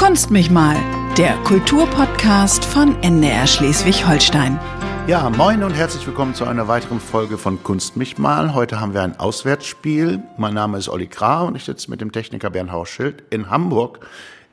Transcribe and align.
Kunst 0.00 0.30
mich 0.30 0.50
mal, 0.50 0.76
der 1.18 1.34
Kulturpodcast 1.44 2.64
von 2.64 2.96
NDR 3.02 3.46
Schleswig-Holstein. 3.46 4.58
Ja, 5.06 5.28
moin 5.28 5.62
und 5.62 5.72
herzlich 5.72 6.06
willkommen 6.06 6.34
zu 6.34 6.46
einer 6.46 6.68
weiteren 6.68 7.00
Folge 7.00 7.36
von 7.36 7.62
Kunst 7.62 7.98
mich 7.98 8.16
mal. 8.16 8.54
Heute 8.54 8.80
haben 8.80 8.94
wir 8.94 9.02
ein 9.02 9.20
Auswärtsspiel. 9.20 10.22
Mein 10.38 10.54
Name 10.54 10.78
ist 10.78 10.88
Olli 10.88 11.06
Krah 11.06 11.42
und 11.42 11.54
ich 11.54 11.64
sitze 11.64 11.90
mit 11.90 12.00
dem 12.00 12.12
Techniker 12.12 12.48
Bernd 12.48 12.72
Hausschild 12.72 13.24
in 13.28 13.50
Hamburg 13.50 14.00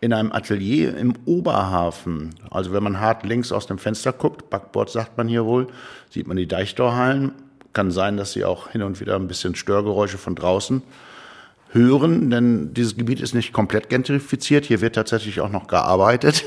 in 0.02 0.12
einem 0.12 0.34
Atelier 0.34 0.98
im 0.98 1.14
Oberhafen. 1.24 2.36
Also 2.52 2.74
wenn 2.74 2.84
man 2.84 3.00
hart 3.00 3.26
links 3.26 3.54
aus 3.54 3.68
dem 3.68 3.78
Fenster 3.78 4.12
guckt, 4.12 4.50
Backbord 4.50 4.90
sagt 4.90 5.18
man 5.18 5.30
hier 5.30 5.46
wohl, 5.46 5.68
sieht 6.10 6.28
man 6.28 6.36
die 6.36 6.50
Deichtorhallen. 6.50 7.32
Kann 7.72 7.90
sein, 7.92 8.18
dass 8.18 8.34
sie 8.34 8.44
auch 8.44 8.68
hin 8.72 8.84
und 8.84 9.00
wieder 9.00 9.16
ein 9.16 9.30
bisschen 9.30 9.56
Störgeräusche 9.56 10.18
von 10.18 10.36
draußen 10.36 10.84
hören, 11.72 12.30
denn 12.30 12.74
dieses 12.74 12.96
Gebiet 12.96 13.22
ist 13.22 13.34
nicht 13.34 13.54
komplett 13.54 13.90
gentrifiziert. 13.90 14.66
Hier 14.66 14.82
wird 14.82 14.96
tatsächlich 14.96 15.42
auch 15.42 15.50
noch 15.52 15.68
gearbeitet, 15.68 16.46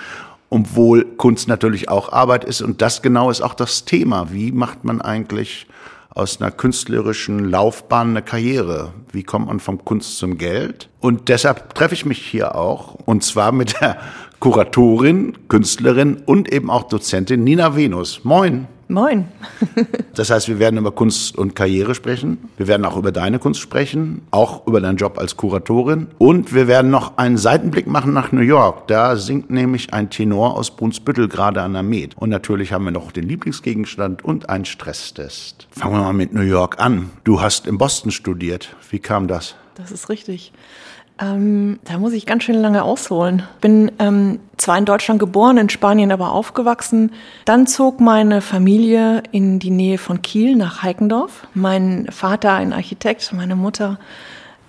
obwohl 0.50 1.04
Kunst 1.16 1.48
natürlich 1.48 1.88
auch 1.88 2.12
Arbeit 2.12 2.44
ist. 2.44 2.62
Und 2.62 2.82
das 2.82 3.02
genau 3.02 3.30
ist 3.30 3.40
auch 3.40 3.54
das 3.54 3.84
Thema. 3.84 4.32
Wie 4.32 4.52
macht 4.52 4.84
man 4.84 5.00
eigentlich 5.00 5.66
aus 6.10 6.40
einer 6.40 6.50
künstlerischen 6.50 7.50
Laufbahn 7.50 8.10
eine 8.10 8.22
Karriere? 8.22 8.92
Wie 9.12 9.22
kommt 9.22 9.46
man 9.46 9.60
vom 9.60 9.84
Kunst 9.84 10.18
zum 10.18 10.38
Geld? 10.38 10.88
Und 11.00 11.28
deshalb 11.28 11.74
treffe 11.74 11.94
ich 11.94 12.04
mich 12.04 12.18
hier 12.18 12.54
auch, 12.56 12.94
und 12.94 13.22
zwar 13.22 13.52
mit 13.52 13.80
der 13.80 13.98
Kuratorin, 14.40 15.48
Künstlerin 15.48 16.22
und 16.24 16.52
eben 16.52 16.70
auch 16.70 16.84
Dozentin 16.84 17.44
Nina 17.44 17.76
Venus. 17.76 18.24
Moin. 18.24 18.66
Moin. 18.90 19.28
das 20.14 20.30
heißt, 20.30 20.48
wir 20.48 20.58
werden 20.58 20.76
über 20.76 20.90
Kunst 20.90 21.38
und 21.38 21.54
Karriere 21.54 21.94
sprechen. 21.94 22.50
Wir 22.56 22.66
werden 22.66 22.84
auch 22.84 22.96
über 22.96 23.12
deine 23.12 23.38
Kunst 23.38 23.60
sprechen, 23.60 24.22
auch 24.32 24.66
über 24.66 24.80
deinen 24.80 24.96
Job 24.96 25.16
als 25.16 25.36
Kuratorin. 25.36 26.08
Und 26.18 26.52
wir 26.52 26.66
werden 26.66 26.90
noch 26.90 27.16
einen 27.16 27.38
Seitenblick 27.38 27.86
machen 27.86 28.12
nach 28.12 28.32
New 28.32 28.40
York. 28.40 28.88
Da 28.88 29.14
singt 29.14 29.48
nämlich 29.48 29.94
ein 29.94 30.10
Tenor 30.10 30.56
aus 30.56 30.74
Brunsbüttel 30.74 31.28
gerade 31.28 31.62
an 31.62 31.72
der 31.72 31.84
Med. 31.84 32.16
Und 32.16 32.30
natürlich 32.30 32.72
haben 32.72 32.84
wir 32.84 32.90
noch 32.90 33.12
den 33.12 33.28
Lieblingsgegenstand 33.28 34.24
und 34.24 34.48
einen 34.48 34.64
Stresstest. 34.64 35.68
Fangen 35.70 35.94
wir 35.94 36.00
mal 36.00 36.12
mit 36.12 36.34
New 36.34 36.40
York 36.40 36.80
an. 36.80 37.10
Du 37.22 37.40
hast 37.40 37.68
in 37.68 37.78
Boston 37.78 38.10
studiert. 38.10 38.74
Wie 38.90 38.98
kam 38.98 39.28
das? 39.28 39.54
Das 39.76 39.92
ist 39.92 40.08
richtig. 40.08 40.52
Ähm, 41.20 41.78
da 41.84 41.98
muss 41.98 42.14
ich 42.14 42.24
ganz 42.24 42.44
schön 42.44 42.56
lange 42.56 42.82
ausholen. 42.82 43.42
Bin 43.60 43.92
ähm, 43.98 44.40
zwar 44.56 44.78
in 44.78 44.86
Deutschland 44.86 45.20
geboren, 45.20 45.58
in 45.58 45.68
Spanien 45.68 46.12
aber 46.12 46.32
aufgewachsen. 46.32 47.12
Dann 47.44 47.66
zog 47.66 48.00
meine 48.00 48.40
Familie 48.40 49.22
in 49.30 49.58
die 49.58 49.70
Nähe 49.70 49.98
von 49.98 50.22
Kiel 50.22 50.56
nach 50.56 50.82
Heikendorf. 50.82 51.46
Mein 51.52 52.06
Vater 52.10 52.54
ein 52.54 52.72
Architekt, 52.72 53.32
meine 53.34 53.56
Mutter 53.56 53.98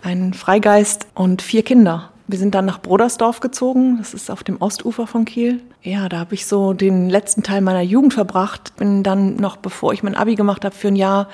ein 0.04 0.34
Freigeist 0.34 1.08
und 1.14 1.42
vier 1.42 1.64
Kinder. 1.64 2.10
Wir 2.28 2.40
sind 2.40 2.56
dann 2.56 2.66
nach 2.66 2.82
Brodersdorf 2.82 3.40
gezogen, 3.40 3.98
das 3.98 4.14
ist 4.14 4.32
auf 4.32 4.44
dem 4.44 4.62
Ostufer 4.62 5.06
von 5.06 5.26
Kiel. 5.26 5.62
Ja, 5.84 6.08
da 6.08 6.20
habe 6.20 6.34
ich 6.34 6.46
so 6.46 6.74
den 6.74 7.10
letzten 7.10 7.44
Teil 7.44 7.62
meiner 7.62 7.82
Jugend 7.82 8.14
verbracht. 8.14 8.76
Bin 8.78 9.04
dann 9.04 9.36
noch, 9.36 9.58
bevor 9.58 9.94
ich 9.94 10.02
mein 10.02 10.16
Abi 10.16 10.36
gemacht 10.36 10.64
habe, 10.64 10.74
für 10.74 10.88
ein 10.88 10.96
Jahr 10.96 11.28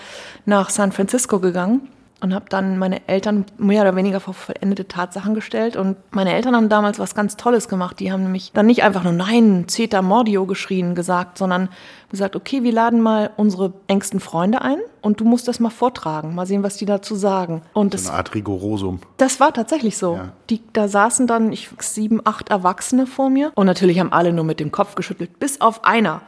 nach 0.45 0.69
San 0.69 0.91
Francisco 0.91 1.39
gegangen 1.39 1.88
und 2.19 2.33
habe 2.33 2.45
dann 2.49 2.79
meine 2.79 3.07
Eltern 3.07 3.45
mehr 3.57 3.83
oder 3.83 3.95
weniger 3.95 4.19
vor 4.19 4.33
vollendete 4.33 4.87
Tatsachen 4.87 5.35
gestellt. 5.35 5.75
Und 5.75 5.97
meine 6.11 6.33
Eltern 6.33 6.55
haben 6.55 6.69
damals 6.69 6.97
was 6.97 7.13
ganz 7.13 7.37
Tolles 7.37 7.67
gemacht. 7.69 7.99
Die 7.99 8.11
haben 8.11 8.23
nämlich 8.23 8.51
dann 8.53 8.65
nicht 8.65 8.83
einfach 8.83 9.03
nur 9.03 9.13
Nein, 9.13 9.65
Zeta 9.67 10.01
Mordio 10.01 10.45
geschrien 10.45 10.95
gesagt, 10.95 11.38
sondern 11.38 11.69
gesagt, 12.09 12.35
okay, 12.35 12.63
wir 12.63 12.71
laden 12.71 13.01
mal 13.01 13.29
unsere 13.38 13.73
engsten 13.88 14.19
Freunde 14.19 14.61
ein 14.61 14.79
und 15.01 15.19
du 15.19 15.25
musst 15.25 15.47
das 15.47 15.59
mal 15.59 15.69
vortragen, 15.69 16.33
mal 16.33 16.47
sehen, 16.47 16.63
was 16.63 16.77
die 16.77 16.85
dazu 16.85 17.15
sagen. 17.15 17.61
Und 17.73 17.99
so 17.99 18.09
eine 18.09 18.17
Art 18.17 18.33
Rigorosum. 18.33 19.01
Das 19.17 19.39
war 19.39 19.53
tatsächlich 19.53 19.97
so. 19.97 20.15
Ja. 20.15 20.29
Die, 20.49 20.61
da 20.73 20.88
saßen 20.88 21.27
dann 21.27 21.51
ich, 21.51 21.69
sieben, 21.79 22.21
acht 22.23 22.49
Erwachsene 22.49 23.05
vor 23.07 23.29
mir 23.29 23.51
und 23.55 23.65
natürlich 23.65 23.99
haben 23.99 24.13
alle 24.13 24.33
nur 24.33 24.45
mit 24.45 24.59
dem 24.59 24.71
Kopf 24.71 24.95
geschüttelt, 24.95 25.38
bis 25.39 25.61
auf 25.61 25.83
einer 25.83 26.21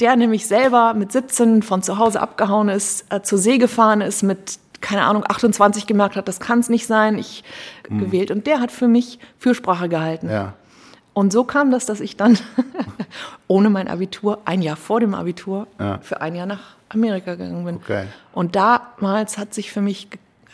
der 0.00 0.16
nämlich 0.16 0.46
selber 0.46 0.94
mit 0.94 1.12
17 1.12 1.62
von 1.62 1.82
zu 1.82 1.98
Hause 1.98 2.20
abgehauen 2.20 2.68
ist, 2.68 3.04
äh, 3.10 3.22
zur 3.22 3.38
See 3.38 3.58
gefahren 3.58 4.00
ist, 4.00 4.22
mit 4.22 4.58
keine 4.82 5.04
Ahnung, 5.04 5.24
28 5.26 5.86
gemerkt 5.86 6.16
hat, 6.16 6.28
das 6.28 6.40
kann 6.40 6.58
es 6.58 6.68
nicht 6.68 6.86
sein, 6.86 7.16
ich 7.16 7.42
mhm. 7.88 8.00
gewählt. 8.00 8.30
Und 8.30 8.46
der 8.46 8.60
hat 8.60 8.70
für 8.70 8.88
mich 8.88 9.18
Fürsprache 9.38 9.88
gehalten. 9.88 10.28
Ja. 10.28 10.54
Und 11.14 11.32
so 11.32 11.44
kam 11.44 11.70
das, 11.70 11.86
dass 11.86 12.00
ich 12.00 12.16
dann 12.16 12.38
ohne 13.46 13.70
mein 13.70 13.88
Abitur, 13.88 14.40
ein 14.44 14.62
Jahr 14.62 14.76
vor 14.76 15.00
dem 15.00 15.14
Abitur, 15.14 15.66
ja. 15.78 15.98
für 15.98 16.20
ein 16.20 16.34
Jahr 16.34 16.46
nach 16.46 16.76
Amerika 16.88 17.34
gegangen 17.34 17.64
bin. 17.64 17.76
Okay. 17.76 18.06
Und 18.32 18.56
damals 18.56 19.38
hat 19.38 19.54
sich 19.54 19.72
für 19.72 19.80
mich 19.80 20.08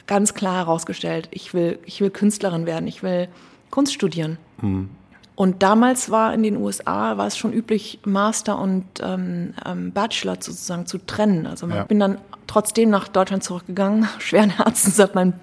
ganz 0.07 0.35
klar 0.35 0.57
herausgestellt, 0.57 1.29
ich 1.31 1.55
will, 1.55 1.79
ich 1.85 2.01
will 2.01 2.11
Künstlerin 2.11 2.67
werden, 2.67 2.87
ich 2.87 3.03
will 3.03 3.29
Kunst 3.71 3.93
studieren. 3.93 4.39
Mhm. 4.61 4.91
Und 5.35 5.63
damals 5.63 6.11
war 6.11 6.35
in 6.35 6.43
den 6.43 6.57
USA 6.57 7.17
war 7.17 7.29
es 7.29 7.39
schon 7.39 7.53
üblich, 7.53 8.01
Master 8.05 8.59
und 8.59 8.85
ähm, 9.01 9.55
ähm, 9.65 9.93
Bachelor 9.93 10.35
sozusagen 10.35 10.87
zu 10.87 10.99
trennen. 10.99 11.47
Also 11.47 11.69
ich 11.69 11.75
ja. 11.75 11.85
bin 11.85 12.01
dann 12.01 12.19
trotzdem 12.49 12.91
nach 12.91 13.07
Deutschland 13.07 13.45
zurückgegangen, 13.45 14.09
schweren 14.19 14.51
Herzens, 14.51 14.99
habe 14.99 15.13
mein 15.15 15.35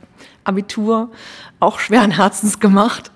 Abitur 0.44 1.12
auch 1.60 1.80
schweren 1.80 2.12
Herzens 2.12 2.60
gemacht. 2.60 3.12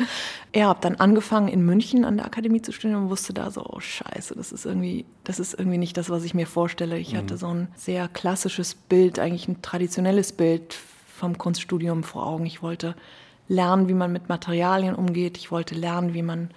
ja, 0.54 0.66
habe 0.66 0.80
dann 0.82 0.96
angefangen 0.96 1.48
in 1.48 1.64
München 1.64 2.04
an 2.04 2.18
der 2.18 2.26
Akademie 2.26 2.60
zu 2.60 2.72
studieren 2.72 3.04
und 3.04 3.10
wusste 3.10 3.32
da 3.32 3.50
so, 3.50 3.64
oh 3.64 3.80
Scheiße, 3.80 4.34
das 4.34 4.52
ist 4.52 4.66
irgendwie, 4.66 5.06
das 5.24 5.38
ist 5.38 5.54
irgendwie 5.54 5.78
nicht 5.78 5.96
das, 5.96 6.10
was 6.10 6.24
ich 6.24 6.34
mir 6.34 6.46
vorstelle. 6.46 6.98
Ich 6.98 7.14
mhm. 7.14 7.18
hatte 7.18 7.36
so 7.38 7.48
ein 7.48 7.68
sehr 7.74 8.08
klassisches 8.08 8.74
Bild, 8.74 9.18
eigentlich 9.18 9.48
ein 9.48 9.62
traditionelles 9.62 10.32
Bild 10.32 10.76
vom 11.16 11.38
Kunststudium 11.38 12.04
vor 12.04 12.26
Augen. 12.26 12.46
Ich 12.46 12.62
wollte 12.62 12.94
lernen, 13.48 13.88
wie 13.88 13.94
man 13.94 14.12
mit 14.12 14.28
Materialien 14.28 14.94
umgeht. 14.94 15.38
Ich 15.38 15.50
wollte 15.50 15.74
lernen, 15.74 16.14
wie 16.14 16.22
man 16.22 16.50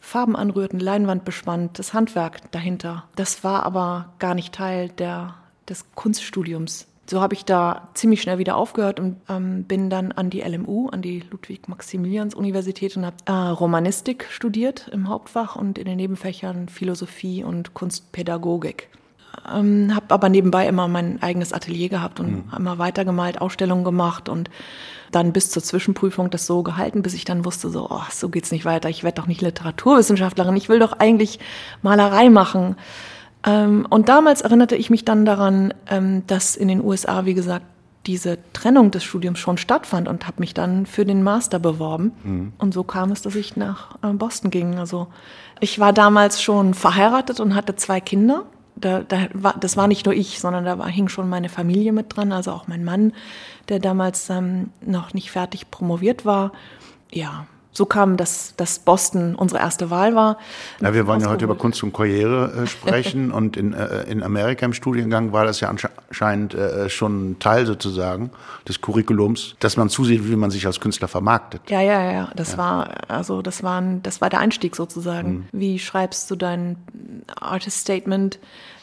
Farben 0.00 0.36
anrührt, 0.36 0.72
eine 0.72 0.82
Leinwand 0.82 1.24
bespannt, 1.24 1.78
das 1.78 1.92
Handwerk 1.92 2.50
dahinter. 2.52 3.04
Das 3.16 3.44
war 3.44 3.64
aber 3.64 4.14
gar 4.18 4.34
nicht 4.34 4.54
Teil 4.54 4.88
der, 4.88 5.34
des 5.70 5.86
Kunststudiums. 5.94 6.86
So 7.10 7.20
habe 7.20 7.34
ich 7.34 7.44
da 7.44 7.88
ziemlich 7.94 8.22
schnell 8.22 8.38
wieder 8.38 8.56
aufgehört 8.56 9.00
und 9.00 9.16
ähm, 9.28 9.64
bin 9.64 9.90
dann 9.90 10.12
an 10.12 10.30
die 10.30 10.42
LMU, 10.42 10.90
an 10.90 11.02
die 11.02 11.24
Ludwig-Maximilians-Universität 11.30 12.96
und 12.96 13.04
habe 13.04 13.16
äh, 13.24 13.32
Romanistik 13.32 14.26
studiert 14.30 14.88
im 14.92 15.08
Hauptfach 15.08 15.56
und 15.56 15.76
in 15.76 15.86
den 15.86 15.96
Nebenfächern 15.96 16.68
Philosophie 16.68 17.42
und 17.42 17.74
Kunstpädagogik. 17.74 18.90
Ähm, 19.52 19.92
habe 19.94 20.14
aber 20.14 20.28
nebenbei 20.28 20.68
immer 20.68 20.86
mein 20.86 21.20
eigenes 21.20 21.52
Atelier 21.52 21.88
gehabt 21.88 22.20
und 22.20 22.30
mhm. 22.30 22.52
immer 22.56 22.78
weitergemalt, 22.78 23.40
Ausstellungen 23.40 23.84
gemacht 23.84 24.28
und 24.28 24.48
dann 25.10 25.32
bis 25.32 25.50
zur 25.50 25.62
Zwischenprüfung 25.62 26.30
das 26.30 26.46
so 26.46 26.62
gehalten, 26.62 27.02
bis 27.02 27.14
ich 27.14 27.24
dann 27.24 27.44
wusste, 27.44 27.70
so, 27.70 27.88
oh, 27.90 28.02
so 28.10 28.28
geht's 28.28 28.52
nicht 28.52 28.64
weiter. 28.64 28.88
Ich 28.88 29.02
werde 29.02 29.20
doch 29.20 29.26
nicht 29.26 29.42
Literaturwissenschaftlerin. 29.42 30.56
Ich 30.56 30.68
will 30.68 30.78
doch 30.78 30.92
eigentlich 30.92 31.40
Malerei 31.82 32.30
machen. 32.30 32.76
Ähm, 33.44 33.86
und 33.88 34.08
damals 34.08 34.40
erinnerte 34.40 34.76
ich 34.76 34.90
mich 34.90 35.04
dann 35.04 35.24
daran, 35.24 35.74
ähm, 35.88 36.26
dass 36.26 36.56
in 36.56 36.68
den 36.68 36.84
USA, 36.84 37.24
wie 37.24 37.34
gesagt, 37.34 37.64
diese 38.06 38.38
Trennung 38.52 38.90
des 38.90 39.04
Studiums 39.04 39.38
schon 39.38 39.58
stattfand 39.58 40.08
und 40.08 40.26
habe 40.26 40.40
mich 40.40 40.54
dann 40.54 40.86
für 40.86 41.04
den 41.04 41.22
Master 41.22 41.58
beworben. 41.58 42.12
Mhm. 42.22 42.52
Und 42.58 42.72
so 42.72 42.82
kam 42.82 43.12
es, 43.12 43.22
dass 43.22 43.34
ich 43.34 43.56
nach 43.56 43.96
äh, 44.02 44.12
Boston 44.12 44.50
ging. 44.50 44.78
Also 44.78 45.08
ich 45.60 45.78
war 45.78 45.92
damals 45.92 46.42
schon 46.42 46.72
verheiratet 46.74 47.40
und 47.40 47.54
hatte 47.54 47.76
zwei 47.76 48.00
Kinder. 48.00 48.44
Da, 48.76 49.00
da 49.00 49.28
war, 49.34 49.56
das 49.60 49.76
war 49.76 49.86
nicht 49.88 50.06
nur 50.06 50.14
ich, 50.14 50.40
sondern 50.40 50.64
da 50.64 50.78
war, 50.78 50.88
hing 50.88 51.08
schon 51.08 51.28
meine 51.28 51.50
Familie 51.50 51.92
mit 51.92 52.16
dran, 52.16 52.32
also 52.32 52.52
auch 52.52 52.66
mein 52.66 52.84
Mann, 52.84 53.12
der 53.68 53.78
damals 53.78 54.30
ähm, 54.30 54.70
noch 54.80 55.12
nicht 55.12 55.30
fertig 55.30 55.70
promoviert 55.70 56.24
war. 56.24 56.52
Ja, 57.12 57.46
so 57.72 57.86
kam, 57.86 58.16
dass, 58.16 58.54
dass 58.56 58.80
Boston 58.80 59.36
unsere 59.36 59.60
erste 59.60 59.90
Wahl 59.90 60.14
war. 60.14 60.38
Ja, 60.80 60.92
wir 60.92 61.06
wollen 61.06 61.20
ja 61.20 61.28
heute 61.28 61.44
über 61.44 61.54
Kunst 61.54 61.82
und 61.82 61.92
Karriere 61.92 62.64
äh, 62.64 62.66
sprechen 62.66 63.30
und 63.32 63.56
in, 63.56 63.72
äh, 63.72 64.02
in 64.04 64.22
Amerika 64.22 64.66
im 64.66 64.72
Studiengang 64.72 65.32
war 65.32 65.44
das 65.44 65.60
ja 65.60 65.68
anscheinend 65.68 66.54
äh, 66.54 66.88
schon 66.88 67.38
Teil 67.38 67.66
sozusagen 67.66 68.30
des 68.66 68.80
Curriculums, 68.80 69.54
dass 69.60 69.76
man 69.76 69.88
zusieht, 69.88 70.28
wie 70.28 70.36
man 70.36 70.50
sich 70.50 70.66
als 70.66 70.80
Künstler 70.80 71.08
vermarktet. 71.08 71.62
Ja, 71.68 71.80
ja, 71.80 72.12
ja. 72.12 72.30
Das 72.34 72.52
ja. 72.52 72.58
war 72.58 72.90
also 73.08 73.40
das 73.40 73.62
war 73.62 73.80
das 74.02 74.20
war 74.20 74.30
der 74.30 74.40
Einstieg 74.40 74.74
sozusagen. 74.74 75.30
Mhm. 75.30 75.48
Wie 75.52 75.78
schreibst 75.78 76.30
du 76.30 76.36
dein 76.36 76.76
Artist 77.40 77.78
Statement? 77.78 78.38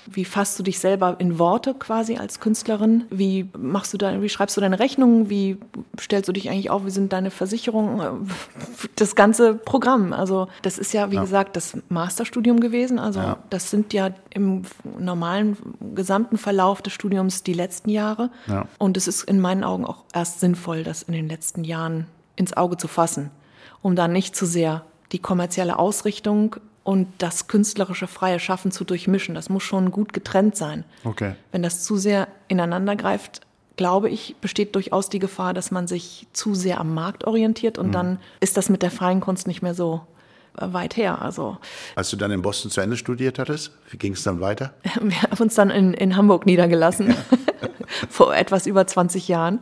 Wie 0.09 0.25
fasst 0.25 0.57
du 0.57 0.63
dich 0.63 0.79
selber 0.79 1.15
in 1.19 1.37
Worte 1.37 1.73
quasi 1.73 2.17
als 2.17 2.39
Künstlerin? 2.39 3.05
Wie 3.09 3.49
machst 3.57 3.93
du 3.93 3.97
da, 3.97 4.21
wie 4.21 4.29
schreibst 4.29 4.55
du 4.55 4.61
deine 4.61 4.79
Rechnungen? 4.79 5.29
Wie 5.29 5.57
stellst 5.99 6.27
du 6.29 6.33
dich 6.33 6.49
eigentlich 6.49 6.69
auf? 6.69 6.85
Wie 6.85 6.91
sind 6.91 7.13
deine 7.13 7.29
Versicherungen? 7.29 8.29
Das 8.95 9.15
ganze 9.15 9.55
Programm. 9.55 10.13
Also, 10.13 10.47
das 10.61 10.77
ist 10.77 10.93
ja, 10.93 11.11
wie 11.11 11.15
ja. 11.15 11.21
gesagt, 11.21 11.55
das 11.55 11.77
Masterstudium 11.89 12.59
gewesen. 12.59 12.99
Also, 12.99 13.19
ja. 13.19 13.37
das 13.49 13.69
sind 13.69 13.93
ja 13.93 14.11
im 14.29 14.63
normalen 14.97 15.57
gesamten 15.93 16.37
Verlauf 16.37 16.81
des 16.81 16.93
Studiums 16.93 17.43
die 17.43 17.53
letzten 17.53 17.89
Jahre. 17.89 18.29
Ja. 18.47 18.65
Und 18.77 18.97
es 18.97 19.07
ist 19.07 19.23
in 19.23 19.39
meinen 19.39 19.63
Augen 19.63 19.85
auch 19.85 20.03
erst 20.13 20.39
sinnvoll, 20.39 20.83
das 20.83 21.03
in 21.03 21.13
den 21.13 21.27
letzten 21.27 21.63
Jahren 21.63 22.07
ins 22.35 22.55
Auge 22.55 22.77
zu 22.77 22.87
fassen, 22.87 23.31
um 23.81 23.95
dann 23.95 24.13
nicht 24.13 24.35
zu 24.35 24.45
sehr 24.45 24.83
die 25.11 25.19
kommerzielle 25.19 25.79
Ausrichtung 25.79 26.57
und 26.87 27.07
das 27.17 27.47
künstlerische 27.47 28.07
freie 28.07 28.39
Schaffen 28.39 28.71
zu 28.71 28.85
durchmischen. 28.85 29.35
Das 29.35 29.49
muss 29.49 29.63
schon 29.63 29.91
gut 29.91 30.13
getrennt 30.13 30.55
sein. 30.55 30.85
Okay. 31.03 31.33
Wenn 31.51 31.61
das 31.61 31.83
zu 31.83 31.97
sehr 31.97 32.29
ineinander 32.47 32.95
greift, 32.95 33.41
glaube 33.75 34.09
ich, 34.09 34.37
besteht 34.39 34.73
durchaus 34.73 35.09
die 35.09 35.19
Gefahr, 35.19 35.53
dass 35.53 35.69
man 35.69 35.85
sich 35.87 36.27
zu 36.31 36.55
sehr 36.55 36.79
am 36.79 36.93
Markt 36.93 37.25
orientiert 37.25 37.77
und 37.77 37.87
Mhm. 37.87 37.91
dann 37.91 38.19
ist 38.39 38.55
das 38.55 38.69
mit 38.69 38.81
der 38.83 38.91
freien 38.91 39.19
Kunst 39.19 39.47
nicht 39.47 39.61
mehr 39.61 39.73
so 39.73 40.01
äh, 40.57 40.71
weit 40.71 40.95
her. 40.95 41.21
Also 41.21 41.57
Als 41.95 42.09
du 42.09 42.15
dann 42.15 42.31
in 42.31 42.41
Boston 42.41 42.71
zu 42.71 42.79
Ende 42.79 42.95
studiert 42.95 43.37
hattest, 43.37 43.71
wie 43.91 43.97
ging 43.97 44.13
es 44.13 44.23
dann 44.23 44.39
weiter? 44.39 44.73
wir 45.01 45.21
haben 45.23 45.37
uns 45.43 45.55
dann 45.55 45.69
in, 45.69 45.93
in 45.93 46.15
Hamburg 46.15 46.45
niedergelassen, 46.45 47.13
vor 48.09 48.33
etwas 48.33 48.65
über 48.65 48.87
20 48.87 49.27
Jahren. 49.27 49.59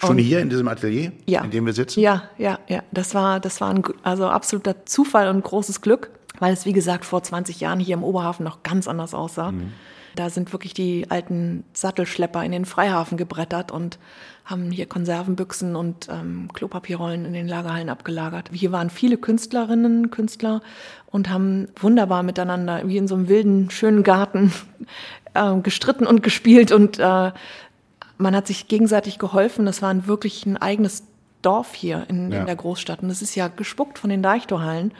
Schon 0.00 0.10
Und- 0.10 0.18
hier 0.18 0.40
in 0.40 0.50
diesem 0.50 0.68
Atelier, 0.68 1.12
Ja. 1.26 1.42
in 1.44 1.50
dem 1.50 1.66
wir 1.66 1.72
sitzen? 1.72 2.00
Ja, 2.00 2.24
ja, 2.36 2.58
ja. 2.68 2.82
Das 2.92 3.14
war, 3.14 3.40
das 3.40 3.60
war 3.62 3.70
ein 3.70 3.82
also 4.02 4.28
absoluter 4.28 4.84
Zufall 4.86 5.28
und 5.28 5.42
großes 5.42 5.80
Glück, 5.80 6.10
weil 6.38 6.52
es, 6.52 6.64
wie 6.66 6.72
gesagt, 6.72 7.04
vor 7.04 7.22
20 7.22 7.60
Jahren 7.60 7.80
hier 7.80 7.94
im 7.94 8.04
Oberhafen 8.04 8.44
noch 8.44 8.62
ganz 8.62 8.88
anders 8.88 9.14
aussah. 9.14 9.52
Da 10.14 10.30
sind 10.30 10.52
wirklich 10.52 10.74
die 10.74 11.06
alten 11.10 11.64
Sattelschlepper 11.74 12.42
in 12.44 12.50
den 12.52 12.64
Freihafen 12.64 13.16
gebrettert 13.16 13.70
und 13.70 13.98
haben 14.44 14.70
hier 14.70 14.86
Konservenbüchsen 14.86 15.76
und 15.76 16.08
ähm, 16.08 16.48
Klopapierrollen 16.54 17.24
in 17.24 17.32
den 17.34 17.46
Lagerhallen 17.46 17.88
abgelagert. 17.90 18.50
Hier 18.52 18.72
waren 18.72 18.90
viele 18.90 19.16
Künstlerinnen, 19.18 20.10
Künstler 20.10 20.62
und 21.06 21.28
haben 21.28 21.68
wunderbar 21.78 22.22
miteinander, 22.22 22.82
wie 22.88 22.96
in 22.96 23.06
so 23.06 23.14
einem 23.14 23.28
wilden, 23.28 23.70
schönen 23.70 24.02
Garten, 24.02 24.52
äh, 25.34 25.56
gestritten 25.60 26.06
und 26.06 26.22
gespielt 26.22 26.72
und 26.72 26.98
äh, 26.98 27.30
man 28.16 28.34
hat 28.34 28.48
sich 28.48 28.66
gegenseitig 28.66 29.18
geholfen. 29.20 29.66
Das 29.66 29.82
war 29.82 29.90
ein 29.90 30.08
wirklich 30.08 30.44
ein 30.46 30.56
eigenes 30.56 31.04
Dorf 31.42 31.74
hier 31.74 32.06
in, 32.08 32.32
Ja. 32.32 32.40
in 32.40 32.46
der 32.46 32.56
Großstadt. 32.56 33.02
Und 33.02 33.08
das 33.10 33.22
ist 33.22 33.36
ja 33.36 33.46
gespuckt 33.46 33.98
von 33.98 34.10
den 34.10 34.22
Deichtorhallen. 34.22 34.92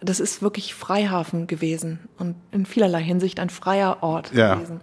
Das 0.00 0.20
ist 0.20 0.42
wirklich 0.42 0.74
Freihafen 0.74 1.46
gewesen 1.46 1.98
und 2.18 2.36
in 2.52 2.66
vielerlei 2.66 3.02
Hinsicht 3.02 3.40
ein 3.40 3.50
freier 3.50 3.98
Ort 4.02 4.32
Ja. 4.32 4.54
gewesen. 4.54 4.80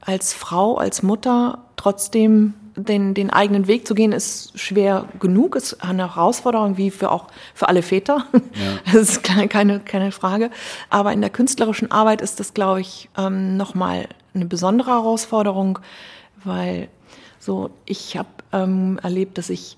Als 0.00 0.32
Frau, 0.32 0.76
als 0.76 1.02
Mutter 1.02 1.58
trotzdem 1.76 2.54
den, 2.76 3.14
den 3.14 3.30
eigenen 3.30 3.66
Weg 3.68 3.86
zu 3.86 3.94
gehen, 3.94 4.12
ist 4.12 4.58
schwer 4.58 5.06
genug, 5.20 5.54
ist 5.56 5.82
eine 5.82 6.14
Herausforderung, 6.14 6.76
wie 6.76 6.90
für 6.90 7.10
auch 7.10 7.28
für 7.54 7.68
alle 7.68 7.82
Väter. 7.82 8.26
Das 8.92 8.94
ist 9.10 9.22
keine, 9.22 9.48
keine, 9.48 9.80
keine 9.80 10.12
Frage. 10.12 10.50
Aber 10.90 11.12
in 11.12 11.20
der 11.20 11.30
künstlerischen 11.30 11.90
Arbeit 11.90 12.20
ist 12.20 12.38
das, 12.40 12.52
glaube 12.54 12.80
ich, 12.80 13.08
ähm, 13.16 13.56
nochmal 13.56 14.08
eine 14.34 14.46
besondere 14.46 14.90
Herausforderung, 14.90 15.78
weil 16.44 16.88
so, 17.38 17.70
ich 17.86 18.16
habe 18.16 18.28
ähm, 18.52 18.98
erlebt, 19.02 19.38
dass 19.38 19.50
ich 19.50 19.76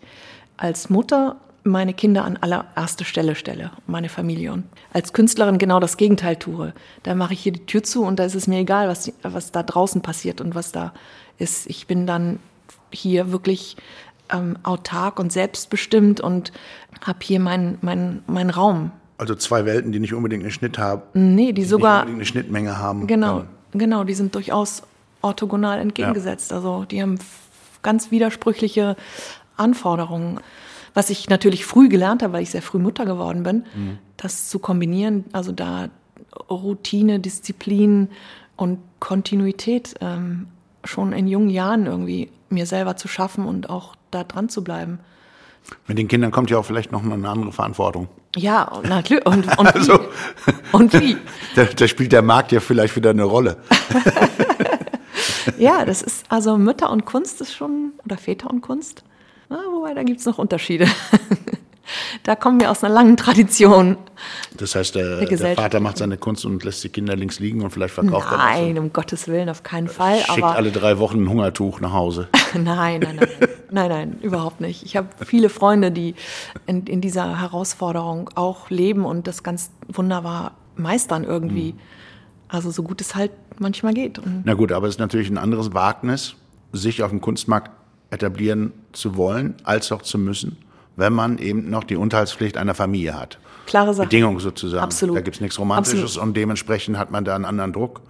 als 0.57 0.89
Mutter 0.91 1.37
meine 1.67 1.93
Kinder 1.95 2.25
an 2.25 2.37
allererste 2.41 3.05
Stelle 3.05 3.35
stelle, 3.35 3.71
meine 3.87 4.09
Familie. 4.09 4.53
Und 4.53 4.65
als 4.93 5.13
Künstlerin 5.13 5.59
genau 5.59 5.81
das 5.81 5.97
Gegenteil 5.97 6.37
tue. 6.37 6.73
Da 7.03 7.15
mache 7.15 7.33
ich 7.35 7.41
hier 7.41 7.53
die 7.53 7.67
Tür 7.67 7.83
zu 7.83 8.05
und 8.05 8.19
da 8.19 8.25
ist 8.25 8.35
es 8.35 8.47
mir 8.47 8.59
egal, 8.61 8.89
was, 8.89 9.03
die, 9.05 9.15
was 9.23 9.53
da 9.53 9.63
draußen 9.63 10.01
passiert 10.01 10.41
und 10.41 10.55
was 10.55 10.73
da 10.73 10.93
ist. 11.39 11.67
Ich 11.69 11.87
bin 11.87 12.07
dann 12.07 12.39
hier 12.91 13.33
wirklich 13.33 13.77
ähm, 14.33 14.57
autark 14.63 15.19
und 15.19 15.33
selbstbestimmt 15.33 16.21
und 16.21 16.53
habe 17.05 17.19
hier 17.23 17.41
meinen 17.41 17.79
mein, 17.83 18.23
mein 18.27 18.51
Raum. 18.51 18.91
Also 19.19 19.35
zwei 19.35 19.65
Welten, 19.65 19.93
die 19.93 19.99
nicht 19.99 20.15
unbedingt 20.15 20.43
einen 20.43 20.53
Schnitt 20.53 20.79
haben, 20.79 21.03
Nee, 21.15 21.53
die 21.53 21.63
nicht 21.63 21.71
sogar 21.71 22.01
unbedingt 22.01 22.19
eine 22.19 22.27
Schnittmenge 22.27 22.79
haben. 22.79 23.07
Genau, 23.07 23.41
Dann- 23.41 23.49
genau, 23.79 24.05
die 24.05 24.15
sind 24.15 24.35
durchaus 24.35 24.83
orthogonal 25.23 25.79
entgegengesetzt. 25.81 26.53
Also 26.53 26.85
die 26.85 27.03
haben 27.03 27.19
ganz 27.83 28.11
widersprüchliche 28.11 28.97
Anforderungen. 29.57 30.41
Was 30.97 31.11
ich 31.11 31.29
natürlich 31.29 31.67
früh 31.67 31.91
gelernt 31.91 32.23
habe, 32.23 32.33
weil 32.33 32.43
ich 32.43 32.51
sehr 32.51 32.63
früh 32.63 32.79
Mutter 32.79 33.05
geworden 33.05 33.43
bin, 33.43 33.65
das 34.17 34.49
zu 34.49 34.59
kombinieren, 34.59 35.27
also 35.33 35.53
da 35.53 35.91
Routine, 36.49 37.21
Disziplin 37.21 38.09
und 38.57 38.79
Kontinuität 38.99 39.95
ähm, 40.01 40.47
schon 40.85 41.13
in 41.13 41.29
jungen 41.29 41.51
Jahren 41.51 41.85
irgendwie 41.85 42.31
mir 42.49 42.65
selber 42.65 42.97
zu 42.97 43.09
schaffen 43.09 43.45
und 43.45 43.69
auch 43.69 43.95
da 44.11 44.25
dran 44.25 44.49
zu 44.49 44.65
bleiben. 44.65 44.99
Mit 45.87 45.99
den 45.99 46.09
Kindern 46.09 46.31
kommt 46.31 46.49
ja 46.49 46.57
auch 46.57 46.65
vielleicht 46.65 46.93
noch 46.93 47.03
eine 47.05 47.29
andere 47.29 47.53
Verantwortung. 47.53 48.09
Ja, 48.35 48.63
und 48.63 48.89
natürlich. 48.89 49.27
Und, 49.27 49.47
und, 49.59 49.75
Also- 49.75 49.99
wie? 50.01 50.53
und 50.73 50.93
wie? 50.95 51.17
Da, 51.57 51.65
da 51.65 51.89
spielt 51.89 52.13
der 52.13 52.23
Markt 52.23 52.53
ja 52.53 52.61
vielleicht 52.61 52.97
wieder 52.97 53.11
eine 53.11 53.25
Rolle. 53.25 53.59
Ja, 55.59 55.85
das 55.85 56.03
ist, 56.03 56.25
also 56.29 56.59
Mütter 56.59 56.91
und 56.91 57.05
Kunst 57.07 57.41
ist 57.41 57.55
schon, 57.55 57.93
oder 58.05 58.17
Väter 58.19 58.51
und 58.51 58.61
Kunst, 58.61 59.05
na, 59.49 59.57
wobei 59.73 59.95
da 59.95 60.03
gibt's 60.03 60.27
noch 60.27 60.39
Unterschiede. 60.39 60.87
da 62.25 62.35
kommen 62.35 62.61
wir 62.61 62.71
aus 62.71 62.83
einer 62.83 62.95
langen 62.95 63.17
Tradition. 63.17 63.97
Das 64.57 64.75
heißt, 64.75 64.95
der, 64.95 65.19
der 65.19 65.29
Gesellschaft. 65.29 65.61
Vater 65.61 65.81
macht 65.81 65.99
seine 65.99 66.17
Kunst 66.17 66.45
und 66.45 66.63
lässt 66.65 66.83
die 66.83 66.89
Kinder 66.89 67.15
links 67.15 67.39
liegen 67.39 67.63
und 67.63 67.71
vielleicht 67.71 67.95
verkauft 67.95 68.29
er 68.31 68.39
Nein, 68.39 68.79
um 68.79 68.93
Gottes 68.93 69.29
Willen, 69.29 69.49
auf 69.49 69.63
keinen 69.63 69.89
Fall. 69.89 70.19
das. 70.19 70.35
Schickt 70.35 70.43
Aber 70.43 70.57
alle 70.57 70.73
drei 70.73 70.99
Wochen 70.99 71.23
ein 71.23 71.29
Hungertuch 71.29 71.81
nach 71.81 71.93
Hause. 71.93 72.29
nein, 72.55 73.01
nein, 73.01 73.17
nein, 73.17 73.29
nein, 73.71 73.89
nein, 73.89 74.19
überhaupt 74.23 74.61
nicht. 74.61 74.85
Ich 74.85 74.97
habe 74.97 75.09
viele 75.25 75.49
Freunde, 75.49 75.91
die 75.91 76.15
in, 76.67 76.87
in 76.87 77.01
dieser 77.01 77.41
Herausforderung 77.41 78.31
auch 78.35 78.71
leben 78.71 79.05
und 79.05 79.27
das 79.27 79.43
ganz 79.43 79.71
wunderbar 79.89 80.57
meistern 80.77 81.25
irgendwie. 81.25 81.73
Mhm. 81.73 81.79
Also 82.49 82.71
so 82.71 82.83
gut 82.83 83.01
es 83.01 83.15
halt 83.15 83.33
manchmal 83.59 83.95
geht. 83.95 84.19
Und 84.19 84.43
Na 84.45 84.55
gut, 84.55 84.73
aber 84.73 84.87
es 84.87 84.95
ist 84.95 85.01
natürlich 85.01 85.31
ein 85.31 85.39
anderes 85.39 85.75
Wagnis, 85.75 86.37
sich 86.73 87.03
auf 87.03 87.11
dem 87.11 87.21
Kunstmarkt 87.21 87.71
etablieren 88.11 88.73
zu 88.93 89.17
wollen, 89.17 89.55
als 89.65 89.93
auch 89.93 90.03
zu 90.03 90.19
müssen, 90.19 90.57
wenn 90.97 91.13
man 91.13 91.39
eben 91.39 91.71
noch 91.71 91.85
die 91.85 91.97
Unterhaltspflicht 91.97 92.57
einer 92.57 92.75
Familie 92.75 93.19
hat. 93.19 93.39
klare 93.67 93.93
Sache. 93.95 94.07
Bedingung 94.07 94.39
sozusagen. 94.41 94.83
Absolut. 94.83 95.17
Da 95.17 95.21
gibt 95.21 95.37
es 95.37 95.41
nichts 95.41 95.59
Romantisches 95.59 96.03
Absolut. 96.03 96.29
und 96.29 96.37
dementsprechend 96.37 96.99
hat 96.99 97.11
man 97.11 97.25
da 97.25 97.35
einen 97.35 97.45
anderen 97.45 97.73
Druck 97.73 98.01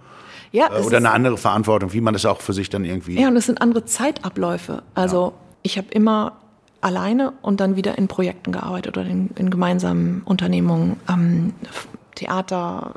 Ja, 0.51 0.67
äh, 0.71 0.81
oder 0.81 0.97
eine 0.97 1.11
andere 1.11 1.37
Verantwortung, 1.37 1.93
wie 1.93 2.01
man 2.01 2.13
das 2.13 2.25
auch 2.25 2.41
für 2.41 2.53
sich 2.53 2.69
dann 2.69 2.85
irgendwie. 2.85 3.19
Ja, 3.19 3.27
und 3.27 3.35
es 3.37 3.47
sind 3.47 3.61
andere 3.61 3.85
Zeitabläufe. 3.85 4.83
Also 4.93 5.33
ich 5.63 5.77
habe 5.77 5.87
immer 5.91 6.33
alleine 6.81 7.33
und 7.41 7.59
dann 7.59 7.75
wieder 7.75 7.97
in 7.97 8.07
Projekten 8.07 8.51
gearbeitet 8.51 8.97
oder 8.97 9.07
in, 9.07 9.31
in 9.35 9.49
gemeinsamen 9.49 10.21
Unternehmungen, 10.23 10.97
ähm, 11.09 11.53
Theater, 12.15 12.93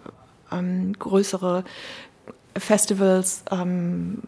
ähm, 0.53 0.93
größere 0.99 1.65
Festivals, 2.57 3.45
ähm, 3.51 4.19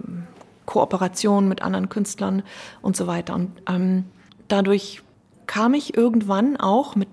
Kooperationen 0.72 1.50
mit 1.50 1.60
anderen 1.60 1.90
Künstlern 1.90 2.42
und 2.80 2.96
so 2.96 3.06
weiter. 3.06 3.34
Und 3.34 3.50
ähm, 3.68 4.04
dadurch 4.48 5.02
kam 5.46 5.74
ich 5.74 5.94
irgendwann 5.94 6.56
auch 6.56 6.96
mit 6.96 7.08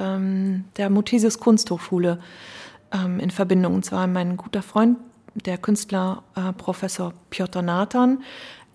ähm, 0.00 0.64
der 0.78 0.88
Muthesius 0.88 1.38
Kunsthochschule 1.38 2.20
ähm, 2.90 3.20
in 3.20 3.30
Verbindung. 3.30 3.74
Und 3.74 3.84
zwar 3.84 4.06
mein 4.06 4.38
guter 4.38 4.62
Freund, 4.62 4.96
der 5.34 5.58
Künstler 5.58 6.22
äh, 6.36 6.54
Professor 6.54 7.12
Piotr 7.28 7.60
Nathan, 7.60 8.22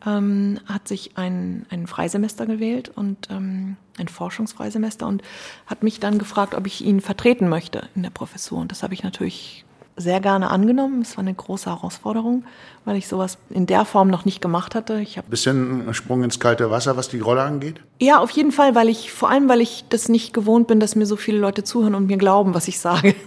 ähm, 0.05 0.59
hat 0.67 0.87
sich 0.87 1.17
ein, 1.17 1.65
ein 1.71 1.87
Freisemester 1.87 2.45
gewählt 2.45 2.91
und 2.95 3.31
ähm, 3.31 3.75
ein 3.97 4.07
Forschungsfreisemester 4.07 5.07
und 5.07 5.23
hat 5.65 5.81
mich 5.81 5.99
dann 5.99 6.19
gefragt, 6.19 6.53
ob 6.53 6.67
ich 6.67 6.85
ihn 6.85 7.01
vertreten 7.01 7.49
möchte 7.49 7.89
in 7.95 8.03
der 8.03 8.11
Professur. 8.11 8.59
Und 8.59 8.69
das 8.69 8.83
habe 8.83 8.93
ich 8.93 9.01
natürlich 9.01 9.65
sehr 9.99 10.19
gerne 10.19 10.51
angenommen. 10.51 11.01
Es 11.01 11.17
war 11.17 11.23
eine 11.23 11.33
große 11.33 11.69
Herausforderung, 11.69 12.43
weil 12.85 12.97
ich 12.97 13.07
sowas 13.07 13.37
in 13.49 13.65
der 13.65 13.83
Form 13.83 14.09
noch 14.09 14.25
nicht 14.25 14.41
gemacht 14.41 14.75
hatte. 14.75 14.99
Ich 15.01 15.17
habe 15.17 15.27
Bisschen 15.29 15.91
Sprung 15.93 16.23
ins 16.23 16.39
kalte 16.39 16.69
Wasser, 16.69 16.95
was 16.97 17.09
die 17.09 17.19
Rolle 17.19 17.41
angeht. 17.41 17.81
ja, 17.99 18.19
auf 18.19 18.29
jeden 18.31 18.51
Fall, 18.51 18.75
weil 18.75 18.89
ich, 18.89 19.11
vor 19.11 19.29
allem, 19.31 19.49
weil 19.49 19.59
ich 19.59 19.85
das 19.89 20.07
nicht 20.07 20.33
gewohnt 20.33 20.67
bin, 20.67 20.79
dass 20.79 20.95
mir 20.95 21.05
so 21.07 21.15
viele 21.15 21.39
Leute 21.39 21.63
zuhören 21.63 21.95
und 21.95 22.05
mir 22.07 22.17
glauben, 22.17 22.53
was 22.53 22.67
ich 22.67 22.79
sage. 22.79 23.15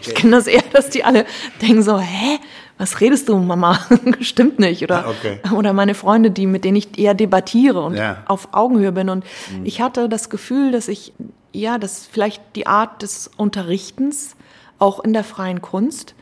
Ich 0.00 0.14
kenne 0.14 0.36
das 0.36 0.46
eher, 0.46 0.62
dass 0.72 0.88
die 0.90 1.04
alle 1.04 1.26
denken 1.60 1.82
so, 1.82 1.98
hä, 1.98 2.38
was 2.78 3.00
redest 3.00 3.28
du, 3.28 3.36
Mama? 3.38 3.78
Stimmt 4.20 4.58
nicht. 4.58 4.82
Oder, 4.82 5.04
Ah, 5.06 5.10
okay. 5.10 5.40
oder 5.54 5.72
meine 5.72 5.94
Freunde, 5.94 6.30
die, 6.30 6.46
mit 6.46 6.64
denen 6.64 6.76
ich 6.76 6.96
eher 6.98 7.14
debattiere 7.14 7.82
und 7.82 7.94
Ja. 7.96 8.22
auf 8.26 8.48
Augenhöhe 8.52 8.92
bin. 8.92 9.08
Und 9.10 9.24
ich 9.64 9.80
hatte 9.80 10.08
das 10.08 10.30
Gefühl, 10.30 10.70
dass 10.72 10.88
ich, 10.88 11.12
ja, 11.52 11.78
dass 11.78 12.06
vielleicht 12.06 12.42
die 12.54 12.66
Art 12.66 13.02
des 13.02 13.28
Unterrichtens 13.36 14.35
auch 14.78 15.00
in 15.00 15.12
der 15.12 15.24
freien 15.24 15.62
Kunst 15.62 16.14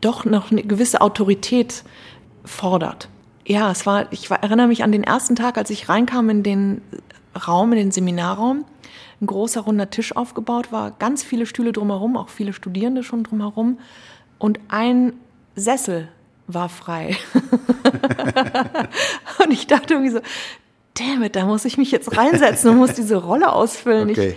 doch 0.00 0.24
noch 0.24 0.50
eine 0.50 0.62
gewisse 0.62 1.00
Autorität 1.00 1.84
fordert. 2.44 3.08
Ja, 3.46 3.70
es 3.70 3.86
war, 3.86 4.12
ich 4.12 4.30
erinnere 4.30 4.68
mich 4.68 4.82
an 4.82 4.92
den 4.92 5.04
ersten 5.04 5.36
Tag, 5.36 5.56
als 5.56 5.70
ich 5.70 5.88
reinkam 5.88 6.30
in 6.30 6.42
den 6.42 6.82
Raum, 7.46 7.72
in 7.72 7.78
den 7.78 7.92
Seminarraum. 7.92 8.64
Ein 9.20 9.26
großer 9.26 9.62
runder 9.62 9.90
Tisch 9.90 10.16
aufgebaut 10.16 10.72
war, 10.72 10.90
ganz 10.90 11.22
viele 11.22 11.46
Stühle 11.46 11.72
drumherum, 11.72 12.16
auch 12.16 12.28
viele 12.28 12.52
Studierende 12.52 13.04
schon 13.04 13.22
drumherum. 13.22 13.78
Und 14.38 14.58
ein 14.68 15.12
Sessel 15.54 16.08
war 16.48 16.68
frei. 16.68 17.16
und 19.44 19.52
ich 19.52 19.68
dachte 19.68 19.94
irgendwie 19.94 20.10
so, 20.10 20.20
damn 20.94 21.22
it, 21.22 21.36
da 21.36 21.46
muss 21.46 21.64
ich 21.64 21.78
mich 21.78 21.92
jetzt 21.92 22.16
reinsetzen 22.16 22.70
und 22.70 22.78
muss 22.78 22.94
diese 22.94 23.16
Rolle 23.16 23.52
ausfüllen. 23.52 24.08
Ich, 24.08 24.18
Okay. 24.18 24.36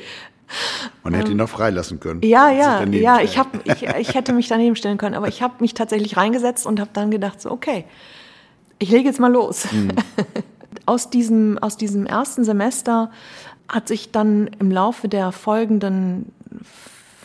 Man 1.03 1.13
hätte 1.13 1.31
ihn 1.31 1.37
noch 1.37 1.49
freilassen 1.49 1.99
können. 1.99 2.21
Ähm, 2.23 2.29
ja, 2.29 2.49
ja, 2.49 2.83
ja, 2.83 3.19
ich, 3.21 3.37
hab, 3.37 3.67
ich, 3.67 3.83
ich 3.83 4.13
hätte 4.13 4.33
mich 4.33 4.47
daneben 4.47 4.75
stellen 4.75 4.97
können, 4.97 5.15
aber 5.15 5.27
ich 5.27 5.41
habe 5.41 5.55
mich 5.59 5.73
tatsächlich 5.73 6.17
reingesetzt 6.17 6.65
und 6.65 6.79
habe 6.79 6.91
dann 6.93 7.11
gedacht, 7.11 7.41
so, 7.41 7.51
okay, 7.51 7.85
ich 8.79 8.89
lege 8.89 9.07
jetzt 9.07 9.19
mal 9.19 9.31
los. 9.31 9.67
aus, 10.85 11.09
diesem, 11.09 11.57
aus 11.57 11.77
diesem 11.77 12.05
ersten 12.05 12.43
Semester 12.43 13.11
hat 13.67 13.87
sich 13.87 14.11
dann 14.11 14.47
im 14.59 14.71
Laufe 14.71 15.07
der 15.07 15.31
folgenden 15.31 16.31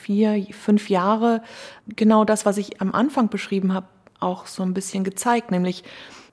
vier, 0.00 0.44
fünf 0.52 0.88
Jahre 0.88 1.42
genau 1.86 2.24
das, 2.24 2.46
was 2.46 2.56
ich 2.56 2.80
am 2.80 2.92
Anfang 2.92 3.28
beschrieben 3.28 3.74
habe, 3.74 3.86
auch 4.18 4.46
so 4.46 4.62
ein 4.62 4.74
bisschen 4.74 5.04
gezeigt, 5.04 5.50
nämlich 5.50 5.84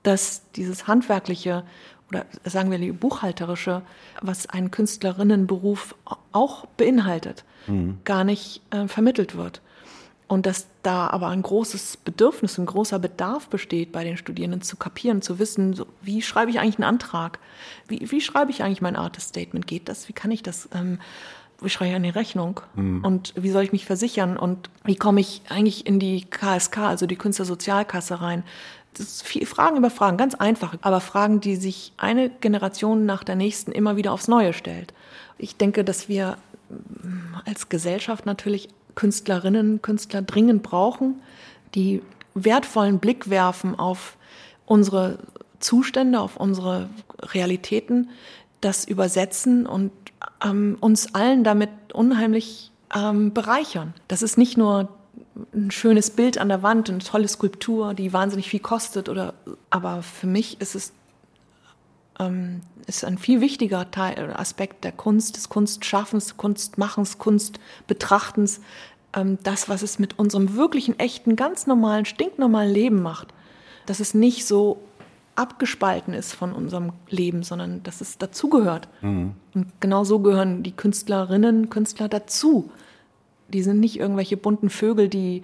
dass 0.02 0.50
dieses 0.52 0.86
handwerkliche 0.86 1.64
oder 2.10 2.26
sagen 2.44 2.70
wir 2.70 2.78
die 2.78 2.92
buchhalterische, 2.92 3.82
was 4.22 4.48
ein 4.48 4.70
Künstlerinnenberuf 4.70 5.94
auch 6.32 6.66
beinhaltet, 6.66 7.44
mhm. 7.66 7.98
gar 8.04 8.24
nicht 8.24 8.62
äh, 8.70 8.88
vermittelt 8.88 9.36
wird. 9.36 9.60
Und 10.26 10.44
dass 10.44 10.66
da 10.82 11.08
aber 11.08 11.28
ein 11.28 11.40
großes 11.40 11.96
Bedürfnis, 11.96 12.58
ein 12.58 12.66
großer 12.66 12.98
Bedarf 12.98 13.48
besteht 13.48 13.92
bei 13.92 14.04
den 14.04 14.18
Studierenden 14.18 14.60
zu 14.60 14.76
kapieren, 14.76 15.22
zu 15.22 15.38
wissen, 15.38 15.72
so, 15.72 15.86
wie 16.02 16.20
schreibe 16.20 16.50
ich 16.50 16.60
eigentlich 16.60 16.76
einen 16.76 16.84
Antrag? 16.84 17.38
Wie, 17.88 18.10
wie 18.10 18.20
schreibe 18.20 18.50
ich 18.50 18.62
eigentlich 18.62 18.82
mein 18.82 18.96
Artist 18.96 19.30
Statement? 19.30 19.66
Geht 19.66 19.88
das? 19.88 20.06
Wie 20.06 20.12
kann 20.12 20.30
ich 20.30 20.42
das? 20.42 20.68
Ähm, 20.74 20.98
wie 21.60 21.68
schreibe 21.68 21.90
ich 21.90 21.96
eine 21.96 22.14
Rechnung? 22.14 22.60
Mhm. 22.74 23.04
Und 23.04 23.34
wie 23.36 23.50
soll 23.50 23.64
ich 23.64 23.72
mich 23.72 23.84
versichern? 23.84 24.36
Und 24.36 24.70
wie 24.84 24.96
komme 24.96 25.20
ich 25.20 25.42
eigentlich 25.48 25.86
in 25.86 25.98
die 25.98 26.24
KSK, 26.24 26.78
also 26.78 27.06
die 27.06 27.16
Künstlersozialkasse 27.16 28.20
rein? 28.20 28.44
Das 28.94 29.06
ist 29.06 29.22
viel 29.24 29.46
Fragen 29.46 29.76
über 29.76 29.90
Fragen, 29.90 30.16
ganz 30.16 30.34
einfach, 30.34 30.74
aber 30.82 31.00
Fragen, 31.00 31.40
die 31.40 31.56
sich 31.56 31.92
eine 31.96 32.30
Generation 32.30 33.06
nach 33.06 33.22
der 33.22 33.36
nächsten 33.36 33.72
immer 33.72 33.96
wieder 33.96 34.12
aufs 34.12 34.28
Neue 34.28 34.52
stellt. 34.52 34.92
Ich 35.36 35.56
denke, 35.56 35.84
dass 35.84 36.08
wir 36.08 36.36
als 37.44 37.68
Gesellschaft 37.68 38.26
natürlich 38.26 38.68
Künstlerinnen, 38.94 39.82
Künstler 39.82 40.22
dringend 40.22 40.62
brauchen, 40.62 41.22
die 41.74 42.02
wertvollen 42.34 42.98
Blick 42.98 43.30
werfen 43.30 43.78
auf 43.78 44.16
unsere 44.66 45.18
Zustände, 45.60 46.20
auf 46.20 46.36
unsere 46.36 46.88
Realitäten, 47.22 48.10
das 48.60 48.84
übersetzen 48.84 49.66
und 49.66 49.92
ähm, 50.44 50.76
uns 50.80 51.14
allen 51.14 51.44
damit 51.44 51.70
unheimlich 51.92 52.72
ähm, 52.94 53.32
bereichern. 53.32 53.94
Das 54.08 54.22
ist 54.22 54.38
nicht 54.38 54.56
nur 54.56 54.88
ein 55.54 55.70
schönes 55.70 56.10
Bild 56.10 56.38
an 56.38 56.48
der 56.48 56.62
Wand, 56.62 56.90
eine 56.90 56.98
tolle 56.98 57.28
Skulptur, 57.28 57.94
die 57.94 58.12
wahnsinnig 58.12 58.48
viel 58.48 58.60
kostet, 58.60 59.08
oder, 59.08 59.34
aber 59.70 60.02
für 60.02 60.26
mich 60.26 60.60
ist 60.60 60.74
es 60.74 60.92
ähm, 62.18 62.62
ist 62.86 63.04
ein 63.04 63.18
viel 63.18 63.40
wichtiger 63.40 63.90
Teil, 63.90 64.32
Aspekt 64.34 64.84
der 64.84 64.92
Kunst, 64.92 65.36
des 65.36 65.48
Kunstschaffens, 65.48 66.36
Kunstmachens, 66.36 67.18
Kunstbetrachtens, 67.18 68.60
ähm, 69.14 69.38
das, 69.42 69.68
was 69.68 69.82
es 69.82 69.98
mit 69.98 70.18
unserem 70.18 70.56
wirklichen, 70.56 70.98
echten, 70.98 71.36
ganz 71.36 71.66
normalen, 71.66 72.06
stinknormalen 72.06 72.72
Leben 72.72 73.02
macht. 73.02 73.28
Dass 73.86 74.00
es 74.00 74.14
nicht 74.14 74.46
so 74.46 74.82
abgespalten 75.38 76.14
ist 76.14 76.32
von 76.32 76.52
unserem 76.52 76.92
Leben, 77.08 77.42
sondern 77.42 77.82
dass 77.82 78.00
es 78.00 78.18
dazugehört. 78.18 78.88
Mhm. 79.00 79.32
Und 79.54 79.80
genau 79.80 80.04
so 80.04 80.18
gehören 80.18 80.62
die 80.62 80.72
Künstlerinnen, 80.72 81.70
Künstler 81.70 82.08
dazu. 82.08 82.70
Die 83.48 83.62
sind 83.62 83.80
nicht 83.80 83.98
irgendwelche 83.98 84.36
bunten 84.36 84.68
Vögel, 84.68 85.08
die 85.08 85.42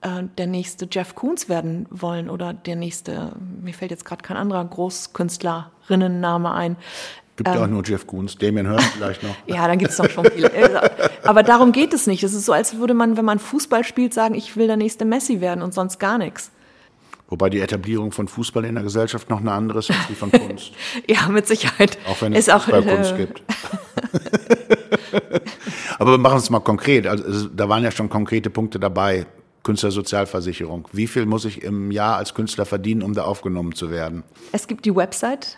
äh, 0.00 0.24
der 0.38 0.46
nächste 0.46 0.88
Jeff 0.90 1.14
Koons 1.14 1.48
werden 1.48 1.86
wollen 1.90 2.30
oder 2.30 2.54
der 2.54 2.76
nächste, 2.76 3.32
mir 3.62 3.74
fällt 3.74 3.90
jetzt 3.90 4.04
gerade 4.04 4.22
kein 4.22 4.36
anderer 4.36 4.64
Großkünstlerinnenname 4.64 6.52
ein. 6.52 6.76
Gibt 7.36 7.48
ja 7.48 7.56
ähm, 7.56 7.62
auch 7.62 7.68
nur 7.68 7.84
Jeff 7.84 8.06
Koons, 8.06 8.36
Damien 8.36 8.68
Hirst 8.68 8.86
vielleicht 8.96 9.22
noch. 9.22 9.34
ja, 9.46 9.68
dann 9.68 9.78
gibt 9.78 9.90
es 9.90 9.98
doch 9.98 10.10
schon 10.10 10.26
viele. 10.26 10.90
Aber 11.24 11.42
darum 11.42 11.72
geht 11.72 11.92
es 11.92 12.06
nicht. 12.06 12.24
Es 12.24 12.34
ist 12.34 12.46
so, 12.46 12.52
als 12.52 12.78
würde 12.78 12.94
man, 12.94 13.16
wenn 13.16 13.24
man 13.24 13.38
Fußball 13.38 13.84
spielt, 13.84 14.14
sagen, 14.14 14.34
ich 14.34 14.56
will 14.56 14.66
der 14.66 14.76
nächste 14.76 15.04
Messi 15.04 15.40
werden 15.40 15.62
und 15.62 15.74
sonst 15.74 15.98
gar 15.98 16.18
nichts. 16.18 16.50
Wobei 17.30 17.48
die 17.48 17.60
Etablierung 17.60 18.10
von 18.10 18.26
Fußball 18.26 18.64
in 18.64 18.74
der 18.74 18.82
Gesellschaft 18.82 19.30
noch 19.30 19.40
eine 19.40 19.52
andere 19.52 19.78
ist 19.78 19.90
als 19.90 20.08
die 20.08 20.14
von 20.14 20.32
Kunst. 20.32 20.72
ja, 21.08 21.28
mit 21.28 21.46
Sicherheit. 21.46 21.96
Auch 22.08 22.20
wenn 22.20 22.32
es 22.32 22.48
ist 22.48 22.52
auch, 22.52 22.66
Kunst 22.66 23.12
äh, 23.12 23.16
gibt. 23.16 23.42
Aber 25.98 26.10
wir 26.10 26.18
machen 26.18 26.38
es 26.38 26.50
mal 26.50 26.60
konkret. 26.60 27.06
Also, 27.06 27.48
da 27.48 27.68
waren 27.68 27.84
ja 27.84 27.92
schon 27.92 28.08
konkrete 28.08 28.50
Punkte 28.50 28.80
dabei. 28.80 29.26
Künstlersozialversicherung. 29.62 30.88
Wie 30.92 31.06
viel 31.06 31.26
muss 31.26 31.44
ich 31.44 31.62
im 31.62 31.92
Jahr 31.92 32.16
als 32.16 32.34
Künstler 32.34 32.64
verdienen, 32.64 33.02
um 33.02 33.12
da 33.12 33.24
aufgenommen 33.24 33.74
zu 33.74 33.90
werden? 33.90 34.24
Es 34.52 34.66
gibt 34.66 34.84
die 34.84 34.96
Website. 34.96 35.56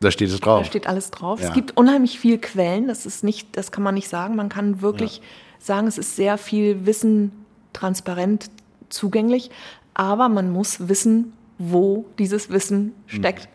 Da 0.00 0.10
steht 0.10 0.30
es 0.30 0.40
drauf. 0.40 0.60
Da 0.60 0.64
steht 0.64 0.86
alles 0.86 1.10
drauf. 1.10 1.40
Ja. 1.40 1.48
Es 1.48 1.54
gibt 1.54 1.76
unheimlich 1.76 2.18
viel 2.18 2.38
Quellen. 2.38 2.88
Das 2.88 3.04
ist 3.04 3.24
nicht, 3.24 3.56
das 3.56 3.72
kann 3.72 3.82
man 3.82 3.94
nicht 3.94 4.08
sagen. 4.08 4.36
Man 4.36 4.48
kann 4.48 4.80
wirklich 4.80 5.18
ja. 5.18 5.22
sagen, 5.58 5.88
es 5.88 5.98
ist 5.98 6.16
sehr 6.16 6.38
viel 6.38 6.86
Wissen 6.86 7.32
transparent 7.72 8.50
zugänglich. 8.88 9.50
Aber 9.94 10.28
man 10.28 10.50
muss 10.50 10.88
wissen, 10.88 11.32
wo 11.58 12.06
dieses 12.18 12.50
Wissen 12.50 12.92
steckt. 13.06 13.48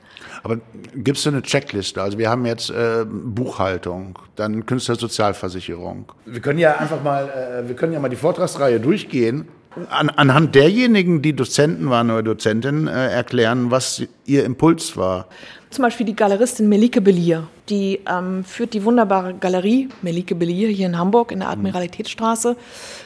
Aber 0.43 0.59
gibt 0.95 1.17
es 1.17 1.27
eine 1.27 1.41
Checkliste? 1.41 2.01
Also 2.01 2.17
wir 2.17 2.29
haben 2.29 2.45
jetzt 2.45 2.69
äh, 2.69 3.05
Buchhaltung, 3.05 4.17
dann 4.35 4.65
Künstlersozialversicherung. 4.65 6.11
Wir 6.25 6.41
können 6.41 6.59
ja 6.59 6.77
einfach 6.77 7.03
mal, 7.03 7.29
äh, 7.29 7.67
wir 7.67 7.75
können 7.75 7.93
ja 7.93 7.99
mal 7.99 8.09
die 8.09 8.15
Vortragsreihe 8.15 8.79
durchgehen 8.79 9.47
an, 9.89 10.09
anhand 10.09 10.55
derjenigen, 10.55 11.21
die 11.21 11.35
Dozenten 11.35 11.89
waren 11.89 12.09
oder 12.09 12.23
Dozentinnen, 12.23 12.87
äh, 12.87 13.09
erklären, 13.09 13.71
was 13.71 14.03
ihr 14.25 14.43
Impuls 14.45 14.97
war. 14.97 15.27
Zum 15.69 15.83
Beispiel 15.83 16.05
die 16.05 16.15
Galeristin 16.15 16.69
Melike 16.69 17.01
Bellier, 17.01 17.47
die 17.69 17.99
ähm, 18.07 18.43
führt 18.43 18.73
die 18.73 18.83
wunderbare 18.83 19.33
Galerie 19.33 19.89
Melike 20.01 20.35
Bellier 20.35 20.69
hier 20.69 20.87
in 20.87 20.97
Hamburg 20.97 21.31
in 21.31 21.39
der 21.39 21.49
Admiralitätsstraße. 21.49 22.55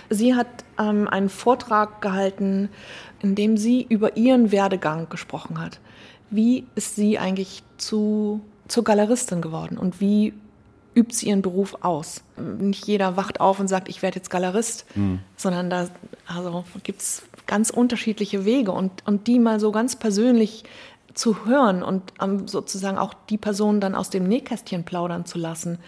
Sie 0.09 0.35
hat 0.35 0.47
ähm, 0.79 1.07
einen 1.07 1.29
Vortrag 1.29 2.01
gehalten, 2.01 2.69
in 3.21 3.35
dem 3.35 3.57
sie 3.57 3.85
über 3.87 4.17
ihren 4.17 4.51
Werdegang 4.51 5.09
gesprochen 5.09 5.59
hat. 5.59 5.79
Wie 6.29 6.65
ist 6.75 6.95
sie 6.95 7.19
eigentlich 7.19 7.63
zu, 7.77 8.41
zur 8.67 8.83
Galeristin 8.83 9.41
geworden 9.41 9.77
und 9.77 9.99
wie 9.99 10.33
übt 10.95 11.15
sie 11.15 11.27
ihren 11.27 11.41
Beruf 11.41 11.77
aus. 11.81 12.23
Nicht 12.37 12.85
jeder 12.85 13.15
wacht 13.15 13.39
auf 13.39 13.59
und 13.59 13.67
sagt, 13.67 13.87
ich 13.87 14.01
werde 14.01 14.17
jetzt 14.17 14.29
Galerist, 14.29 14.85
mhm. 14.95 15.19
sondern 15.37 15.69
da 15.69 15.87
also 16.27 16.65
gibt 16.83 17.01
es 17.01 17.23
ganz 17.47 17.69
unterschiedliche 17.69 18.45
Wege 18.45 18.71
und, 18.71 18.91
und 19.05 19.27
die 19.27 19.39
mal 19.39 19.59
so 19.59 19.71
ganz 19.71 19.95
persönlich 19.95 20.63
zu 21.13 21.45
hören 21.45 21.83
und 21.83 22.13
um, 22.21 22.47
sozusagen 22.47 22.97
auch 22.97 23.13
die 23.29 23.37
Person 23.37 23.81
dann 23.81 23.95
aus 23.95 24.09
dem 24.09 24.27
Nähkästchen 24.27 24.83
plaudern 24.83 25.25
zu 25.25 25.37
lassen, 25.37 25.79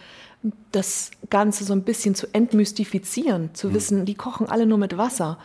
das 0.71 1.11
Ganze 1.29 1.63
so 1.63 1.73
ein 1.73 1.83
bisschen 1.83 2.15
zu 2.15 2.27
entmystifizieren, 2.33 3.53
zu 3.53 3.69
mhm. 3.69 3.73
wissen, 3.73 4.05
die 4.05 4.15
kochen 4.15 4.49
alle 4.49 4.65
nur 4.65 4.77
mit 4.77 4.97
Wasser, 4.97 5.37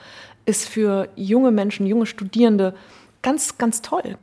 ist 0.45 0.67
für 0.67 1.09
junge 1.15 1.51
Menschen, 1.51 1.87
junge 1.87 2.07
Studierende 2.07 2.75
ganz, 3.23 3.59
ganz 3.59 3.83
toll. 3.83 4.17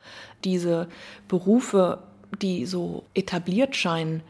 Diese 0.44 0.88
Berufe, 1.28 2.00
die 2.42 2.66
so 2.66 3.04
etabliert 3.14 3.76
scheinen, 3.76 4.22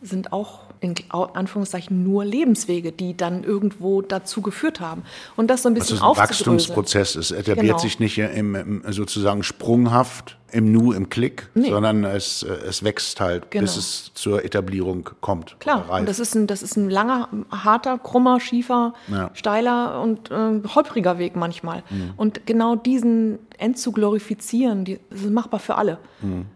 sind 0.00 0.32
auch 0.32 0.71
in 0.82 0.96
Anführungszeichen 1.10 2.02
nur 2.02 2.24
Lebenswege, 2.24 2.90
die 2.90 3.16
dann 3.16 3.44
irgendwo 3.44 4.02
dazu 4.02 4.42
geführt 4.42 4.80
haben. 4.80 5.04
Und 5.36 5.48
das 5.48 5.62
so 5.62 5.68
ein 5.68 5.74
bisschen 5.74 5.98
also 6.02 6.12
ein 6.12 6.16
Wachstumsprozess. 6.16 7.14
Es 7.14 7.30
etabliert 7.30 7.76
genau. 7.76 7.78
sich 7.78 8.00
nicht 8.00 8.18
im, 8.18 8.54
im, 8.56 8.82
sozusagen 8.88 9.44
sprunghaft 9.44 10.38
im 10.50 10.72
Nu, 10.72 10.92
im 10.92 11.08
Klick, 11.08 11.48
nee. 11.54 11.70
sondern 11.70 12.04
es, 12.04 12.42
es 12.42 12.82
wächst 12.82 13.20
halt, 13.20 13.50
genau. 13.50 13.62
bis 13.62 13.76
es 13.76 14.10
zur 14.14 14.44
Etablierung 14.44 15.08
kommt. 15.20 15.58
Klar, 15.60 15.88
und 15.88 16.08
das 16.08 16.18
ist 16.18 16.34
ein, 16.34 16.46
das 16.46 16.62
ist 16.62 16.76
ein 16.76 16.90
langer, 16.90 17.28
harter, 17.50 17.98
krummer, 17.98 18.40
schiefer, 18.40 18.92
ja. 19.08 19.30
steiler 19.34 20.02
und 20.02 20.30
äh, 20.30 20.60
holpriger 20.74 21.18
Weg 21.18 21.36
manchmal. 21.36 21.84
Mhm. 21.88 22.12
Und 22.16 22.44
genau 22.44 22.74
diesen 22.74 23.38
End 23.56 23.78
zu 23.78 23.92
glorifizieren, 23.92 24.84
die, 24.84 24.98
das 25.10 25.22
ist 25.22 25.30
machbar 25.30 25.60
für 25.60 25.76
alle. 25.76 25.98
Mhm. 26.20 26.46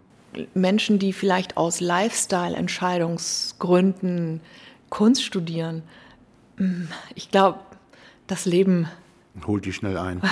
Menschen, 0.55 0.99
die 0.99 1.13
vielleicht 1.13 1.57
aus 1.57 1.81
Lifestyle-Entscheidungsgründen 1.81 4.41
Kunst 4.91 5.25
studieren, 5.25 5.85
mm, 6.59 6.87
ich 7.15 7.31
glaube, 7.31 7.61
das 8.27 8.47
Leben 8.47 8.89
holt 9.47 9.65
die 9.65 9.73
schnell 9.73 9.97
ein. 9.99 10.21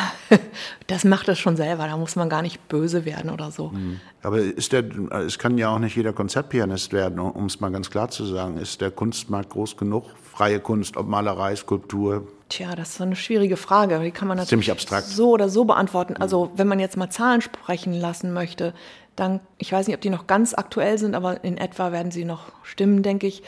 Das 0.87 1.05
macht 1.05 1.29
das 1.29 1.39
schon 1.39 1.57
selber, 1.57 1.87
da 1.87 1.97
muss 1.97 2.15
man 2.15 2.29
gar 2.29 2.43
nicht 2.43 2.69
böse 2.69 3.07
werden 3.07 3.31
oder 3.31 3.51
so. 3.51 3.71
Mhm. 3.71 4.01
Aber 4.23 4.39
ist 4.39 4.73
der, 4.73 4.85
es 5.27 5.39
kann 5.39 5.57
ja 5.57 5.71
auch 5.71 5.79
nicht 5.79 5.97
jeder 5.97 6.13
Konzertpianist 6.13 6.93
werden, 6.93 7.19
um 7.19 7.47
es 7.47 7.59
mal 7.61 7.71
ganz 7.71 7.91
klar 7.91 8.11
zu 8.11 8.27
sagen. 8.27 8.59
Ist 8.59 8.83
der 8.83 8.91
Kunstmarkt 8.91 9.51
groß 9.51 9.79
genug? 9.79 10.05
Freie 10.23 10.61
Kunst, 10.61 10.99
ob 10.99 11.09
Malerei, 11.09 11.57
Skulptur? 11.57 12.29
Tja, 12.51 12.75
das 12.75 12.91
ist 12.91 12.99
so 12.99 13.05
eine 13.05 13.17
schwierige 13.17 13.57
Frage. 13.57 13.99
Die 14.01 14.11
kann 14.11 14.29
man 14.29 14.37
natürlich 14.37 14.71
so 15.07 15.31
oder 15.31 15.49
so 15.49 15.65
beantworten. 15.65 16.19
Also, 16.19 16.53
wenn 16.57 16.69
man 16.69 16.79
jetzt 16.79 16.99
mal 16.99 17.09
Zahlen 17.09 17.41
sprechen 17.41 17.95
lassen 17.95 18.35
möchte, 18.35 18.75
dann, 19.17 19.41
ich 19.59 19.73
weiß 19.73 19.87
nicht, 19.87 19.97
ob 19.97 20.01
die 20.01 20.11
noch 20.11 20.27
ganz 20.27 20.55
aktuell 20.55 20.99
sind, 20.99 21.15
aber 21.15 21.45
in 21.45 21.57
etwa 21.57 21.93
werden 21.93 22.11
sie 22.11 22.25
noch 22.25 22.53
stimmen, 22.63 23.03
denke 23.03 23.27
ich. 23.27 23.43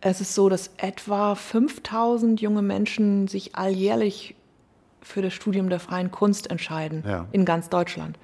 Es 0.00 0.20
ist 0.20 0.34
so, 0.34 0.48
dass 0.48 0.70
etwa 0.78 1.34
5000 1.34 2.40
junge 2.40 2.62
Menschen 2.62 3.28
sich 3.28 3.54
alljährlich 3.54 4.34
für 5.00 5.22
das 5.22 5.32
Studium 5.32 5.68
der 5.68 5.80
freien 5.80 6.10
Kunst 6.10 6.50
entscheiden 6.50 7.04
ja. 7.06 7.26
in 7.32 7.44
ganz 7.44 7.68
Deutschland. 7.68 8.18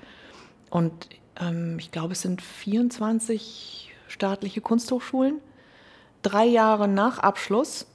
Und 0.70 1.08
ähm, 1.40 1.76
ich 1.78 1.90
glaube, 1.90 2.12
es 2.12 2.22
sind 2.22 2.42
24 2.42 3.94
staatliche 4.08 4.60
Kunsthochschulen. 4.60 5.40
Drei 6.22 6.46
Jahre 6.46 6.88
nach 6.88 7.18
Abschluss 7.18 7.86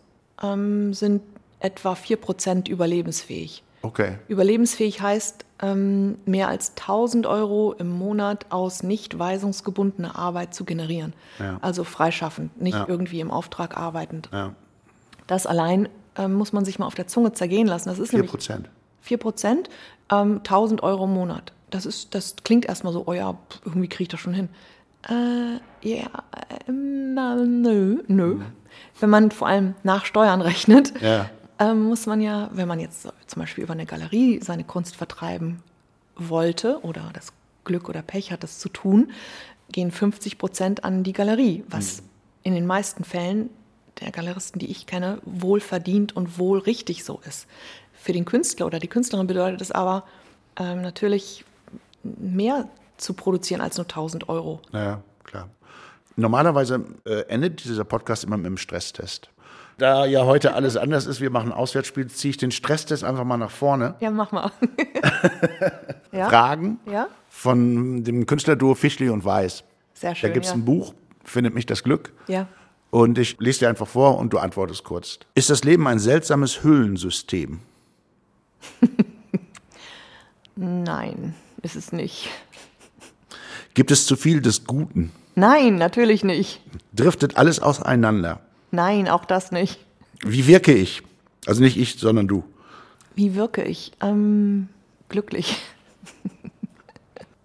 ähm, 0.41 0.93
sind 0.93 1.21
etwa 1.59 1.95
4 1.95 2.17
Prozent 2.17 2.67
überlebensfähig. 2.67 3.63
Okay. 3.81 4.17
Überlebensfähig 4.27 5.01
heißt 5.01 5.45
ähm, 5.63 6.17
mehr 6.25 6.49
als 6.49 6.71
1000 6.71 7.25
Euro 7.25 7.73
im 7.73 7.89
Monat 7.89 8.47
aus 8.49 8.83
nicht 8.83 9.17
weisungsgebundener 9.17 10.17
Arbeit 10.17 10.53
zu 10.53 10.65
generieren. 10.65 11.13
Ja. 11.39 11.57
Also 11.61 11.85
freischaffend, 11.85 12.61
nicht 12.61 12.75
ja. 12.75 12.85
irgendwie 12.87 13.21
im 13.21 13.31
Auftrag 13.31 13.77
arbeitend. 13.77 14.29
Ja. 14.33 14.53
Das 15.25 15.47
allein 15.47 15.87
ähm, 16.17 16.33
muss 16.33 16.51
man 16.51 16.65
sich 16.65 16.79
mal 16.79 16.85
auf 16.85 16.95
der 16.95 17.07
Zunge 17.07 17.31
zergehen 17.31 17.65
lassen. 17.65 17.87
Das 17.87 17.97
ist 17.97 18.09
4 18.09 18.23
Prozent. 18.23 18.69
4 19.01 19.17
Prozent, 19.17 19.69
ähm, 20.11 20.39
1000 20.39 20.83
Euro 20.83 21.05
im 21.05 21.13
Monat. 21.13 21.53
Das, 21.69 21.85
ist, 21.85 22.13
das 22.13 22.35
klingt 22.43 22.65
erstmal 22.65 22.91
so, 22.91 23.03
oh 23.07 23.13
ja, 23.13 23.37
irgendwie 23.65 23.87
kriege 23.87 24.03
ich 24.03 24.09
das 24.09 24.19
schon 24.19 24.33
hin. 24.33 24.49
Äh, 25.09 25.87
ja, 25.87 26.05
äh, 26.05 26.71
na, 26.71 27.35
nö, 27.35 28.03
nö. 28.07 28.39
Wenn 28.99 29.09
man 29.09 29.31
vor 29.31 29.47
allem 29.47 29.75
nach 29.83 30.03
Steuern 30.03 30.41
rechnet, 30.41 30.93
Ja. 31.01 31.29
Ähm, 31.59 31.83
muss 31.83 32.05
man 32.05 32.21
ja, 32.21 32.49
wenn 32.53 32.67
man 32.67 32.79
jetzt 32.79 33.07
zum 33.27 33.39
Beispiel 33.39 33.63
über 33.63 33.73
eine 33.73 33.85
Galerie 33.85 34.39
seine 34.41 34.63
Kunst 34.63 34.95
vertreiben 34.95 35.61
wollte 36.15 36.79
oder 36.83 37.09
das 37.13 37.33
Glück 37.63 37.89
oder 37.89 38.01
Pech 38.01 38.31
hat, 38.31 38.43
das 38.43 38.59
zu 38.59 38.69
tun, 38.69 39.11
gehen 39.71 39.91
50 39.91 40.37
Prozent 40.37 40.83
an 40.83 41.03
die 41.03 41.13
Galerie, 41.13 41.63
was 41.67 42.03
in 42.43 42.53
den 42.53 42.65
meisten 42.65 43.03
Fällen 43.03 43.49
der 43.99 44.11
Galeristen, 44.11 44.59
die 44.59 44.71
ich 44.71 44.85
kenne, 44.85 45.19
wohl 45.23 45.59
verdient 45.59 46.15
und 46.15 46.37
wohl 46.37 46.59
richtig 46.59 47.03
so 47.03 47.21
ist. 47.25 47.47
Für 47.93 48.11
den 48.11 48.25
Künstler 48.25 48.65
oder 48.65 48.79
die 48.79 48.87
Künstlerin 48.87 49.27
bedeutet 49.27 49.61
es 49.61 49.71
aber 49.71 50.03
ähm, 50.57 50.81
natürlich 50.81 51.45
mehr 52.03 52.67
zu 52.97 53.13
produzieren 53.13 53.61
als 53.61 53.77
nur 53.77 53.85
1000 53.85 54.29
Euro. 54.29 54.59
Ja, 54.71 55.01
klar. 55.23 55.49
Normalerweise 56.15 56.85
äh, 57.05 57.21
endet 57.27 57.63
dieser 57.63 57.85
Podcast 57.85 58.23
immer 58.23 58.37
mit 58.37 58.45
einem 58.45 58.57
Stresstest. 58.57 59.29
Da 59.77 60.05
ja 60.05 60.25
heute 60.25 60.53
alles 60.53 60.77
anders 60.77 61.05
ist, 61.07 61.19
wir 61.19 61.29
machen 61.31 61.51
Auswärtsspiel, 61.51 62.07
ziehe 62.07 62.29
ich 62.31 62.37
den 62.37 62.51
Stresstest 62.51 63.03
einfach 63.03 63.23
mal 63.23 63.37
nach 63.37 63.51
vorne. 63.51 63.95
Ja, 63.99 64.11
mach 64.11 64.31
mal. 64.31 64.51
ja? 66.11 66.29
Fragen 66.29 66.79
Ja? 66.91 67.07
von 67.29 68.03
dem 68.03 68.25
Künstlerduo 68.25 68.75
Fischli 68.75 69.09
und 69.09 69.25
Weiß. 69.25 69.63
Sehr 69.95 70.11
Da 70.11 70.15
schön. 70.15 70.33
gibt 70.33 70.45
es 70.45 70.51
ja. 70.51 70.57
ein 70.57 70.65
Buch, 70.65 70.93
Findet 71.25 71.53
mich 71.55 71.65
das 71.65 71.83
Glück. 71.83 72.11
Ja. 72.27 72.47
Und 72.91 73.17
ich 73.17 73.37
lese 73.39 73.59
dir 73.59 73.69
einfach 73.69 73.87
vor 73.87 74.17
und 74.19 74.33
du 74.33 74.39
antwortest 74.39 74.83
kurz. 74.83 75.19
Ist 75.35 75.49
das 75.49 75.63
Leben 75.63 75.87
ein 75.87 75.99
seltsames 75.99 76.63
Höhlensystem? 76.63 77.59
Nein, 80.55 81.33
ist 81.61 81.75
es 81.75 81.91
nicht. 81.91 82.29
Gibt 83.73 83.89
es 83.91 84.05
zu 84.05 84.15
viel 84.15 84.41
des 84.41 84.65
Guten? 84.65 85.11
Nein, 85.35 85.77
natürlich 85.77 86.23
nicht. 86.23 86.61
Driftet 86.93 87.37
alles 87.37 87.59
auseinander? 87.59 88.41
Nein, 88.73 89.07
auch 89.07 89.25
das 89.25 89.51
nicht. 89.51 89.79
Wie 90.25 90.47
wirke 90.47 90.73
ich? 90.73 91.03
Also 91.45 91.61
nicht 91.61 91.77
ich, 91.77 91.99
sondern 91.99 92.27
du. 92.27 92.43
Wie 93.13 93.35
wirke 93.35 93.61
ich? 93.61 93.91
Ähm, 94.01 94.67
glücklich. 95.09 95.61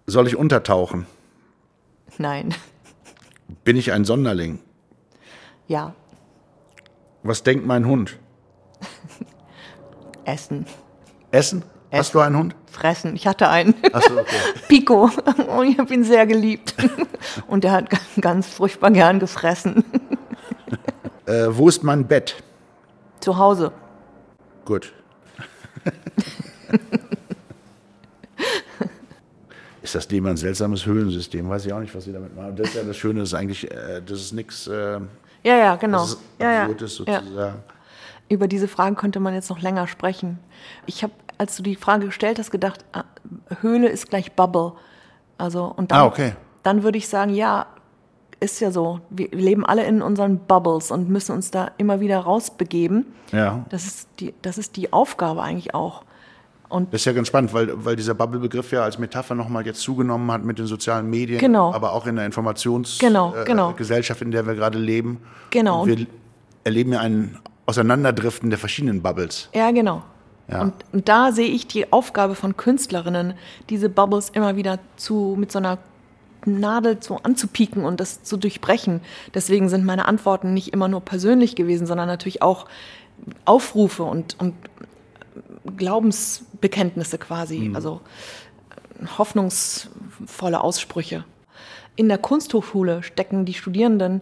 Soll 0.07 0.25
ich 0.25 0.35
untertauchen? 0.35 1.05
Nein. 2.17 2.55
Bin 3.63 3.77
ich 3.77 3.91
ein 3.91 4.05
Sonderling? 4.05 4.57
Ja. 5.67 5.93
Was 7.21 7.43
denkt 7.43 7.63
mein 7.63 7.85
Hund? 7.85 8.17
Essen. 10.25 10.65
Essen? 11.29 11.61
Hast 11.91 12.15
du 12.15 12.21
einen 12.21 12.37
Hund? 12.37 12.55
Fressen. 12.71 13.15
Ich 13.15 13.27
hatte 13.27 13.49
einen. 13.49 13.75
Achso, 13.93 14.19
okay. 14.19 14.35
Pico. 14.67 15.11
Und 15.57 15.67
ich 15.67 15.77
habe 15.77 15.93
ihn 15.93 16.03
sehr 16.03 16.25
geliebt. 16.25 16.73
Und 17.45 17.65
er 17.65 17.73
hat 17.73 17.89
ganz 18.19 18.47
furchtbar 18.47 18.89
gern 18.89 19.19
gefressen. 19.19 19.83
Äh, 21.29 21.55
wo 21.55 21.69
ist 21.69 21.83
mein 21.83 22.07
Bett? 22.07 22.41
Zu 23.19 23.37
Hause. 23.37 23.71
Gut. 24.65 24.91
ist 29.83 29.93
das 29.93 30.09
Leben 30.09 30.25
ein 30.27 30.37
seltsames 30.37 30.85
Höhlensystem? 30.87 31.47
Weiß 31.47 31.65
ich 31.67 31.73
auch 31.73 31.79
nicht, 31.79 31.93
was 31.93 32.05
sie 32.05 32.13
damit 32.13 32.35
machen. 32.35 32.55
Das 32.55 32.69
ist 32.69 32.75
ja 32.75 32.83
das 32.83 32.97
Schöne, 32.97 33.19
das 33.19 33.29
ist 33.29 33.35
eigentlich, 33.35 33.69
äh, 33.69 34.01
das 34.03 34.19
ist 34.19 34.33
nichts, 34.33 34.65
äh, 34.67 34.99
Ja, 35.43 35.57
ja, 35.57 35.75
genau. 35.75 35.99
das 35.99 36.13
ist 36.13 36.19
ja, 36.39 36.51
ja. 36.51 36.61
Absurdes 36.63 36.97
ja. 37.05 37.19
sozusagen. 37.21 37.63
Über 38.27 38.47
diese 38.47 38.67
Fragen 38.67 38.95
könnte 38.95 39.19
man 39.19 39.35
jetzt 39.35 39.49
noch 39.51 39.61
länger 39.61 39.87
sprechen. 39.87 40.39
Ich 40.87 41.03
habe, 41.03 41.13
als 41.37 41.55
du 41.57 41.63
die 41.63 41.75
Frage 41.75 42.07
gestellt 42.07 42.39
hast, 42.39 42.49
gedacht, 42.51 42.83
ah, 42.91 43.03
Höhle 43.61 43.87
ist 43.89 44.09
gleich 44.09 44.31
Bubble. 44.33 44.73
Also 45.37 45.65
und 45.65 45.91
dann, 45.91 45.99
Ah, 45.99 46.05
okay. 46.05 46.33
dann 46.63 46.81
würde 46.83 46.97
ich 46.97 47.07
sagen, 47.07 47.33
ja, 47.33 47.67
ist 48.39 48.59
ja 48.59 48.71
so. 48.71 49.01
Wir 49.09 49.29
leben 49.31 49.65
alle 49.65 49.85
in 49.85 50.01
unseren 50.01 50.39
Bubbles 50.39 50.91
und 50.91 51.09
müssen 51.09 51.33
uns 51.33 51.51
da 51.51 51.71
immer 51.77 51.99
wieder 51.99 52.19
rausbegeben. 52.19 53.05
Ja. 53.31 53.65
Das 53.69 53.85
ist 53.85 54.07
die, 54.19 54.33
das 54.41 54.57
ist 54.57 54.75
die 54.77 54.93
Aufgabe 54.93 55.41
eigentlich 55.41 55.73
auch. 55.73 56.03
Und 56.69 56.93
Das 56.93 57.01
ist 57.01 57.05
ja 57.05 57.13
ganz 57.13 57.27
spannend, 57.27 57.51
weil, 57.53 57.83
weil 57.83 57.95
dieser 57.95 58.13
Bubble-Begriff 58.13 58.71
ja 58.71 58.83
als 58.83 58.99
Metapher 58.99 59.33
nochmal 59.33 59.65
jetzt 59.65 59.81
zugenommen 59.81 60.31
hat 60.31 60.43
mit 60.45 60.59
den 60.59 60.67
sozialen 60.67 61.09
Medien, 61.09 61.39
Genau. 61.39 61.73
aber 61.73 61.93
auch 61.93 62.05
in 62.05 62.15
der 62.15 62.25
Informationsgesellschaft, 62.27 63.33
Genau, 63.33 63.43
genau. 63.45 63.71
Äh, 63.71 63.73
Gesellschaft, 63.73 64.21
in 64.21 64.29
der 64.31 64.45
wir 64.45 64.53
gerade 64.53 64.77
leben. 64.77 65.19
Genau. 65.49 65.81
Und 65.81 65.87
wir 65.89 66.05
erleben 66.63 66.93
ja 66.93 66.99
ein 66.99 67.39
Auseinanderdriften 67.65 68.51
der 68.51 68.59
verschiedenen 68.59 69.01
Bubbles. 69.01 69.49
Ja, 69.53 69.71
genau. 69.71 70.03
Ja. 70.47 70.61
Und, 70.61 70.73
und 70.93 71.09
da 71.09 71.31
sehe 71.31 71.47
ich 71.47 71.67
die 71.67 71.91
Aufgabe 71.91 72.35
von 72.35 72.55
Künstlerinnen, 72.55 73.33
diese 73.69 73.89
Bubbles 73.89 74.29
immer 74.29 74.55
wieder 74.55 74.77
zu, 74.95 75.35
mit 75.39 75.51
so 75.51 75.57
einer 75.59 75.77
Nadel 76.45 76.97
so 77.01 77.17
anzupieken 77.17 77.85
und 77.85 77.99
das 77.99 78.23
zu 78.23 78.37
durchbrechen. 78.37 79.01
Deswegen 79.33 79.69
sind 79.69 79.85
meine 79.85 80.05
Antworten 80.05 80.53
nicht 80.53 80.73
immer 80.73 80.87
nur 80.87 81.01
persönlich 81.01 81.55
gewesen, 81.55 81.87
sondern 81.87 82.07
natürlich 82.07 82.41
auch 82.41 82.65
Aufrufe 83.45 84.03
und, 84.03 84.39
und 84.39 84.55
Glaubensbekenntnisse 85.77 87.17
quasi, 87.17 87.71
also 87.73 88.01
äh, 89.01 89.05
hoffnungsvolle 89.17 90.61
Aussprüche. 90.61 91.25
In 91.95 92.07
der 92.07 92.17
Kunsthochschule 92.17 93.03
stecken 93.03 93.45
die 93.45 93.53
Studierenden 93.53 94.21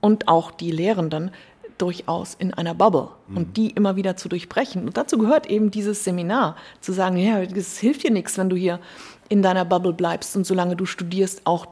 und 0.00 0.28
auch 0.28 0.50
die 0.50 0.70
Lehrenden 0.70 1.30
durchaus 1.78 2.34
in 2.34 2.54
einer 2.54 2.74
Bubble 2.74 3.08
und 3.34 3.56
die 3.56 3.70
immer 3.70 3.96
wieder 3.96 4.16
zu 4.16 4.28
durchbrechen. 4.28 4.86
Und 4.86 4.96
dazu 4.96 5.18
gehört 5.18 5.46
eben 5.46 5.70
dieses 5.70 6.04
Seminar, 6.04 6.56
zu 6.80 6.92
sagen, 6.92 7.16
ja, 7.16 7.40
es 7.40 7.78
hilft 7.78 8.04
dir 8.04 8.10
nichts, 8.10 8.38
wenn 8.38 8.48
du 8.48 8.56
hier 8.56 8.80
in 9.28 9.42
deiner 9.42 9.64
Bubble 9.64 9.92
bleibst 9.92 10.36
und 10.36 10.46
solange 10.46 10.76
du 10.76 10.86
studierst, 10.86 11.46
auch 11.46 11.66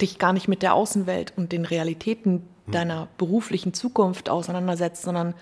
dich 0.00 0.18
gar 0.18 0.32
nicht 0.32 0.48
mit 0.48 0.62
der 0.62 0.74
Außenwelt 0.74 1.32
und 1.36 1.52
den 1.52 1.64
Realitäten 1.64 2.42
deiner 2.66 3.08
beruflichen 3.16 3.74
Zukunft 3.74 4.28
auseinandersetzt, 4.28 5.02
sondern 5.02 5.34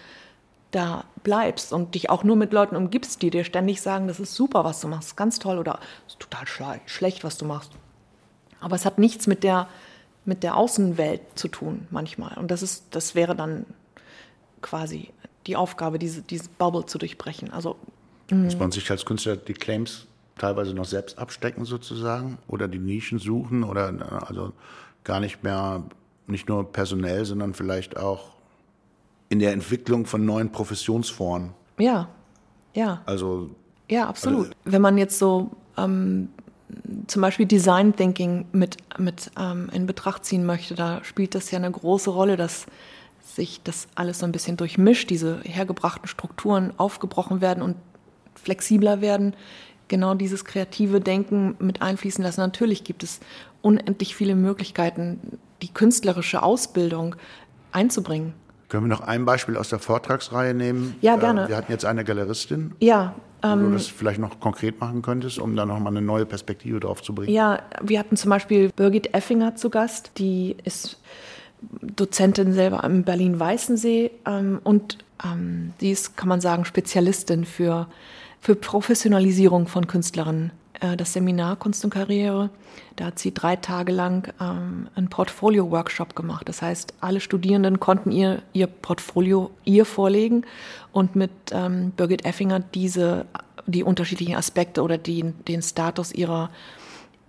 da 0.70 1.04
bleibst 1.22 1.72
und 1.72 1.94
dich 1.94 2.10
auch 2.10 2.24
nur 2.24 2.36
mit 2.36 2.52
Leuten 2.52 2.76
umgibst, 2.76 3.22
die 3.22 3.30
dir 3.30 3.44
ständig 3.44 3.80
sagen, 3.80 4.08
das 4.08 4.20
ist 4.20 4.34
super, 4.34 4.64
was 4.64 4.80
du 4.80 4.88
machst, 4.88 5.16
ganz 5.16 5.38
toll 5.38 5.58
oder 5.58 5.78
ist 6.06 6.20
total 6.20 6.46
schle 6.46 6.80
schlecht, 6.86 7.24
was 7.24 7.38
du 7.38 7.44
machst. 7.44 7.72
Aber 8.60 8.76
es 8.76 8.84
hat 8.84 8.98
nichts 8.98 9.26
mit 9.26 9.42
der, 9.44 9.68
mit 10.24 10.42
der 10.42 10.56
Außenwelt 10.56 11.20
zu 11.34 11.48
tun 11.48 11.86
manchmal. 11.90 12.36
Und 12.38 12.50
das 12.50 12.62
ist, 12.62 12.86
das 12.90 13.14
wäre 13.14 13.34
dann 13.34 13.66
quasi 14.66 15.10
die 15.46 15.56
Aufgabe, 15.56 15.98
diese, 15.98 16.22
diese 16.22 16.48
Bubble 16.58 16.86
zu 16.86 16.98
durchbrechen. 16.98 17.52
Also 17.52 17.76
Muss 18.30 18.58
man 18.58 18.72
sich 18.72 18.90
als 18.90 19.04
Künstler 19.04 19.36
die 19.36 19.54
Claims 19.54 20.06
teilweise 20.36 20.74
noch 20.74 20.84
selbst 20.84 21.18
abstecken 21.18 21.64
sozusagen 21.64 22.38
oder 22.48 22.68
die 22.68 22.78
Nischen 22.78 23.18
suchen 23.18 23.64
oder 23.64 24.26
also 24.28 24.52
gar 25.04 25.20
nicht 25.20 25.42
mehr, 25.42 25.84
nicht 26.26 26.48
nur 26.48 26.70
personell, 26.70 27.24
sondern 27.24 27.54
vielleicht 27.54 27.96
auch 27.96 28.32
in 29.28 29.38
der 29.38 29.52
Entwicklung 29.52 30.04
von 30.06 30.24
neuen 30.24 30.50
Professionsformen. 30.52 31.52
ja, 31.78 32.08
ja. 32.74 33.02
Also 33.06 33.50
Ja, 33.88 34.06
absolut. 34.06 34.50
Wenn 34.64 34.82
man 34.82 34.98
jetzt 34.98 35.18
so 35.18 35.50
ähm, 35.78 36.28
zum 37.06 37.22
Beispiel 37.22 37.46
Design 37.46 37.94
Thinking 37.96 38.46
mit, 38.52 38.76
mit 38.98 39.30
ähm, 39.38 39.70
in 39.72 39.86
Betracht 39.86 40.24
ziehen 40.24 40.44
möchte, 40.44 40.74
da 40.74 41.02
spielt 41.04 41.34
das 41.34 41.50
ja 41.50 41.58
eine 41.58 41.70
große 41.70 42.10
Rolle, 42.10 42.36
dass 42.36 42.66
sich 43.34 43.60
das 43.64 43.88
alles 43.96 44.20
so 44.20 44.26
ein 44.26 44.32
bisschen 44.32 44.56
durchmischt, 44.56 45.10
diese 45.10 45.40
hergebrachten 45.42 46.08
Strukturen 46.08 46.72
aufgebrochen 46.76 47.40
werden 47.40 47.62
und 47.62 47.76
flexibler 48.34 49.00
werden. 49.00 49.34
Genau 49.88 50.14
dieses 50.14 50.44
kreative 50.44 51.00
Denken 51.00 51.56
mit 51.58 51.82
einfließen 51.82 52.22
lassen. 52.24 52.40
Natürlich 52.40 52.82
gibt 52.84 53.02
es 53.02 53.20
unendlich 53.62 54.14
viele 54.16 54.34
Möglichkeiten, 54.34 55.38
die 55.62 55.68
künstlerische 55.68 56.42
Ausbildung 56.42 57.16
einzubringen. 57.72 58.32
können 58.68 58.84
wir 58.84 58.88
noch 58.88 59.00
ein 59.00 59.24
Beispiel 59.24 59.56
aus 59.56 59.68
der 59.68 59.78
Vortragsreihe 59.78 60.52
nehmen? 60.54 60.96
Ja, 61.00 61.14
Äh, 61.16 61.18
gerne. 61.20 61.48
Wir 61.48 61.56
hatten 61.56 61.70
jetzt 61.70 61.84
eine 61.84 62.02
Galeristin, 62.04 62.74
Ja, 62.80 63.14
wo 63.42 63.54
du 63.54 63.70
das 63.72 63.86
vielleicht 63.86 64.18
noch 64.18 64.40
konkret 64.40 64.80
machen 64.80 65.02
könntest, 65.02 65.38
um 65.38 65.54
da 65.54 65.64
nochmal 65.66 65.92
eine 65.92 66.02
neue 66.04 66.26
Perspektive 66.26 66.80
drauf 66.80 67.00
zu 67.00 67.14
bringen. 67.14 67.32
Ja, 67.32 67.62
wir 67.80 67.98
hatten 68.00 68.16
zum 68.16 68.30
Beispiel 68.30 68.70
Birgit 68.74 69.14
Effinger 69.14 69.54
zu 69.54 69.70
Gast, 69.70 70.12
die 70.18 70.56
ist 70.64 71.00
Dozentin 71.80 72.52
selber 72.52 72.84
am 72.84 73.02
Berlin-Weißensee 73.02 74.10
ähm, 74.26 74.60
und 74.64 74.98
ähm, 75.24 75.72
sie 75.80 75.90
ist, 75.90 76.16
kann 76.16 76.28
man 76.28 76.40
sagen, 76.40 76.64
Spezialistin 76.64 77.44
für, 77.44 77.88
für 78.40 78.54
Professionalisierung 78.54 79.66
von 79.66 79.86
Künstlerinnen. 79.86 80.52
Äh, 80.80 80.96
das 80.96 81.12
Seminar 81.12 81.56
Kunst 81.56 81.84
und 81.84 81.90
Karriere, 81.90 82.50
da 82.96 83.06
hat 83.06 83.18
sie 83.18 83.32
drei 83.32 83.56
Tage 83.56 83.92
lang 83.92 84.32
ähm, 84.40 84.88
einen 84.94 85.08
Portfolio-Workshop 85.08 86.14
gemacht. 86.14 86.48
Das 86.48 86.62
heißt, 86.62 86.94
alle 87.00 87.20
Studierenden 87.20 87.80
konnten 87.80 88.12
ihr, 88.12 88.42
ihr 88.52 88.66
Portfolio 88.66 89.50
ihr 89.64 89.84
vorlegen 89.84 90.44
und 90.92 91.16
mit 91.16 91.30
ähm, 91.52 91.92
Birgit 91.96 92.24
Effinger 92.24 92.60
diese, 92.60 93.26
die 93.66 93.82
unterschiedlichen 93.82 94.36
Aspekte 94.36 94.82
oder 94.82 94.98
die, 94.98 95.22
den 95.22 95.62
Status 95.62 96.12
ihrer 96.12 96.50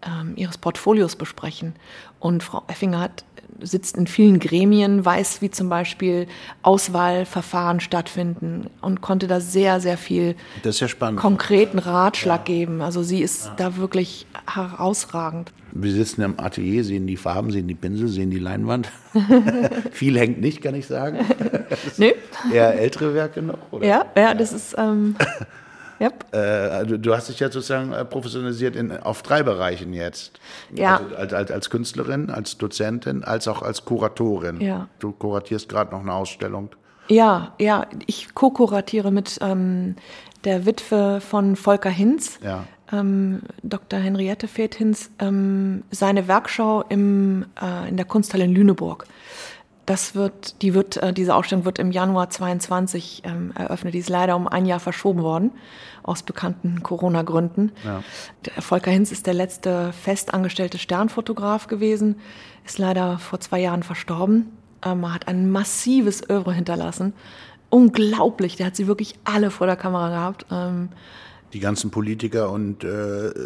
ähm, 0.07 0.33
ihres 0.35 0.57
Portfolios 0.57 1.15
besprechen. 1.15 1.73
Und 2.19 2.43
Frau 2.43 2.63
Effinger 2.67 2.99
hat, 2.99 3.25
sitzt 3.59 3.97
in 3.97 4.07
vielen 4.07 4.39
Gremien, 4.39 5.03
weiß, 5.03 5.41
wie 5.41 5.49
zum 5.49 5.69
Beispiel 5.69 6.27
Auswahlverfahren 6.61 7.79
stattfinden 7.79 8.69
und 8.81 9.01
konnte 9.01 9.27
da 9.27 9.39
sehr, 9.39 9.79
sehr 9.79 9.97
viel 9.97 10.35
ja 10.63 11.11
konkreten 11.15 11.79
Ratschlag 11.79 12.45
geben. 12.45 12.81
Also 12.81 13.03
sie 13.03 13.21
ist 13.21 13.51
da 13.57 13.77
wirklich 13.77 14.27
herausragend. 14.51 15.51
Wir 15.71 15.91
sitzen 15.91 16.21
im 16.21 16.39
Atelier, 16.39 16.83
sehen 16.83 17.07
die 17.07 17.17
Farben, 17.17 17.51
sehen 17.51 17.67
die 17.67 17.75
Pinsel, 17.75 18.07
sehen 18.07 18.31
die 18.31 18.39
Leinwand. 18.39 18.89
Viel 19.91 20.17
hängt 20.17 20.41
nicht, 20.41 20.61
kann 20.61 20.75
ich 20.75 20.87
sagen. 20.87 21.19
Nö. 21.97 22.11
Eher 22.51 22.79
ältere 22.79 23.13
Werke 23.13 23.41
noch? 23.41 23.59
Oder? 23.71 23.85
Ja, 23.85 24.05
ja, 24.15 24.33
das 24.33 24.53
ist. 24.53 24.75
Ähm, 24.77 25.15
yep. 25.99 26.25
Äh, 26.33 26.85
du, 26.85 26.99
du, 26.99 27.15
hast 27.15 27.29
dich 27.29 27.39
ja 27.39 27.51
sozusagen 27.51 27.93
äh, 27.93 28.05
professionalisiert 28.05 28.75
in, 28.75 28.95
auf 28.95 29.21
drei 29.21 29.43
Bereichen 29.43 29.93
jetzt. 29.93 30.39
Ja. 30.73 30.97
Also 30.97 31.15
als, 31.15 31.33
als, 31.33 31.51
als 31.51 31.69
Künstlerin, 31.69 32.29
als 32.29 32.57
Dozentin, 32.57 33.23
als 33.23 33.47
auch 33.47 33.61
als 33.61 33.85
Kuratorin. 33.85 34.61
Ja. 34.61 34.87
Du 34.99 35.11
kuratierst 35.11 35.69
gerade 35.69 35.91
noch 35.91 36.01
eine 36.01 36.13
Ausstellung. 36.13 36.69
Ja, 37.07 37.53
ja, 37.57 37.87
ich 38.05 38.33
co-kuratiere 38.33 39.11
mit 39.11 39.39
ähm, 39.41 39.95
der 40.43 40.65
Witwe 40.65 41.21
von 41.21 41.55
Volker 41.55 41.89
Hinz, 41.89 42.39
Ja. 42.43 42.65
ähm, 42.91 43.41
Dr. 43.63 43.99
Henriette 43.99 44.47
Feth 44.47 44.75
Hinz, 44.75 45.09
ähm, 45.19 45.83
seine 45.89 46.27
Werkschau 46.27 46.83
im, 46.89 47.45
äh, 47.61 47.87
in 47.89 47.97
der 47.97 48.05
Kunsthalle 48.05 48.43
in 48.43 48.53
Lüneburg. 48.53 49.05
Das 49.87 50.15
wird, 50.15 50.61
die 50.61 50.73
wird, 50.73 50.97
äh, 50.97 51.13
diese 51.13 51.33
Ausstellung 51.33 51.63
wird 51.63 51.79
im 51.79 51.91
Januar 51.91 52.29
22 52.29 53.21
ähm, 53.23 53.53
eröffnet. 53.55 53.93
Die 53.93 53.99
ist 53.99 54.09
leider 54.09 54.35
um 54.35 54.45
ein 54.45 54.65
Jahr 54.65 54.81
verschoben 54.81 55.23
worden, 55.23 55.51
aus 56.03 56.23
bekannten 56.23 56.83
Corona-Gründen. 56.83 57.71
Ja. 57.85 58.03
Der 58.45 58.61
Volker 58.61 58.91
Hinz 58.91 59.13
ist 59.13 59.27
der 59.27 59.33
letzte 59.33 59.93
festangestellte 59.93 60.77
Sternfotograf 60.77 61.67
gewesen, 61.67 62.17
ist 62.65 62.79
leider 62.79 63.17
vor 63.17 63.39
zwei 63.39 63.61
Jahren 63.61 63.81
verstorben. 63.81 64.51
Ähm, 64.83 65.13
hat 65.13 65.29
ein 65.29 65.49
massives 65.49 66.21
Övre 66.29 66.53
hinterlassen. 66.53 67.13
Unglaublich, 67.69 68.57
der 68.57 68.65
hat 68.65 68.75
sie 68.75 68.87
wirklich 68.87 69.15
alle 69.23 69.51
vor 69.51 69.67
der 69.67 69.77
Kamera 69.77 70.09
gehabt. 70.09 70.45
Ähm, 70.51 70.89
Die 71.53 71.59
ganzen 71.61 71.91
Politiker 71.91 72.51
und 72.51 72.83
äh, 72.83 72.87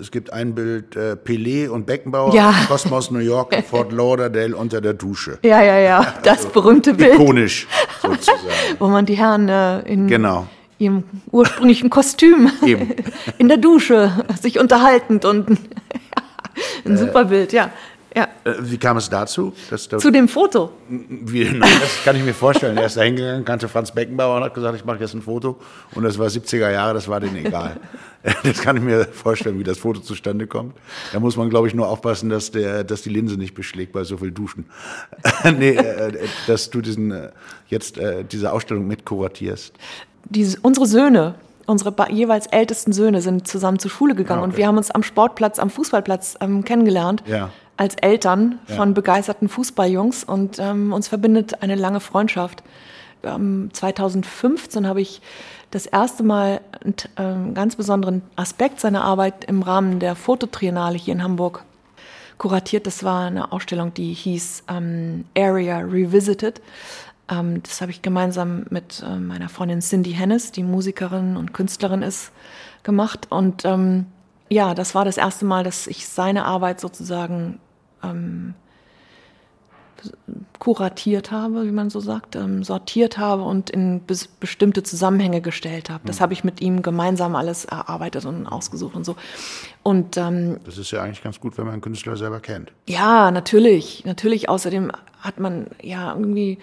es 0.02 0.10
gibt 0.10 0.34
ein 0.34 0.56
Bild, 0.56 0.96
äh, 0.96 1.16
Pelé 1.24 1.70
und 1.70 1.86
Beckenbauer, 1.86 2.34
Ja. 2.34 2.52
Kosmos 2.68 3.12
New 3.12 3.20
York, 3.20 3.56
Fort 3.70 3.92
Lauderdale 4.00 4.56
unter 4.56 4.82
der 4.82 4.94
Dusche. 4.94 5.38
ja, 5.44 5.62
ja, 5.64 5.78
ja, 5.80 6.14
das 6.24 6.48
berühmte 6.48 6.96
Bild, 6.96 7.14
Ikonisch, 7.14 7.68
sozusagen. 8.02 8.40
wo 8.80 8.88
man 8.88 9.06
die 9.06 9.14
Herren 9.16 9.48
äh, 9.50 9.82
in 9.82 10.08
Genau. 10.08 10.48
ihrem 10.80 11.04
ursprünglichen 11.32 11.92
Kostüm 11.92 12.50
in 13.38 13.48
der 13.48 13.58
Dusche 13.58 14.12
sich 14.42 14.58
unterhaltend 14.60 15.24
und 15.26 15.60
ein 16.86 16.98
super 16.98 17.26
Bild, 17.26 17.54
ja. 17.54 17.70
Ja. 18.16 18.28
Äh, 18.44 18.54
wie 18.60 18.78
kam 18.78 18.98
es 18.98 19.10
dazu? 19.10 19.54
Dass 19.70 19.88
du, 19.88 19.98
Zu 19.98 20.12
dem 20.12 20.28
Foto. 20.28 20.72
wie, 20.90 21.46
das 21.60 22.04
kann 22.04 22.16
ich 22.16 22.24
mir 22.24 22.34
vorstellen. 22.34 22.78
Er 22.78 22.86
ist 22.88 22.98
da 22.98 23.02
hingegangen, 23.02 23.46
kannte 23.46 23.68
Franz 23.68 23.92
Beckenbauer 23.92 24.38
und 24.38 24.44
hat 24.44 24.54
gesagt, 24.54 24.76
ich 24.76 24.86
mache 24.86 25.00
jetzt 25.00 25.14
ein 25.14 25.22
Foto. 25.22 25.60
Und 25.96 26.04
das 26.04 26.18
war 26.20 26.28
70er 26.28 26.72
Jahre, 26.72 26.94
das 26.94 27.08
war 27.08 27.20
denen 27.20 27.38
egal. 27.38 27.78
Das 28.44 28.62
kann 28.62 28.78
ich 28.78 28.84
mir 28.84 29.06
vorstellen, 29.06 29.58
wie 29.58 29.64
das 29.64 29.80
Foto 29.80 30.00
zustande 30.00 30.46
kommt. 30.46 30.76
Da 31.12 31.20
muss 31.20 31.38
man, 31.38 31.50
glaube 31.50 31.68
ich, 31.68 31.74
nur 31.74 31.88
aufpassen, 31.88 32.30
dass, 32.30 32.52
der, 32.52 32.84
dass 32.84 33.02
die 33.02 33.10
Linse 33.10 33.36
nicht 33.36 33.56
beschlägt 33.56 33.94
bei 33.94 34.04
so 34.04 34.18
viel 34.18 34.30
Duschen. 34.30 34.66
nee, 35.58 35.70
äh, 35.72 36.28
dass 36.46 36.70
du 36.70 36.82
diesen, 36.82 37.10
äh, 37.10 37.32
jetzt 37.68 37.98
äh, 37.98 38.24
diese 38.24 38.52
Ausstellung 38.54 38.86
mit 38.86 39.06
kuratierst. 39.08 39.74
die, 40.26 40.56
unsere 40.62 40.86
Söhne, 40.86 41.34
unsere 41.66 41.96
jeweils 42.12 42.46
ältesten 42.46 42.94
Söhne 42.94 43.22
sind 43.24 43.48
zusammen 43.48 43.80
zur 43.80 43.90
Schule 43.90 44.14
gegangen 44.14 44.42
Ah, 44.42 44.44
okay. 44.44 44.52
und 44.52 44.58
wir 44.58 44.68
haben 44.68 44.78
uns 44.78 44.92
am 44.92 45.02
Sportplatz, 45.02 45.58
am 45.58 45.72
Fußballplatz 45.72 46.38
ähm, 46.42 46.64
kennengelernt. 46.64 47.24
Ja. 47.26 47.50
Als 47.82 47.96
Eltern 47.96 48.60
Ja. 48.68 48.76
von 48.76 48.94
begeisterten 48.94 49.50
Fußballjungs 49.50 50.24
und 50.24 50.60
ähm, 50.60 50.94
uns 50.94 51.08
verbindet 51.08 51.64
eine 51.64 51.74
lange 51.74 52.00
Freundschaft. 52.00 52.62
Ähm, 53.24 53.72
2015 53.74 54.88
habe 54.88 55.02
ich 55.02 55.20
das 55.72 55.88
erste 55.88 56.22
Mal 56.22 56.62
einen 56.84 56.94
ähm, 57.18 57.54
ganz 57.56 57.76
besonderen 57.76 58.22
Aspekt 58.36 58.80
seiner 58.80 59.04
Arbeit 59.04 59.46
im 59.46 59.64
Rahmen 59.64 59.98
der 59.98 60.16
Fototriennale 60.16 60.96
hier 60.96 61.16
in 61.16 61.24
Hamburg 61.24 61.64
kuratiert. 62.38 62.86
Das 62.86 63.04
war 63.04 63.26
eine 63.26 63.52
Ausstellung, 63.52 63.96
die 63.96 64.14
hieß 64.14 64.66
ähm, 64.70 65.26
Area 65.36 65.80
Revisited. 65.80 66.62
Ähm, 67.32 67.64
das 67.64 67.82
habe 67.82 67.90
ich 67.90 68.04
gemeinsam 68.04 68.68
mit 68.70 69.04
ähm, 69.04 69.26
meiner 69.26 69.50
Freundin 69.50 69.82
Cindy 69.82 70.12
Hennes, 70.12 70.52
die 70.52 70.62
Musikerin 70.62 71.36
und 71.36 71.52
Künstlerin 71.56 72.04
ist, 72.04 72.32
gemacht. 72.84 73.26
Und 73.32 73.66
ähm, 73.66 74.06
ja, 74.50 74.76
das 74.76 74.94
war 74.94 75.04
das 75.04 75.18
erste 75.18 75.46
Mal, 75.46 75.64
dass 75.64 75.88
ich 75.88 76.08
seine 76.08 76.46
Arbeit 76.46 76.80
sozusagen 76.80 77.58
ähm, 78.04 78.54
kuratiert 80.60 81.32
habe, 81.32 81.66
wie 81.66 81.72
man 81.72 81.90
so 81.90 82.00
sagt, 82.00 82.36
ähm, 82.36 82.64
sortiert 82.64 83.18
habe 83.18 83.44
und 83.44 83.70
in 83.70 84.02
bes 84.02 84.28
bestimmte 84.28 84.84
Zusammenhänge 84.84 85.42
gestellt 85.42 85.90
habe. 85.90 86.04
Das 86.06 86.22
habe 86.22 86.34
ich 86.34 86.44
mit 86.44 86.62
ihm 86.62 86.82
gemeinsam 86.82 87.36
alles 87.36 87.66
erarbeitet 87.66 88.26
und 88.26 88.48
ausgesucht 88.48 88.96
und 88.96 89.04
so. 89.04 89.16
Und 89.84 90.18
ähm, 90.18 90.58
Das 90.66 90.78
ist 90.78 90.92
ja 90.92 91.02
eigentlich 91.04 91.24
ganz 91.24 91.40
gut, 91.40 91.58
wenn 91.58 91.66
man 91.66 91.74
einen 91.74 91.82
Künstler 91.82 92.18
selber 92.18 92.40
kennt. 92.40 92.72
ja, 92.88 93.32
natürlich, 93.32 94.04
natürlich. 94.06 94.50
Außerdem 94.50 94.92
hat 95.20 95.40
man 95.40 95.68
ja 95.82 96.14
irgendwie 96.14 96.58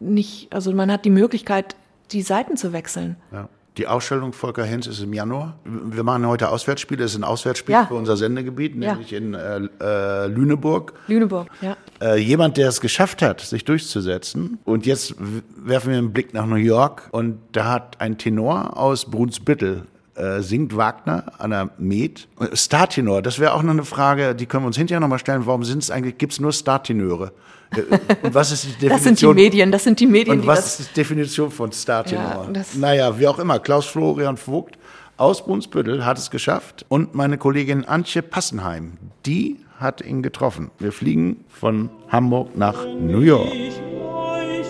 nicht, 0.00 0.52
also 0.52 0.72
man 0.72 0.90
hat 0.90 1.04
die 1.04 1.10
Möglichkeit, 1.10 1.76
die 2.12 2.22
Seiten 2.22 2.56
zu 2.56 2.72
wechseln. 2.72 3.16
Ja. 3.32 3.48
Die 3.76 3.88
Ausstellung 3.88 4.32
Volker 4.32 4.64
Hinz 4.64 4.86
ist 4.86 5.00
im 5.02 5.12
Januar. 5.12 5.58
Wir 5.64 6.04
machen 6.04 6.24
heute 6.28 6.48
Auswärtsspiele. 6.50 7.02
Das 7.02 7.10
ist 7.12 7.18
ein 7.18 7.24
Auswärtsspiel 7.24 7.72
Ja. 7.72 7.86
für 7.86 7.94
unser 7.94 8.16
Sendegebiet, 8.16 8.76
Ja. 8.76 8.92
nämlich 8.92 9.12
in 9.12 9.34
äh, 9.34 9.62
äh, 9.80 10.26
Lüneburg. 10.28 10.92
Lüneburg, 11.08 11.48
ja. 11.60 11.76
Äh, 12.00 12.18
jemand, 12.20 12.56
der 12.56 12.68
es 12.68 12.80
geschafft 12.80 13.20
hat, 13.20 13.40
sich 13.40 13.64
durchzusetzen. 13.64 14.58
Und 14.64 14.86
jetzt 14.86 15.16
werfen 15.18 15.90
wir 15.90 15.98
einen 15.98 16.12
Blick 16.12 16.34
nach 16.34 16.46
New 16.46 16.54
York. 16.54 17.08
Und 17.10 17.38
da 17.50 17.64
hat 17.72 18.00
ein 18.00 18.16
Tenor 18.16 18.76
aus 18.76 19.06
Brunsbüttel 19.10 19.86
äh, 20.16 20.40
singt 20.42 20.76
Wagner 20.76 21.32
an 21.38 21.50
der 21.50 21.70
Met. 21.76 22.28
Startenor, 22.52 23.22
das 23.22 23.40
wäre 23.40 23.52
auch 23.54 23.64
noch 23.64 23.72
eine 23.72 23.84
Frage, 23.84 24.36
die 24.36 24.46
können 24.46 24.62
wir 24.62 24.68
uns 24.68 24.76
hinterher 24.76 25.00
nochmal 25.00 25.18
stellen. 25.18 25.46
Warum 25.46 25.64
sind 25.64 25.82
es 25.82 25.90
eigentlich, 25.90 26.18
gibt 26.18 26.32
es 26.34 26.40
nur 26.40 26.52
Startenöre? 26.52 27.32
Äh, 27.78 28.16
Und 28.22 28.34
was 28.34 28.52
ist 28.52 28.64
die 28.64 28.68
Definition? 28.70 28.90
Das 28.90 29.02
sind 29.04 29.20
die 29.20 29.26
Medien, 29.34 29.72
das 29.72 29.84
sind 29.84 30.00
die 30.00 30.06
Medien, 30.06 30.36
Und 30.36 30.42
die 30.42 30.46
was 30.46 30.62
das. 30.62 30.80
ist 30.80 30.90
die 30.90 30.94
Definition 30.94 31.50
von 31.50 31.72
Startenor? 31.72 32.48
Ja, 32.54 32.64
naja, 32.78 33.18
wie 33.18 33.26
auch 33.26 33.38
immer. 33.38 33.58
Klaus 33.58 33.86
Florian 33.86 34.36
Vogt 34.36 34.76
aus 35.16 35.44
Brunsbüttel 35.44 36.04
hat 36.04 36.18
es 36.18 36.30
geschafft 36.30 36.84
und 36.88 37.14
meine 37.14 37.38
Kollegin 37.38 37.84
Antje 37.84 38.22
Passenheim, 38.22 38.94
die 39.26 39.58
hat 39.78 40.00
ihn 40.00 40.22
getroffen. 40.22 40.70
Wir 40.78 40.92
fliegen 40.92 41.44
von 41.48 41.90
Hamburg 42.08 42.56
nach 42.56 42.84
New 42.86 43.20
York. 43.20 43.52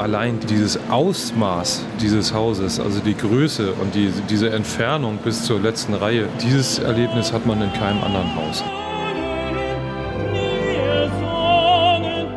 Allein 0.04 0.38
dieses 0.50 0.78
Ausmaß 0.90 1.86
dieses 2.02 2.34
Hauses, 2.34 2.78
also 2.78 3.00
die 3.00 3.16
Größe 3.16 3.72
und 3.72 3.96
die, 3.96 4.12
diese 4.30 4.50
Entfernung 4.50 5.18
bis 5.24 5.46
zur 5.46 5.62
letzten 5.62 5.94
Reihe, 5.94 6.28
dieses 6.42 6.80
Erlebnis 6.80 7.32
hat 7.32 7.46
man 7.46 7.62
in 7.62 7.72
keinem 7.72 8.04
anderen 8.04 8.36
Haus. 8.36 8.62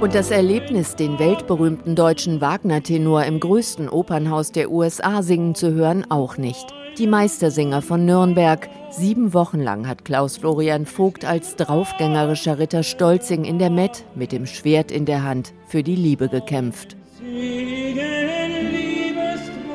Und 0.01 0.15
das 0.15 0.31
Erlebnis, 0.31 0.95
den 0.95 1.19
weltberühmten 1.19 1.97
deutschen 1.97 2.41
Wagner-Tenor 2.41 3.25
im 3.25 3.41
größten 3.41 3.89
Opernhaus 3.89 4.53
der 4.53 4.71
USA 4.71 5.25
singen 5.25 5.57
zu 5.57 5.75
hören, 5.75 6.09
auch 6.09 6.37
nicht. 6.37 6.73
Die 6.99 7.09
Meistersinger 7.09 7.83
von 7.83 8.05
Nürnberg. 8.05 8.69
Sieben 8.93 9.35
Wochen 9.35 9.59
lang 9.59 9.89
hat 9.89 10.05
Klaus 10.05 10.37
Florian 10.37 10.87
Vogt 10.87 11.25
als 11.25 11.57
draufgängerischer 11.57 12.61
Ritter 12.61 12.85
Stolzing 12.85 13.45
in 13.45 13.59
der 13.59 13.71
Met 13.71 14.05
mit 14.15 14.31
dem 14.31 14.47
Schwert 14.47 14.93
in 14.93 15.05
der 15.05 15.25
Hand 15.25 15.53
für 15.67 15.83
die 15.83 15.97
Liebe 15.97 16.29
gekämpft. 16.29 16.97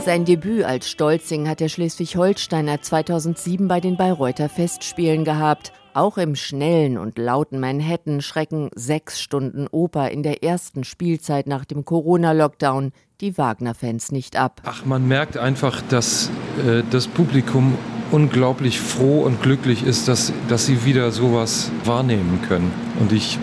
Sein 0.04 0.26
Debüt 0.26 0.64
als 0.64 0.90
Stolzing 0.90 1.48
hat 1.48 1.60
der 1.60 1.70
Schleswig-Holsteiner 1.70 2.82
2007 2.82 3.68
bei 3.68 3.80
den 3.80 3.98
Bayreuther 3.98 4.50
Festspielen 4.50 5.24
gehabt. 5.26 5.72
Auch 5.94 6.18
im 6.18 6.36
schnellen 6.36 6.98
und 6.98 7.20
lauten 7.20 7.60
Manhattan 7.60 8.22
schrecken 8.22 8.72
sechs 8.74 9.22
Stunden 9.22 9.68
Oper 9.72 10.10
in 10.10 10.24
der 10.24 10.44
ersten 10.44 10.84
Spielzeit 10.84 11.46
nach 11.46 11.66
dem 11.66 11.86
Corona-Lockdown 11.86 12.94
die 13.20 13.38
Wagner-Fans 13.38 14.12
nicht 14.12 14.38
ab. 14.38 14.62
Ach, 14.66 14.86
man 14.86 15.08
merkt 15.08 15.38
einfach, 15.38 15.82
dass 15.90 16.32
äh, 16.66 16.82
das 16.90 17.08
Publikum 17.08 17.78
unglaublich 18.12 18.80
froh 18.80 19.22
und 19.22 19.42
glücklich 19.42 19.86
ist, 19.86 20.08
dass, 20.08 20.34
dass 20.48 20.66
sie 20.66 20.84
wieder 20.84 21.12
sowas 21.12 21.72
wahrnehmen 21.86 22.40
können. 22.48 22.72
Und 23.00 23.12
ich 23.12 23.38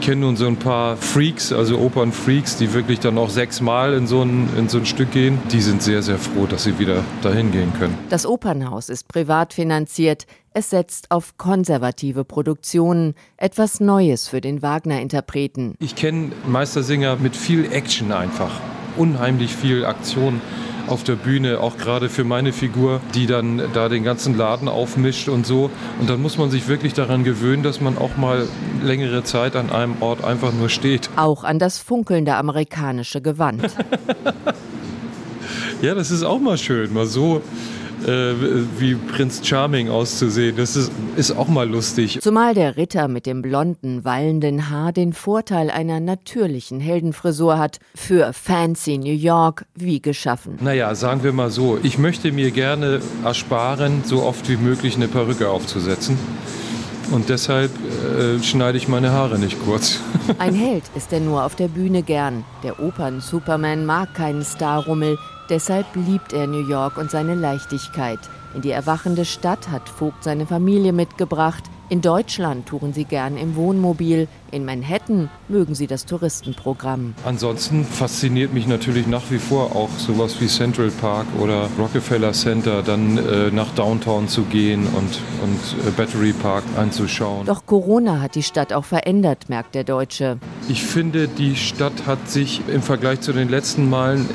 kenne 0.00 0.22
nun 0.22 0.36
so 0.36 0.46
ein 0.46 0.56
paar 0.56 0.96
Freaks, 0.96 1.52
also 1.52 1.78
Opernfreaks, 1.78 2.56
die 2.56 2.72
wirklich 2.74 3.00
dann 3.00 3.18
auch 3.18 3.30
sechsmal 3.30 3.94
in 3.94 4.06
so 4.06 4.22
ein, 4.22 4.48
in 4.56 4.68
so 4.68 4.78
ein 4.78 4.86
Stück 4.86 5.12
gehen. 5.12 5.38
Die 5.52 5.60
sind 5.60 5.82
sehr, 5.82 6.02
sehr 6.02 6.18
froh, 6.18 6.46
dass 6.46 6.64
sie 6.64 6.78
wieder 6.78 7.04
dahin 7.22 7.52
gehen 7.52 7.72
können. 7.78 7.96
Das 8.08 8.26
Opernhaus 8.26 8.88
ist 8.88 9.08
privat 9.08 9.52
finanziert. 9.52 10.26
Es 10.52 10.70
setzt 10.70 11.10
auf 11.10 11.36
konservative 11.36 12.24
Produktionen, 12.24 13.14
etwas 13.36 13.80
Neues 13.80 14.28
für 14.28 14.40
den 14.40 14.62
Wagner-Interpreten. 14.62 15.74
Ich 15.78 15.94
kenne 15.94 16.32
Meistersinger 16.46 17.16
mit 17.16 17.36
viel 17.36 17.72
Action 17.72 18.12
einfach. 18.12 18.60
Unheimlich 18.96 19.54
viel 19.54 19.84
Aktion 19.84 20.40
auf 20.88 21.04
der 21.04 21.14
Bühne, 21.14 21.60
auch 21.60 21.76
gerade 21.76 22.08
für 22.08 22.24
meine 22.24 22.52
Figur, 22.52 23.00
die 23.14 23.26
dann 23.26 23.62
da 23.72 23.88
den 23.88 24.04
ganzen 24.04 24.36
Laden 24.36 24.68
aufmischt 24.68 25.28
und 25.28 25.46
so. 25.46 25.70
Und 26.00 26.10
dann 26.10 26.20
muss 26.20 26.38
man 26.38 26.50
sich 26.50 26.68
wirklich 26.68 26.94
daran 26.94 27.24
gewöhnen, 27.24 27.62
dass 27.62 27.80
man 27.80 27.98
auch 27.98 28.16
mal 28.16 28.46
längere 28.82 29.24
Zeit 29.24 29.56
an 29.56 29.70
einem 29.70 29.96
Ort 30.00 30.24
einfach 30.24 30.52
nur 30.52 30.68
steht. 30.68 31.10
Auch 31.16 31.44
an 31.44 31.58
das 31.58 31.78
funkelnde 31.78 32.34
amerikanische 32.34 33.20
Gewand. 33.20 33.62
Ja, 35.80 35.94
das 35.94 36.10
ist 36.10 36.24
auch 36.24 36.40
mal 36.40 36.58
schön, 36.58 36.92
mal 36.92 37.06
so 37.06 37.40
äh, 38.06 38.34
wie 38.78 38.94
Prinz 38.94 39.46
Charming 39.46 39.88
auszusehen. 39.88 40.56
Das 40.56 40.76
ist, 40.76 40.92
ist 41.16 41.32
auch 41.32 41.48
mal 41.48 41.68
lustig. 41.68 42.18
Zumal 42.20 42.54
der 42.54 42.76
Ritter 42.76 43.08
mit 43.08 43.26
dem 43.26 43.42
blonden, 43.42 44.04
wallenden 44.04 44.70
Haar 44.70 44.92
den 44.92 45.12
Vorteil 45.12 45.70
einer 45.70 46.00
natürlichen 46.00 46.80
Heldenfrisur 46.80 47.58
hat. 47.58 47.78
Für 47.94 48.32
fancy 48.32 48.98
New 48.98 49.12
York 49.12 49.66
wie 49.74 50.00
geschaffen. 50.00 50.58
Naja, 50.60 50.94
sagen 50.94 51.22
wir 51.22 51.32
mal 51.32 51.50
so, 51.50 51.78
ich 51.82 51.98
möchte 51.98 52.32
mir 52.32 52.50
gerne 52.50 53.00
ersparen, 53.24 54.02
so 54.04 54.22
oft 54.22 54.48
wie 54.48 54.56
möglich 54.56 54.96
eine 54.96 55.08
Perücke 55.08 55.48
aufzusetzen. 55.48 56.18
Und 57.10 57.30
deshalb 57.30 57.70
äh, 57.72 58.42
schneide 58.42 58.76
ich 58.76 58.86
meine 58.86 59.12
Haare 59.12 59.38
nicht 59.38 59.58
kurz. 59.64 60.00
Ein 60.38 60.54
Held 60.54 60.84
ist 60.94 61.12
er 61.12 61.20
nur 61.20 61.44
auf 61.44 61.56
der 61.56 61.68
Bühne 61.68 62.02
gern. 62.02 62.44
Der 62.62 62.80
Opern-Superman 62.80 63.86
mag 63.86 64.12
keinen 64.14 64.44
Starrummel, 64.44 65.18
deshalb 65.50 65.86
liebt 65.94 66.32
er 66.32 66.46
New 66.46 66.66
York 66.66 66.98
und 66.98 67.10
seine 67.10 67.34
Leichtigkeit. 67.34 68.18
In 68.54 68.62
die 68.62 68.70
erwachende 68.70 69.24
Stadt 69.24 69.68
hat 69.70 69.88
Vogt 69.88 70.24
seine 70.24 70.46
Familie 70.46 70.92
mitgebracht. 70.92 71.64
In 71.88 72.00
Deutschland 72.00 72.66
touren 72.66 72.92
sie 72.92 73.04
gern 73.04 73.36
im 73.36 73.56
Wohnmobil. 73.56 74.28
In 74.50 74.64
Manhattan 74.64 75.28
mögen 75.48 75.74
sie 75.74 75.86
das 75.86 76.06
Touristenprogramm. 76.06 77.14
Ansonsten 77.24 77.84
fasziniert 77.84 78.54
mich 78.54 78.66
natürlich 78.66 79.06
nach 79.06 79.30
wie 79.30 79.38
vor 79.38 79.76
auch 79.76 79.90
sowas 79.98 80.40
wie 80.40 80.46
Central 80.46 80.90
Park 80.90 81.26
oder 81.38 81.68
Rockefeller 81.78 82.32
Center, 82.32 82.82
dann 82.82 83.18
äh, 83.18 83.50
nach 83.50 83.70
Downtown 83.74 84.28
zu 84.28 84.44
gehen 84.44 84.86
und, 84.86 85.20
und 85.42 85.86
äh, 85.86 85.90
Battery 85.90 86.32
Park 86.32 86.64
anzuschauen. 86.76 87.44
Doch 87.44 87.66
Corona 87.66 88.20
hat 88.20 88.34
die 88.34 88.42
Stadt 88.42 88.72
auch 88.72 88.86
verändert, 88.86 89.48
merkt 89.48 89.74
der 89.74 89.84
Deutsche. 89.84 90.38
Ich 90.68 90.82
finde, 90.82 91.28
die 91.28 91.56
Stadt 91.56 92.06
hat 92.06 92.30
sich 92.30 92.62
im 92.68 92.80
Vergleich 92.80 93.20
zu 93.20 93.32
den 93.32 93.50
letzten 93.50 93.90
Malen 93.90 94.26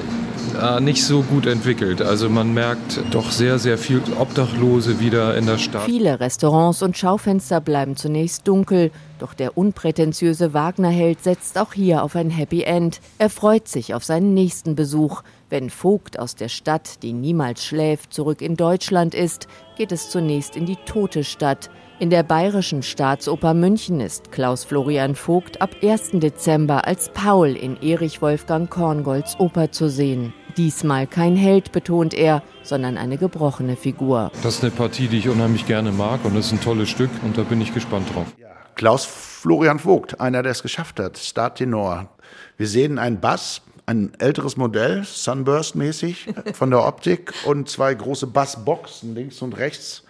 äh, 0.61 0.79
nicht 0.79 1.03
so 1.03 1.21
gut 1.21 1.45
entwickelt. 1.45 2.01
Also 2.01 2.29
man 2.29 2.53
merkt 2.53 2.99
doch 3.11 3.31
sehr, 3.31 3.59
sehr 3.59 3.77
viel 3.77 4.01
Obdachlose 4.19 4.99
wieder 4.99 5.35
in 5.35 5.45
der 5.45 5.57
Stadt. 5.57 5.83
Viele 5.83 6.19
Restaurants 6.19 6.81
und 6.81 6.97
Schaufenster 6.97 7.61
bleiben 7.61 7.95
zunächst 7.95 8.47
dunkel, 8.47 8.91
doch 9.19 9.33
der 9.33 9.57
unprätentiöse 9.57 10.02
Wagner-Held 10.11 11.23
setzt 11.23 11.57
auch 11.57 11.73
hier 11.73 12.03
auf 12.03 12.15
ein 12.15 12.29
Happy 12.29 12.63
End. 12.63 12.99
Er 13.19 13.29
freut 13.29 13.67
sich 13.67 13.93
auf 13.93 14.03
seinen 14.03 14.33
nächsten 14.33 14.75
Besuch. 14.75 15.23
Wenn 15.49 15.69
Vogt 15.69 16.19
aus 16.19 16.35
der 16.35 16.49
Stadt, 16.49 17.03
die 17.03 17.13
niemals 17.13 17.63
schläft, 17.63 18.13
zurück 18.13 18.41
in 18.41 18.55
Deutschland 18.55 19.15
ist, 19.15 19.47
geht 19.77 19.91
es 19.91 20.09
zunächst 20.09 20.55
in 20.55 20.65
die 20.65 20.77
tote 20.85 21.23
Stadt. 21.23 21.69
In 21.99 22.09
der 22.09 22.23
Bayerischen 22.23 22.83
Staatsoper 22.83 23.53
München 23.53 24.01
ist 24.01 24.31
Klaus 24.31 24.63
Florian 24.63 25.15
Vogt 25.15 25.61
ab 25.61 25.69
1. 25.81 26.11
Dezember 26.15 26.85
als 26.85 27.09
Paul 27.13 27.55
in 27.55 27.81
Erich 27.81 28.21
Wolfgang 28.21 28.69
Korngolds 28.69 29.39
Oper 29.39 29.71
zu 29.71 29.89
sehen. 29.89 30.33
Diesmal 30.57 31.07
kein 31.07 31.35
Held, 31.35 31.71
betont 31.71 32.13
er, 32.13 32.43
sondern 32.61 32.97
eine 32.97 33.17
gebrochene 33.17 33.75
Figur. 33.75 34.31
Das 34.43 34.55
ist 34.55 34.63
eine 34.63 34.71
Partie, 34.71 35.07
die 35.07 35.19
ich 35.19 35.29
unheimlich 35.29 35.65
gerne 35.65 35.91
mag 35.91 36.25
und 36.25 36.35
das 36.35 36.47
ist 36.47 36.51
ein 36.51 36.61
tolles 36.61 36.89
Stück 36.89 37.09
und 37.23 37.37
da 37.37 37.43
bin 37.43 37.61
ich 37.61 37.73
gespannt 37.73 38.13
drauf. 38.13 38.27
Klaus 38.75 39.05
Florian 39.43 39.77
Vogt, 39.77 40.21
einer, 40.21 40.41
der 40.41 40.53
es 40.53 40.61
geschafft 40.61 41.01
hat, 41.01 41.17
Star 41.17 41.53
Tenor. 41.53 42.07
Wir 42.55 42.65
sehen 42.65 42.97
einen 42.97 43.19
Bass, 43.19 43.61
ein 43.85 44.13
älteres 44.17 44.55
Modell, 44.55 45.03
Sunburst-mäßig 45.03 46.33
von 46.53 46.69
der 46.69 46.87
Optik 46.87 47.33
und 47.45 47.67
zwei 47.67 47.93
große 47.93 48.25
Bassboxen 48.27 49.13
links 49.13 49.41
und 49.41 49.57
rechts 49.57 50.03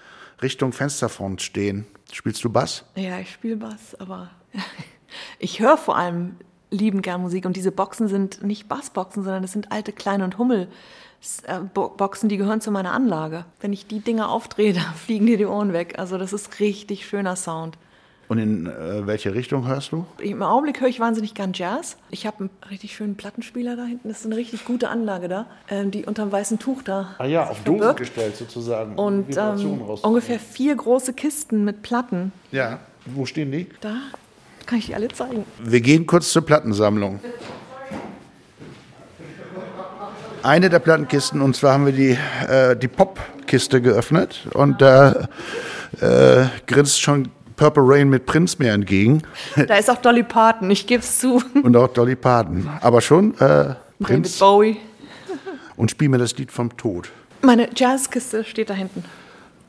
Richtung 0.44 0.72
Fensterfront 0.72 1.42
stehen. 1.42 1.88
Spielst 2.12 2.44
du 2.44 2.52
Bass? 2.52 2.86
Ja, 2.94 3.18
ich 3.18 3.32
spiele 3.32 3.56
Bass, 3.56 3.96
aber 3.98 4.30
ich 5.40 5.60
höre 5.60 5.78
vor 5.78 5.98
allem 5.98 6.36
lieben 6.70 7.02
gern 7.02 7.20
Musik 7.22 7.46
und 7.48 7.56
diese 7.58 7.72
Boxen 7.72 8.08
sind 8.08 8.44
nicht 8.44 8.68
Bassboxen, 8.70 9.24
sondern 9.24 9.42
das 9.42 9.52
sind 9.54 9.72
alte 9.72 9.94
Klein- 9.94 10.22
und 10.22 10.38
Hummel. 10.38 10.68
Bo- 11.74 11.90
Boxen, 11.90 12.30
die 12.30 12.38
gehören 12.38 12.62
zu 12.62 12.70
meiner 12.70 12.92
Anlage. 12.92 13.46
Wenn 13.62 13.74
ich 13.74 13.88
die 13.88 14.00
Dinger 14.02 14.30
aufdrehe, 14.30 14.74
da 14.76 14.82
fliegen 15.04 15.26
dir 15.26 15.38
die 15.38 15.48
Ohren 15.48 15.74
weg. 15.74 15.96
Also 15.98 16.20
das 16.20 16.34
ist 16.34 16.60
richtig 16.60 17.08
schöner 17.08 17.36
Sound. 17.36 17.80
Und 18.30 18.38
in 18.40 18.68
äh, 18.68 19.06
welche 19.06 19.34
Richtung 19.34 19.68
hörst 19.68 19.92
du? 19.92 20.06
Im 20.20 20.42
Augenblick 20.42 20.80
höre 20.82 20.88
ich 20.88 21.00
wahnsinnig 21.00 21.34
gern 21.34 21.52
Jazz. 21.54 21.98
Ich 22.10 22.26
habe 22.26 22.40
einen 22.40 22.50
richtig 22.70 22.96
schönen 22.96 23.16
Plattenspieler 23.16 23.76
da 23.76 23.84
hinten. 23.84 24.08
Das 24.08 24.22
ist 24.22 24.26
eine 24.26 24.38
richtig 24.38 24.66
gute 24.66 24.90
Anlage 24.90 25.28
da, 25.28 25.46
ähm, 25.70 25.92
die 25.92 26.06
unterm 26.06 26.32
weißen 26.32 26.58
Tuch 26.58 26.84
da. 26.84 27.16
Ah 27.18 27.26
ja, 27.26 27.48
auf. 27.50 27.64
Dosen 27.64 27.96
gestellt 27.96 28.36
sozusagen. 28.38 28.96
Und 28.96 29.38
ähm, 29.38 29.82
ungefähr 30.02 30.40
vier 30.40 30.76
große 30.76 31.14
Kisten 31.14 31.64
mit 31.66 31.82
Platten. 31.82 32.32
Ja, 32.52 32.80
wo 33.06 33.26
stehen 33.26 33.52
die? 33.52 33.68
Da 33.82 33.96
kann 34.66 34.80
ich 34.80 34.86
die 34.88 34.96
alle 34.96 35.10
zeigen. 35.10 35.46
Wir 35.62 35.82
gehen 35.82 36.06
kurz 36.06 36.32
zur 36.32 36.46
Plattensammlung. 36.46 37.20
Eine 40.42 40.70
der 40.70 40.80
Plattenkisten, 40.80 41.42
und 41.42 41.56
zwar 41.56 41.74
haben 41.74 41.86
wir 41.86 41.94
die, 41.94 42.18
äh, 42.50 42.76
die 42.76 42.88
Pop-Kiste 42.88 43.82
geöffnet 43.82 44.48
und 44.54 44.82
da 44.82 45.30
äh, 46.02 46.46
grinst 46.68 47.02
schon 47.02 47.30
Purple 47.64 47.84
Rain 47.86 48.10
mit 48.10 48.26
Prince 48.26 48.58
mir 48.60 48.74
entgegen 48.74 49.22
Da 49.56 49.78
ist 49.78 49.90
auch 49.90 49.96
Dolly 49.96 50.24
Parton, 50.24 50.70
ich 50.70 50.86
gebe 50.86 51.02
es 51.02 51.20
zu. 51.20 51.42
und 51.64 51.78
auch 51.78 51.88
Dolly 51.88 52.18
Parton. 52.18 52.70
Aber 52.82 53.00
schon 53.00 53.36
äh, 53.36 53.38
David 53.38 53.78
Prince 54.02 54.38
Bowie. 54.38 54.78
und 55.78 55.90
spiel 55.90 56.10
mir 56.10 56.18
das 56.18 56.38
Lied 56.38 56.52
vom 56.52 56.76
Tod. 56.76 57.10
Meine 57.42 57.70
Jazzkiste 57.74 58.44
steht 58.44 58.70
da 58.70 58.74
hinten. 58.74 59.06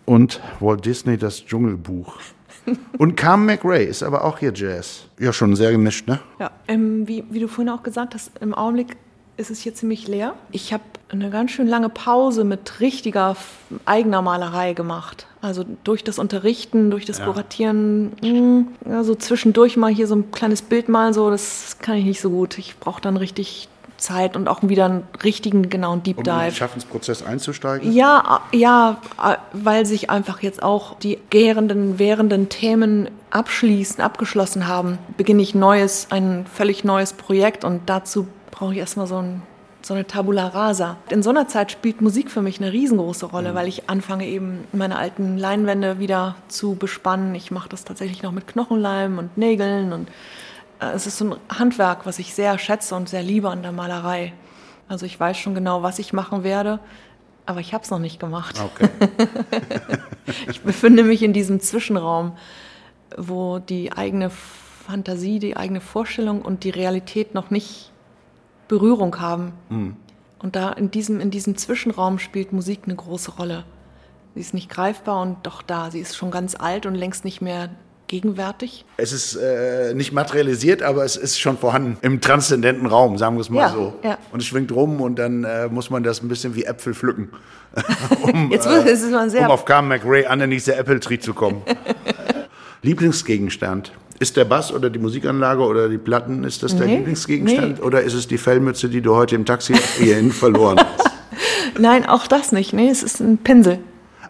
Und 0.06 0.40
Walt 0.58 0.84
Disney 0.84 1.16
das 1.16 1.46
Dschungelbuch. 1.46 2.18
Und 2.98 3.16
Carmen 3.16 3.46
McRae 3.46 3.84
ist 3.84 4.02
aber 4.02 4.24
auch 4.24 4.38
hier 4.38 4.52
Jazz. 4.52 5.04
Ja, 5.20 5.32
schon 5.32 5.54
sehr 5.54 5.70
gemischt, 5.70 6.08
ne? 6.08 6.18
Ja, 6.40 6.50
ähm, 6.66 7.06
wie, 7.06 7.22
wie 7.30 7.38
du 7.38 7.46
vorhin 7.46 7.68
auch 7.72 7.84
gesagt 7.84 8.14
hast, 8.14 8.32
im 8.40 8.54
Augenblick 8.54 8.96
ist 9.36 9.50
es 9.50 9.60
hier 9.60 9.74
ziemlich 9.74 10.06
leer. 10.06 10.34
Ich 10.52 10.72
habe 10.72 10.82
eine 11.10 11.30
ganz 11.30 11.50
schön 11.50 11.66
lange 11.66 11.88
Pause 11.88 12.44
mit 12.44 12.80
richtiger 12.80 13.36
eigener 13.84 14.22
Malerei 14.22 14.72
gemacht. 14.72 15.26
Also 15.40 15.64
durch 15.84 16.04
das 16.04 16.18
Unterrichten, 16.18 16.90
durch 16.90 17.04
das 17.04 17.22
Kuratieren, 17.22 18.12
mh, 18.22 18.90
ja, 18.90 19.04
so 19.04 19.14
zwischendurch 19.14 19.76
mal 19.76 19.92
hier 19.92 20.06
so 20.06 20.16
ein 20.16 20.30
kleines 20.30 20.62
Bild 20.62 20.88
malen, 20.88 21.12
so, 21.12 21.30
das 21.30 21.76
kann 21.80 21.96
ich 21.96 22.04
nicht 22.04 22.20
so 22.20 22.30
gut. 22.30 22.58
Ich 22.58 22.78
brauche 22.78 23.00
dann 23.00 23.16
richtig 23.16 23.68
Zeit 23.96 24.36
und 24.36 24.48
auch 24.48 24.62
wieder 24.62 24.86
einen 24.86 25.02
richtigen, 25.22 25.68
genauen 25.68 26.02
Deep 26.02 26.18
Um 26.18 26.24
in 26.24 26.30
den 26.30 26.38
Dive. 26.38 26.56
Schaffensprozess 26.56 27.22
einzusteigen. 27.22 27.92
Ja, 27.92 28.40
ja, 28.52 29.00
weil 29.52 29.86
sich 29.86 30.10
einfach 30.10 30.42
jetzt 30.42 30.62
auch 30.62 30.98
die 30.98 31.18
gärenden, 31.30 31.98
währenden 31.98 32.48
Themen 32.48 33.08
abschließen, 33.30 34.02
abgeschlossen 34.02 34.68
haben, 34.68 34.98
beginne 35.16 35.42
ich 35.42 35.54
neues, 35.54 36.08
ein 36.10 36.46
völlig 36.52 36.84
neues 36.84 37.12
Projekt 37.12 37.64
und 37.64 37.82
dazu 37.86 38.28
brauche 38.54 38.72
ich 38.72 38.78
erstmal 38.78 39.08
so, 39.08 39.16
ein, 39.16 39.42
so 39.82 39.94
eine 39.94 40.06
Tabula 40.06 40.46
rasa. 40.46 40.96
In 41.10 41.24
so 41.24 41.30
einer 41.30 41.48
Zeit 41.48 41.72
spielt 41.72 42.00
Musik 42.00 42.30
für 42.30 42.40
mich 42.40 42.60
eine 42.60 42.72
riesengroße 42.72 43.26
Rolle, 43.26 43.56
weil 43.56 43.66
ich 43.66 43.90
anfange 43.90 44.26
eben 44.26 44.64
meine 44.72 44.96
alten 44.96 45.36
Leinwände 45.36 45.98
wieder 45.98 46.36
zu 46.46 46.76
bespannen. 46.76 47.34
Ich 47.34 47.50
mache 47.50 47.68
das 47.68 47.84
tatsächlich 47.84 48.22
noch 48.22 48.30
mit 48.30 48.46
Knochenleim 48.46 49.18
und 49.18 49.36
Nägeln 49.36 49.92
und 49.92 50.08
äh, 50.80 50.92
es 50.94 51.08
ist 51.08 51.18
so 51.18 51.30
ein 51.30 51.36
Handwerk, 51.48 52.06
was 52.06 52.20
ich 52.20 52.32
sehr 52.32 52.56
schätze 52.58 52.94
und 52.94 53.08
sehr 53.08 53.24
liebe 53.24 53.50
an 53.50 53.62
der 53.62 53.72
Malerei. 53.72 54.32
Also 54.88 55.04
ich 55.04 55.18
weiß 55.18 55.36
schon 55.36 55.56
genau, 55.56 55.82
was 55.82 55.98
ich 55.98 56.12
machen 56.12 56.44
werde, 56.44 56.78
aber 57.46 57.58
ich 57.58 57.74
habe 57.74 57.82
es 57.82 57.90
noch 57.90 57.98
nicht 57.98 58.20
gemacht. 58.20 58.60
Okay. 58.60 58.88
Ich 60.48 60.62
befinde 60.62 61.04
mich 61.04 61.22
in 61.22 61.34
diesem 61.34 61.60
Zwischenraum, 61.60 62.32
wo 63.18 63.58
die 63.58 63.92
eigene 63.92 64.30
Fantasie, 64.30 65.38
die 65.38 65.54
eigene 65.54 65.82
Vorstellung 65.82 66.40
und 66.40 66.64
die 66.64 66.70
Realität 66.70 67.34
noch 67.34 67.50
nicht 67.50 67.92
Berührung 68.68 69.20
haben. 69.20 69.52
Und 70.38 70.56
da 70.56 70.72
in 70.72 70.90
diesem, 70.90 71.20
in 71.20 71.30
diesem 71.30 71.56
Zwischenraum 71.56 72.18
spielt 72.18 72.52
Musik 72.52 72.80
eine 72.84 72.94
große 72.94 73.32
Rolle. 73.32 73.64
Sie 74.34 74.40
ist 74.40 74.52
nicht 74.54 74.68
greifbar 74.68 75.22
und 75.22 75.38
doch 75.44 75.62
da. 75.62 75.90
Sie 75.90 76.00
ist 76.00 76.16
schon 76.16 76.30
ganz 76.30 76.56
alt 76.58 76.86
und 76.86 76.94
längst 76.94 77.24
nicht 77.24 77.40
mehr 77.40 77.70
gegenwärtig. 78.06 78.84
Es 78.96 79.12
ist 79.12 79.36
äh, 79.36 79.94
nicht 79.94 80.12
materialisiert, 80.12 80.82
aber 80.82 81.04
es 81.04 81.16
ist 81.16 81.40
schon 81.40 81.56
vorhanden 81.56 81.96
im 82.02 82.20
transzendenten 82.20 82.86
Raum, 82.86 83.16
sagen 83.16 83.36
wir 83.36 83.40
es 83.40 83.50
mal 83.50 83.60
Ja, 83.60 83.68
so. 83.70 83.94
ja. 84.02 84.18
Und 84.32 84.40
es 84.40 84.46
schwingt 84.46 84.72
rum 84.72 85.00
und 85.00 85.18
dann 85.18 85.44
äh, 85.44 85.68
muss 85.68 85.88
man 85.90 86.02
das 86.02 86.22
ein 86.22 86.28
bisschen 86.28 86.54
wie 86.54 86.64
Äpfel 86.64 86.94
pflücken, 86.94 87.30
um, 88.22 88.50
Jetzt 88.50 88.66
es 88.66 89.02
ist 89.02 89.10
man 89.10 89.30
sehr 89.30 89.46
um 89.46 89.50
auf 89.50 89.64
Carmen 89.64 89.88
McRae 89.88 90.26
underneath 90.30 90.64
the 90.64 90.72
Apple 90.72 91.00
Tree 91.00 91.18
zu 91.18 91.34
kommen. 91.34 91.62
Lieblingsgegenstand. 92.82 93.92
Ist 94.20 94.36
der 94.36 94.44
Bass 94.44 94.72
oder 94.72 94.90
die 94.90 94.98
Musikanlage 94.98 95.62
oder 95.62 95.88
die 95.88 95.98
Platten, 95.98 96.44
ist 96.44 96.62
das 96.62 96.76
dein 96.76 96.86
Nee, 96.88 96.96
Lieblingsgegenstand? 96.98 97.78
nee. 97.78 97.84
Oder 97.84 98.02
ist 98.02 98.14
es 98.14 98.28
die 98.28 98.38
Fellmütze, 98.38 98.88
die 98.88 99.00
du 99.00 99.14
heute 99.16 99.34
im 99.34 99.44
Taxi 99.44 99.74
hierhin 99.98 100.30
verloren 100.32 100.78
hast? 100.78 101.10
Nein, 101.78 102.06
auch 102.06 102.26
das 102.28 102.52
nicht. 102.52 102.72
Nee, 102.72 102.88
es 102.88 103.02
ist 103.02 103.20
ein 103.20 103.38
Pinsel. 103.38 103.80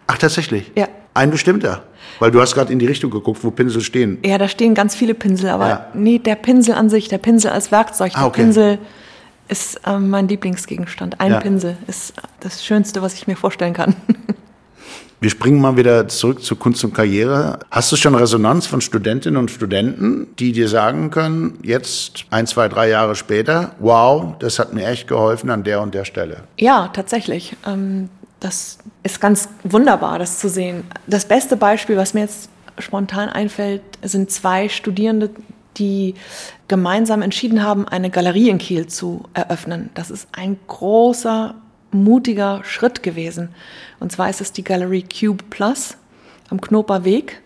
Ach, 0.07 0.17
tatsächlich? 0.17 0.71
Ja. 0.75 0.87
Ein 1.13 1.29
bestimmter? 1.31 1.83
Weil 2.19 2.31
du 2.31 2.41
hast 2.41 2.55
gerade 2.55 2.73
in 2.73 2.79
die 2.79 2.87
Richtung 2.87 3.11
geguckt, 3.11 3.43
wo 3.43 3.51
Pinsel 3.51 3.81
stehen. 3.81 4.17
Ja, 4.25 4.37
da 4.37 4.47
stehen 4.47 4.73
ganz 4.73 4.95
viele 4.95 5.13
Pinsel, 5.13 5.49
aber 5.49 5.67
Ja. 5.69 5.85
nee, 5.93 6.17
der 6.19 6.35
Pinsel 6.35 6.73
an 6.75 6.89
sich, 6.89 7.07
der 7.07 7.17
Pinsel 7.19 7.51
als 7.51 7.71
Werkzeug, 7.71 8.13
der 8.13 8.21
Ah, 8.21 8.25
okay. 8.25 8.41
Pinsel 8.41 8.77
ist 9.47 9.79
ähm, 9.85 10.09
mein 10.09 10.27
Lieblingsgegenstand. 10.27 11.19
Ein 11.21 11.31
Ja. 11.33 11.39
Pinsel 11.39 11.77
ist 11.87 12.13
das 12.39 12.65
Schönste, 12.65 13.01
was 13.01 13.13
ich 13.13 13.27
mir 13.27 13.35
vorstellen 13.35 13.73
kann. 13.73 13.95
Wir 15.21 15.29
springen 15.29 15.59
mal 15.59 15.77
wieder 15.77 16.07
zurück 16.07 16.43
zu 16.43 16.55
Kunst 16.55 16.83
und 16.83 16.93
Karriere. 16.93 17.59
Hast 17.71 17.91
du 17.91 17.95
schon 17.95 18.15
Resonanz 18.15 18.67
von 18.67 18.81
Studentinnen 18.81 19.37
und 19.37 19.49
Studenten, 19.49 20.27
die 20.37 20.51
dir 20.51 20.67
sagen 20.67 21.09
können, 21.09 21.57
jetzt 21.63 22.25
ein, 22.29 22.47
zwei, 22.47 22.67
drei 22.67 22.89
Jahre 22.89 23.15
später, 23.15 23.71
wow, 23.79 24.35
das 24.39 24.59
hat 24.59 24.73
mir 24.73 24.85
echt 24.85 25.07
geholfen 25.07 25.49
an 25.49 25.63
der 25.63 25.81
und 25.81 25.93
der 25.93 26.05
Stelle? 26.05 26.43
Ja, 26.57 26.89
tatsächlich. 26.89 27.55
Ähm, 27.65 28.09
das 28.39 28.77
ist 29.03 29.21
ganz 29.21 29.49
wunderbar, 29.63 30.19
das 30.19 30.39
zu 30.39 30.49
sehen. 30.49 30.83
Das 31.07 31.25
beste 31.25 31.55
Beispiel, 31.55 31.97
was 31.97 32.13
mir 32.13 32.21
jetzt 32.21 32.49
spontan 32.77 33.29
einfällt, 33.29 33.81
sind 34.03 34.29
zwei 34.29 34.69
Studierende, 34.69 35.29
die 35.77 36.15
gemeinsam 36.67 37.21
entschieden 37.21 37.63
haben, 37.63 37.87
eine 37.87 38.09
Galerie 38.09 38.49
in 38.49 38.57
Kiel 38.57 38.87
zu 38.87 39.23
eröffnen. 39.33 39.89
Das 39.93 40.11
ist 40.11 40.27
ein 40.33 40.57
großer, 40.67 41.55
mutiger 41.91 42.61
Schritt 42.63 43.01
gewesen. 43.03 43.49
Und 43.99 44.11
zwar 44.11 44.29
ist 44.29 44.41
es 44.41 44.51
die 44.51 44.63
Galerie 44.63 45.03
Cube 45.03 45.43
Plus 45.49 45.97
am 46.49 46.61
Knoper 46.61 47.03
Weg. 47.03 47.41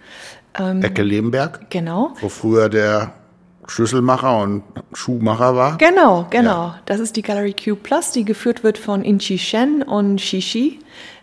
Ähm, 0.58 0.82
Ecke 0.82 1.04
Lebenberg, 1.04 1.70
genau. 1.70 2.14
wo 2.20 2.30
früher 2.30 2.70
der 2.70 3.14
Schlüsselmacher 3.68 4.38
und 4.40 4.64
Schuhmacher 4.94 5.56
war. 5.56 5.78
Genau, 5.78 6.26
genau. 6.30 6.74
Das 6.86 7.00
ist 7.00 7.16
die 7.16 7.22
Galerie 7.22 7.54
Cube 7.54 7.82
Plus, 7.82 8.12
die 8.12 8.26
geführt 8.26 8.64
wird 8.64 8.78
von 8.78 9.04
Inchi 9.04 9.38
Shen 9.38 9.84
und 9.84 10.20
Shishi. 10.20 10.80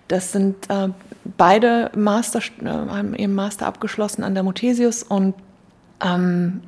Das 0.09 0.33
sind 0.33 0.71
äh, 0.71 0.89
beide 1.37 1.91
Master, 1.97 2.41
äh, 2.62 2.69
haben 2.69 3.15
ihren 3.15 3.35
Master 3.35 3.67
abgeschlossen 3.67 4.23
an 4.23 4.35
der 4.35 4.45
Muthesius 4.45 5.03
und 5.03 5.35
ähm, 6.05 6.62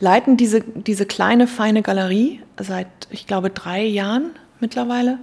leiten 0.00 0.36
diese, 0.36 0.60
diese 0.60 1.06
kleine, 1.06 1.46
feine 1.46 1.82
Galerie 1.82 2.40
seit, 2.60 2.88
ich 3.10 3.26
glaube, 3.26 3.50
drei 3.50 3.82
Jahren 3.84 4.32
mittlerweile. 4.60 5.18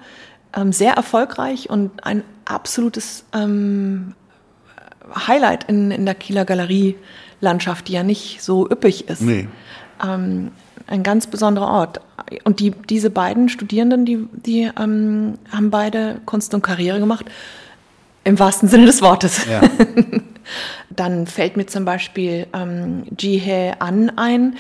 Ähm, 0.56 0.74
sehr 0.74 0.94
erfolgreich 0.94 1.70
und 1.70 2.06
ein 2.06 2.24
absolutes 2.46 3.24
ähm, 3.34 4.16
Highlight 5.16 5.66
in, 5.66 5.92
in 5.92 6.06
der 6.06 6.16
Kieler 6.16 6.46
Galerielandschaft, 6.46 7.88
die 7.88 7.94
ja 7.94 8.04
nicht 8.04 8.42
so 8.42 8.70
üppig 8.70 9.10
ist. 9.10 9.22
Nee. 9.22 9.48
Ähm, 10.04 10.52
ein 10.88 11.04
ganz 11.04 11.28
besonderer 11.28 11.70
Ort. 11.70 12.02
Und 12.44 12.60
die, 12.60 12.72
diese 12.72 13.10
beiden 13.10 13.50
Studierenden, 13.50 14.06
die, 14.06 14.28
die 14.34 14.70
ähm, 14.78 15.36
haben 15.52 15.70
beide 15.70 16.22
Kunst 16.26 16.54
und 16.54 16.62
Karriere 16.62 17.00
gemacht, 17.00 17.26
im 18.24 18.38
wahrsten 18.38 18.70
Sinne 18.70 18.86
des 18.86 19.02
Wortes. 19.02 19.46
Ja. 19.46 19.62
Dann 20.90 21.28
fällt 21.28 21.58
mir 21.58 21.66
zum 21.66 21.86
Beispiel 21.86 22.48
ähm, 22.54 23.04
Jihae 23.18 23.80
An 23.80 24.12
ein, 24.18 24.56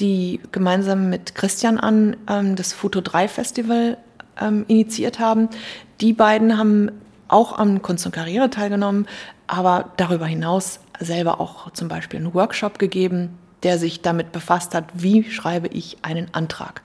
die 0.00 0.40
gemeinsam 0.52 1.08
mit 1.08 1.34
Christian 1.34 1.78
An 1.78 2.16
ähm, 2.28 2.56
das 2.56 2.72
Foto 2.72 3.00
3 3.00 3.28
Festival 3.28 3.96
ähm, 4.40 4.64
initiiert 4.68 5.18
haben. 5.18 5.48
Die 6.00 6.12
beiden 6.12 6.58
haben 6.58 6.90
auch 7.28 7.58
am 7.58 7.82
Kunst 7.82 8.06
und 8.06 8.12
Karriere 8.12 8.50
teilgenommen, 8.50 9.06
aber 9.46 9.90
darüber 9.96 10.26
hinaus 10.26 10.80
selber 11.00 11.40
auch 11.40 11.70
zum 11.72 11.88
Beispiel 11.88 12.20
einen 12.20 12.34
Workshop 12.34 12.78
gegeben, 12.78 13.38
der 13.62 13.78
sich 13.78 14.02
damit 14.02 14.32
befasst 14.32 14.74
hat, 14.74 14.84
wie 14.94 15.24
schreibe 15.30 15.68
ich 15.68 15.98
einen 16.02 16.32
Antrag. 16.32 16.82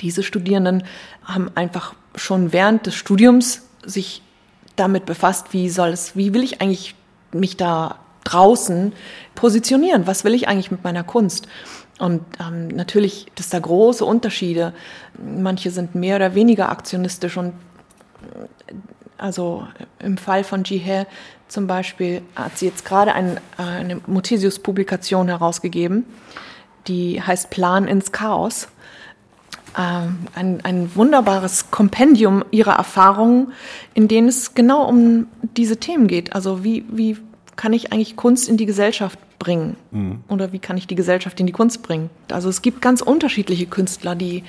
Diese 0.00 0.22
Studierenden 0.22 0.84
haben 1.24 1.50
einfach 1.54 1.94
schon 2.14 2.52
während 2.52 2.86
des 2.86 2.94
Studiums 2.94 3.62
sich 3.84 4.22
damit 4.76 5.06
befasst, 5.06 5.52
wie 5.52 5.68
soll 5.68 5.90
es, 5.90 6.16
wie 6.16 6.34
will 6.34 6.42
ich 6.42 6.60
eigentlich 6.60 6.94
mich 7.32 7.56
da 7.56 7.98
draußen 8.26 8.92
positionieren? 9.34 10.06
Was 10.06 10.24
will 10.24 10.34
ich 10.34 10.48
eigentlich 10.48 10.70
mit 10.70 10.84
meiner 10.84 11.04
Kunst? 11.04 11.48
Und 11.98 12.22
ähm, 12.40 12.68
natürlich 12.68 13.26
es 13.38 13.48
da 13.48 13.58
große 13.58 14.04
Unterschiede. 14.04 14.74
Manche 15.18 15.70
sind 15.70 15.94
mehr 15.94 16.16
oder 16.16 16.34
weniger 16.34 16.68
aktionistisch 16.68 17.36
und 17.36 17.54
also 19.18 19.66
im 19.98 20.18
Fall 20.18 20.44
von 20.44 20.64
Jihe 20.64 21.06
zum 21.48 21.66
Beispiel 21.66 22.22
hat 22.34 22.58
sie 22.58 22.66
jetzt 22.66 22.84
gerade 22.84 23.14
ein, 23.14 23.38
eine 23.56 24.00
Muthesius-Publikation 24.06 25.28
herausgegeben, 25.28 26.04
die 26.88 27.22
heißt 27.22 27.50
Plan 27.50 27.86
ins 27.86 28.12
Chaos. 28.12 28.68
Ähm, 29.78 30.26
ein, 30.34 30.64
ein 30.64 30.94
wunderbares 30.94 31.70
Kompendium 31.70 32.44
ihrer 32.50 32.74
Erfahrungen, 32.74 33.52
in 33.94 34.08
denen 34.08 34.28
es 34.28 34.54
genau 34.54 34.88
um 34.88 35.28
diese 35.56 35.76
Themen 35.76 36.08
geht. 36.08 36.34
Also 36.34 36.64
wie, 36.64 36.84
wie 36.88 37.16
kann 37.56 37.72
ich 37.72 37.92
eigentlich 37.92 38.16
Kunst 38.16 38.48
in 38.48 38.56
die 38.56 38.66
Gesellschaft 38.66 39.18
bringen? 39.38 39.76
Oder 40.28 40.52
wie 40.52 40.58
kann 40.58 40.76
ich 40.76 40.86
die 40.86 40.94
Gesellschaft 40.94 41.40
in 41.40 41.46
die 41.46 41.52
Kunst 41.52 41.82
bringen? 41.82 42.10
Also 42.30 42.48
es 42.48 42.62
gibt 42.62 42.80
ganz 42.80 43.00
unterschiedliche 43.02 43.66
Künstler, 43.66 44.14
die 44.14 44.44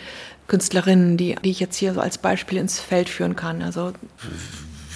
Künstlerinnen, 0.48 1.18
die, 1.18 1.36
die 1.44 1.50
ich 1.52 1.60
jetzt 1.60 1.76
hier 1.76 1.94
so 1.94 2.00
als 2.00 2.18
Beispiel 2.18 2.58
ins 2.58 2.80
Feld 2.80 3.10
führen 3.10 3.36
kann. 3.36 3.62
Also 3.62 3.92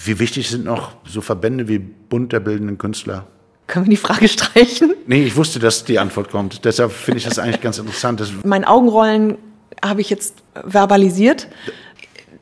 Wie 0.04 0.18
wichtig 0.18 0.48
sind 0.48 0.64
noch 0.64 0.92
so 1.06 1.20
Verbände 1.20 1.68
wie 1.68 1.78
Bund 1.78 2.32
der 2.32 2.40
Bildenden 2.40 2.78
Künstler? 2.78 3.26
können 3.66 3.86
wir 3.86 3.90
die 3.90 3.96
Frage 3.96 4.28
streichen? 4.28 4.94
Nee, 5.06 5.24
ich 5.24 5.36
wusste, 5.36 5.58
dass 5.58 5.84
die 5.84 5.98
Antwort 5.98 6.30
kommt. 6.30 6.64
Deshalb 6.64 6.92
finde 6.92 7.18
ich 7.18 7.24
das 7.24 7.38
eigentlich 7.38 7.60
ganz 7.60 7.78
interessant. 7.78 8.22
Mein 8.44 8.64
Augenrollen 8.64 9.38
habe 9.82 10.00
ich 10.00 10.10
jetzt 10.10 10.42
verbalisiert. 10.66 11.48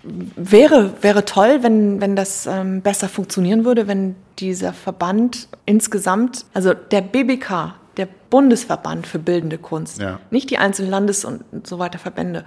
Wäre, 0.03 0.95
wäre 1.03 1.25
toll, 1.25 1.59
wenn, 1.63 2.01
wenn 2.01 2.17
das 2.17 2.47
ähm, 2.47 2.81
besser 2.81 3.09
funktionieren 3.09 3.65
würde, 3.65 3.87
wenn 3.87 4.17
dieser 4.39 4.73
Verband 4.73 5.49
insgesamt, 5.67 6.47
also 6.55 6.73
der 6.73 7.03
BBK, 7.03 7.75
der 7.97 8.09
Bundesverband 8.31 9.07
für 9.07 9.19
bildende 9.19 9.59
Kunst, 9.59 10.01
Ja. 10.01 10.19
nicht 10.31 10.51
die 10.51 10.59
einzelnen 10.59 10.91
Landes- 10.91 11.25
und 11.25 11.45
so 11.67 11.79
weiter 11.79 11.99
Verbände, 11.99 12.45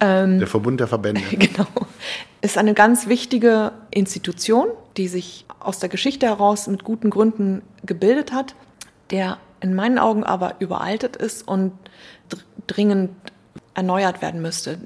der 0.00 0.46
Verbund 0.46 0.78
der 0.80 0.86
Verbände. 0.86 1.20
genau, 1.32 1.66
ist 2.40 2.56
eine 2.58 2.74
ganz 2.74 3.08
wichtige 3.08 3.72
Institution, 3.90 4.68
die 4.96 5.08
sich 5.08 5.44
aus 5.60 5.78
der 5.78 5.88
Geschichte 5.88 6.26
heraus 6.26 6.66
mit 6.68 6.84
guten 6.84 7.10
Gründen 7.10 7.62
gebildet 7.84 8.32
hat, 8.32 8.54
der 9.10 9.38
in 9.60 9.74
meinen 9.74 9.98
Augen 9.98 10.24
aber 10.24 10.54
überaltet 10.60 11.16
ist 11.16 11.46
und 11.48 11.72
dr 12.28 12.44
dringend 12.66 13.10
erneuert 13.74 14.20
werden 14.22 14.42
müsste. 14.42 14.78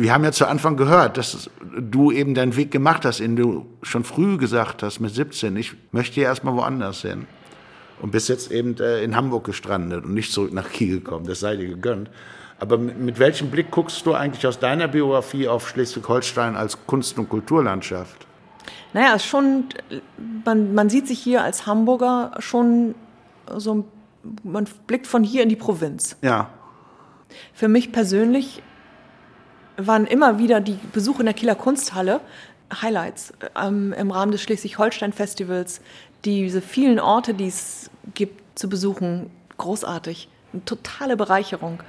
Wir 0.00 0.14
haben 0.14 0.22
ja 0.22 0.30
zu 0.30 0.46
Anfang 0.46 0.76
gehört, 0.76 1.16
dass 1.16 1.50
du 1.60 2.12
eben 2.12 2.34
deinen 2.34 2.54
Weg 2.54 2.70
gemacht 2.70 3.04
hast, 3.04 3.18
in 3.18 3.34
du 3.34 3.66
schon 3.82 4.04
früh 4.04 4.36
gesagt 4.36 4.84
hast, 4.84 5.00
mit 5.00 5.12
17, 5.12 5.56
ich 5.56 5.72
möchte 5.90 6.20
ja 6.20 6.28
erstmal 6.28 6.54
woanders 6.54 7.02
hin. 7.02 7.26
Und 8.00 8.12
bist 8.12 8.28
jetzt 8.28 8.52
eben 8.52 8.76
äh, 8.78 9.02
in 9.02 9.16
Hamburg 9.16 9.42
gestrandet 9.42 10.04
und 10.04 10.14
nicht 10.14 10.32
zurück 10.32 10.52
nach 10.52 10.70
Kiel 10.70 11.00
gekommen. 11.00 11.26
Das 11.26 11.40
sei 11.40 11.56
dir 11.56 11.66
gegönnt. 11.66 12.10
Aber 12.60 12.78
mit, 12.78 12.96
mit 13.00 13.18
welchem 13.18 13.50
Blick 13.50 13.72
guckst 13.72 14.06
du 14.06 14.14
eigentlich 14.14 14.46
aus 14.46 14.60
deiner 14.60 14.86
Biografie 14.86 15.48
auf 15.48 15.68
Schleswig-Holstein 15.68 16.54
als 16.54 16.86
Kunst- 16.86 17.18
und 17.18 17.28
Kulturlandschaft? 17.28 18.28
Naja, 18.92 19.16
es 19.16 19.24
ist 19.24 19.28
schon, 19.28 19.64
man, 20.44 20.74
man 20.74 20.88
sieht 20.90 21.08
sich 21.08 21.18
hier 21.18 21.42
als 21.42 21.66
Hamburger 21.66 22.36
schon 22.38 22.94
so, 23.56 23.84
man 24.44 24.68
blickt 24.86 25.08
von 25.08 25.24
hier 25.24 25.42
in 25.42 25.48
die 25.48 25.56
Provinz. 25.56 26.16
Ja, 26.22 26.50
Für 27.52 27.66
mich 27.66 27.90
persönlich 27.90 28.62
waren 29.78 30.06
immer 30.06 30.38
wieder 30.38 30.60
die 30.60 30.78
Besuche 30.92 31.20
in 31.20 31.26
der 31.26 31.34
Kieler 31.34 31.54
Kunsthalle 31.54 32.20
Highlights 32.82 33.32
ähm, 33.56 33.94
im 33.94 34.10
Rahmen 34.10 34.32
des 34.32 34.42
Schleswig-Holstein-Festivals. 34.42 35.80
Diese 36.24 36.60
vielen 36.60 37.00
Orte, 37.00 37.32
die 37.34 37.46
es 37.46 37.90
gibt, 38.14 38.58
zu 38.58 38.68
besuchen, 38.68 39.30
großartig. 39.56 40.28
Eine 40.52 40.64
totale 40.64 41.16
Bereicherung. 41.16 41.82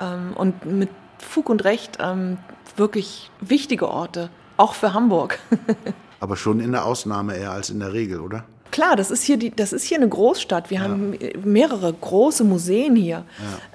Ähm, 0.00 0.32
und 0.34 0.64
mit 0.66 0.90
Fug 1.18 1.48
und 1.48 1.64
Recht 1.64 1.98
ähm, 2.00 2.38
wirklich 2.76 3.30
wichtige 3.40 3.88
Orte, 3.88 4.30
auch 4.56 4.74
für 4.74 4.94
Hamburg. 4.94 5.38
aber 6.20 6.36
schon 6.36 6.60
in 6.60 6.72
der 6.72 6.84
Ausnahme 6.84 7.36
eher 7.36 7.52
als 7.52 7.70
in 7.70 7.80
der 7.80 7.92
Regel, 7.92 8.20
oder? 8.20 8.44
Klar, 8.72 8.96
das 8.96 9.10
ist 9.10 9.22
hier, 9.22 9.36
die, 9.36 9.50
das 9.50 9.72
ist 9.74 9.84
hier 9.84 9.98
eine 9.98 10.08
Großstadt. 10.08 10.70
Wir 10.70 10.80
haben 10.80 11.16
mehrere 11.44 11.92
große 11.92 12.42
Museen 12.42 12.96
hier. 12.96 13.24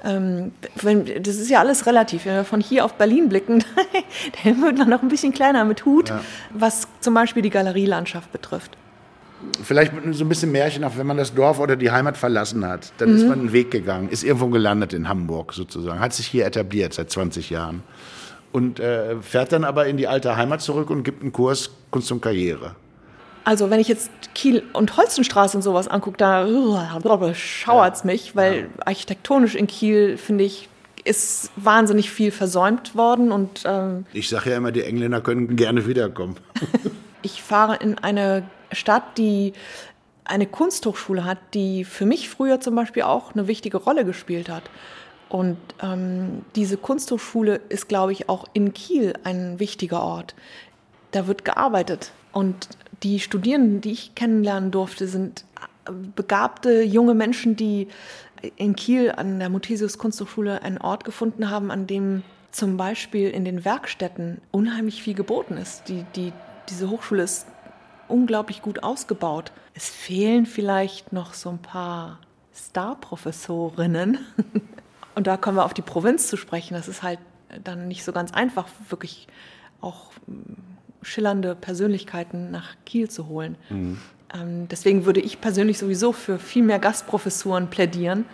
Ähm, 0.04 0.52
wenn, 0.82 1.06
das 1.22 1.36
ist 1.36 1.50
ja 1.50 1.60
alles 1.60 1.86
relativ. 1.86 2.26
Wenn 2.26 2.34
wir 2.34 2.44
von 2.44 2.60
hier 2.60 2.84
auf 2.84 2.96
Berlin 2.96 3.30
blicken, 3.30 3.64
dann 4.44 4.62
wird 4.62 4.80
man 4.80 4.90
noch 4.90 5.04
ein 5.04 5.08
bisschen 5.08 5.34
kleiner 5.34 5.64
mit 5.66 5.86
Hut, 5.86 6.12
was 6.52 6.88
zum 7.00 7.14
Beispiel 7.14 7.44
die 7.44 7.52
Galerielandschaft 7.52 8.32
betrifft. 8.32 8.76
Vielleicht 9.62 9.94
so 10.12 10.26
ein 10.26 10.30
bisschen 10.30 10.52
märchenhaft, 10.52 10.98
wenn 10.98 11.06
man 11.06 11.18
das 11.18 11.32
Dorf 11.32 11.60
oder 11.60 11.76
die 11.76 11.92
Heimat 11.92 12.18
verlassen 12.18 12.66
hat, 12.68 12.92
dann 12.98 13.16
ist 13.16 13.28
man 13.28 13.40
einen 13.40 13.54
Weg 13.54 13.70
gegangen, 13.70 14.10
ist 14.10 14.24
irgendwo 14.24 14.48
gelandet 14.48 14.94
in 14.94 15.08
Hamburg 15.08 15.54
sozusagen, 15.54 16.00
hat 16.00 16.14
sich 16.14 16.26
hier 16.26 16.48
etabliert 16.48 16.96
seit 16.96 17.12
20 17.12 17.52
Jahren 17.52 17.84
und 18.52 18.80
äh, 18.80 19.22
fährt 19.22 19.52
dann 19.52 19.64
aber 19.64 19.86
in 19.86 19.98
die 19.98 20.08
alte 20.08 20.36
Heimat 20.38 20.62
zurück 20.62 20.90
und 20.90 21.04
gibt 21.04 21.22
einen 21.22 21.34
Kurs 21.34 21.70
Kunst 21.92 22.12
und 22.12 22.20
Karriere. 22.20 22.76
Also 23.48 23.70
wenn 23.70 23.80
ich 23.80 23.88
jetzt 23.88 24.12
Kiel 24.36 24.62
und 24.74 24.98
Holstenstraße 24.98 25.56
und 25.56 25.64
sowas 25.64 25.88
angucke, 25.88 26.18
da 26.18 26.46
schauert 27.34 27.96
es 27.96 28.04
mich, 28.04 28.36
weil 28.36 28.70
architektonisch 28.84 29.56
in 29.56 29.68
Kiel, 29.68 30.18
finde 30.18 30.44
ich, 30.44 30.68
ist 31.06 31.50
wahnsinnig 31.56 32.12
viel 32.12 32.32
versäumt 32.32 32.94
worden 32.94 33.32
und 33.32 33.64
ähm, 33.64 34.06
Ich 34.12 34.28
sage 34.28 34.50
ja 34.50 34.58
immer, 34.58 34.74
die 34.74 34.84
Engländer 34.84 35.22
können 35.22 35.56
gerne 35.56 35.88
wiederkommen. 35.88 36.36
Ich 37.24 37.42
fahre 37.42 37.78
in 37.78 37.98
eine 37.98 38.44
Stadt, 38.72 39.18
die 39.18 39.54
eine 40.24 40.46
Kunsthochschule 40.46 41.26
hat, 41.26 41.40
die 41.54 41.84
für 41.84 42.06
mich 42.06 42.30
früher 42.30 42.62
zum 42.62 42.76
Beispiel 42.76 43.04
auch 43.04 43.34
eine 43.34 43.48
wichtige 43.48 43.78
Rolle 43.78 44.06
gespielt 44.06 44.50
hat. 44.50 44.64
Und 45.28 45.58
ähm, 45.82 46.46
diese 46.56 46.78
Kunsthochschule 46.78 47.60
ist, 47.70 47.90
glaube 47.90 48.12
ich, 48.12 48.30
auch 48.30 48.46
in 48.54 48.74
Kiel 48.74 49.14
ein 49.24 49.60
wichtiger 49.60 50.04
Ort. 50.04 50.36
Da 51.12 51.28
wird 51.28 51.44
gearbeitet. 51.44 52.12
Und 52.32 52.70
die 53.04 53.20
Studierenden, 53.20 53.82
die 53.82 53.92
ich 53.92 54.16
kennenlernen 54.16 54.72
durfte, 54.72 55.08
sind 55.08 55.46
äh, 55.86 55.92
begabte 56.16 56.84
junge 56.84 57.14
Menschen, 57.14 57.56
die 57.56 57.88
in 58.56 58.76
Kiel 58.76 59.12
an 59.12 59.40
der 59.40 59.50
Muthesius 59.50 59.98
Kunsthochschule 59.98 60.62
einen 60.62 60.78
Ort 60.78 61.04
gefunden 61.04 61.50
haben, 61.50 61.72
an 61.72 61.88
dem 61.88 62.24
zum 62.52 62.78
Beispiel 62.78 63.30
in 63.30 63.46
den 63.46 63.66
Werkstätten 63.66 64.42
unheimlich 64.52 65.04
viel 65.04 65.14
geboten 65.14 65.58
ist. 65.58 65.90
Die, 65.90 66.06
die, 66.16 66.34
diese 66.70 66.90
Hochschule 66.90 67.24
ist 67.24 67.48
unglaublich 68.08 68.62
gut 68.62 68.84
ausgebaut. 68.84 69.52
Es 69.74 69.90
fehlen 69.90 70.46
vielleicht 70.46 71.14
noch 71.14 71.34
so 71.34 71.50
ein 71.50 71.60
paar 71.60 72.20
Star-Professorinnen. 72.54 74.20
Und 75.16 75.28
da 75.28 75.38
kommen 75.38 75.58
wir 75.58 75.66
auf 75.66 75.74
die 75.74 75.82
Provinz 75.82 76.28
zu 76.28 76.38
sprechen. 76.38 76.74
Das 76.74 76.88
ist 76.88 77.04
halt 77.04 77.20
dann 77.64 77.88
nicht 77.88 78.04
so 78.04 78.12
ganz 78.12 78.34
einfach, 78.34 78.68
wirklich 78.90 79.28
auch 79.82 80.12
schillernde 81.08 81.56
Persönlichkeiten 81.56 82.52
nach 82.52 82.76
Kiel 82.86 83.10
zu 83.10 83.28
holen. 83.28 83.56
Mhm. 83.70 84.00
Ähm, 84.34 84.68
deswegen 84.68 85.06
würde 85.06 85.22
ich 85.22 85.40
persönlich 85.40 85.78
sowieso 85.78 86.12
für 86.12 86.38
viel 86.38 86.64
mehr 86.64 86.80
Gastprofessuren 86.80 87.70
plädieren. 87.70 88.26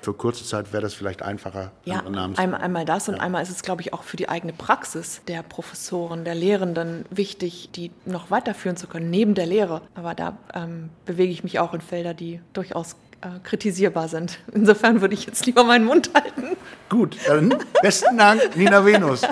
Für 0.00 0.14
kurze 0.14 0.44
Zeit 0.44 0.72
wäre 0.72 0.82
das 0.82 0.94
vielleicht 0.94 1.20
einfacher, 1.20 1.72
Ja, 1.84 2.02
einmal, 2.06 2.60
einmal 2.62 2.84
das 2.86 3.10
und 3.10 3.16
einmal 3.16 3.42
ist 3.42 3.50
es, 3.50 3.62
glaube 3.62 3.82
ich, 3.82 3.92
auch 3.92 4.02
für 4.02 4.16
die 4.16 4.30
eigene 4.30 4.54
Praxis 4.54 5.20
der 5.28 5.42
Professoren, 5.42 6.24
der 6.24 6.34
Lehrenden 6.34 7.04
wichtig, 7.10 7.68
die 7.74 7.90
noch 8.06 8.30
weiterführen 8.30 8.78
zu 8.78 8.86
können, 8.86 9.10
neben 9.10 9.34
der 9.34 9.44
Lehre. 9.44 9.82
Aber 9.94 10.14
da 10.14 10.38
ähm, 10.54 10.88
bewege 11.04 11.32
ich 11.32 11.44
mich 11.44 11.58
auch 11.58 11.74
in 11.74 11.82
Felder, 11.82 12.14
die 12.14 12.40
durchaus 12.54 12.96
äh, 13.22 13.28
kritisierbar 13.42 14.08
sind. 14.08 14.38
Insofern 14.52 15.00
würde 15.00 15.14
ich 15.14 15.26
jetzt 15.26 15.44
lieber 15.46 15.64
meinen 15.64 15.84
Mund 15.84 16.10
halten. 16.14 16.56
Gut, 16.88 17.16
dann 17.26 17.54
besten 17.82 18.18
Dank, 18.18 18.56
Nina 18.56 18.84
Venus, 18.84 19.22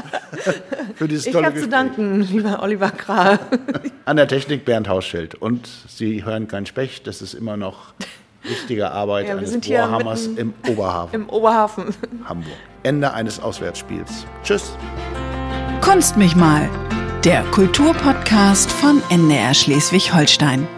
für 0.94 1.08
dieses 1.08 1.26
Ich 1.26 1.32
tolle 1.32 1.46
habe 1.46 1.56
zu 1.56 1.62
Gespräch. 1.66 1.80
danken, 1.80 2.20
lieber 2.22 2.62
Oliver 2.62 2.90
Krahe. 2.90 3.38
An 4.04 4.16
der 4.16 4.28
Technik 4.28 4.64
Bernd 4.64 4.88
Hausschild. 4.88 5.34
Und 5.34 5.68
Sie 5.88 6.24
hören 6.24 6.46
kein 6.48 6.66
Specht, 6.66 7.06
das 7.06 7.20
ist 7.22 7.34
immer 7.34 7.56
noch 7.56 7.94
wichtige 8.44 8.90
Arbeit 8.92 9.26
Ja, 9.26 9.32
wir 9.32 9.38
eines 9.38 9.50
sind 9.50 9.64
hier 9.64 9.78
Bohrhammers 9.82 10.26
im 10.26 10.54
Oberhafen, 10.68 11.14
Im 11.22 11.28
Oberhafen. 11.28 11.84
Hamburg. 12.24 12.52
Ende 12.84 13.12
eines 13.12 13.40
Auswärtsspiels. 13.40 14.24
Tschüss. 14.44 14.72
Kunst 15.80 16.16
mich 16.16 16.36
mal. 16.36 16.68
Der 17.24 17.42
Kulturpodcast 17.50 18.70
von 18.70 19.02
NDR 19.10 19.52
Schleswig-Holstein. 19.52 20.68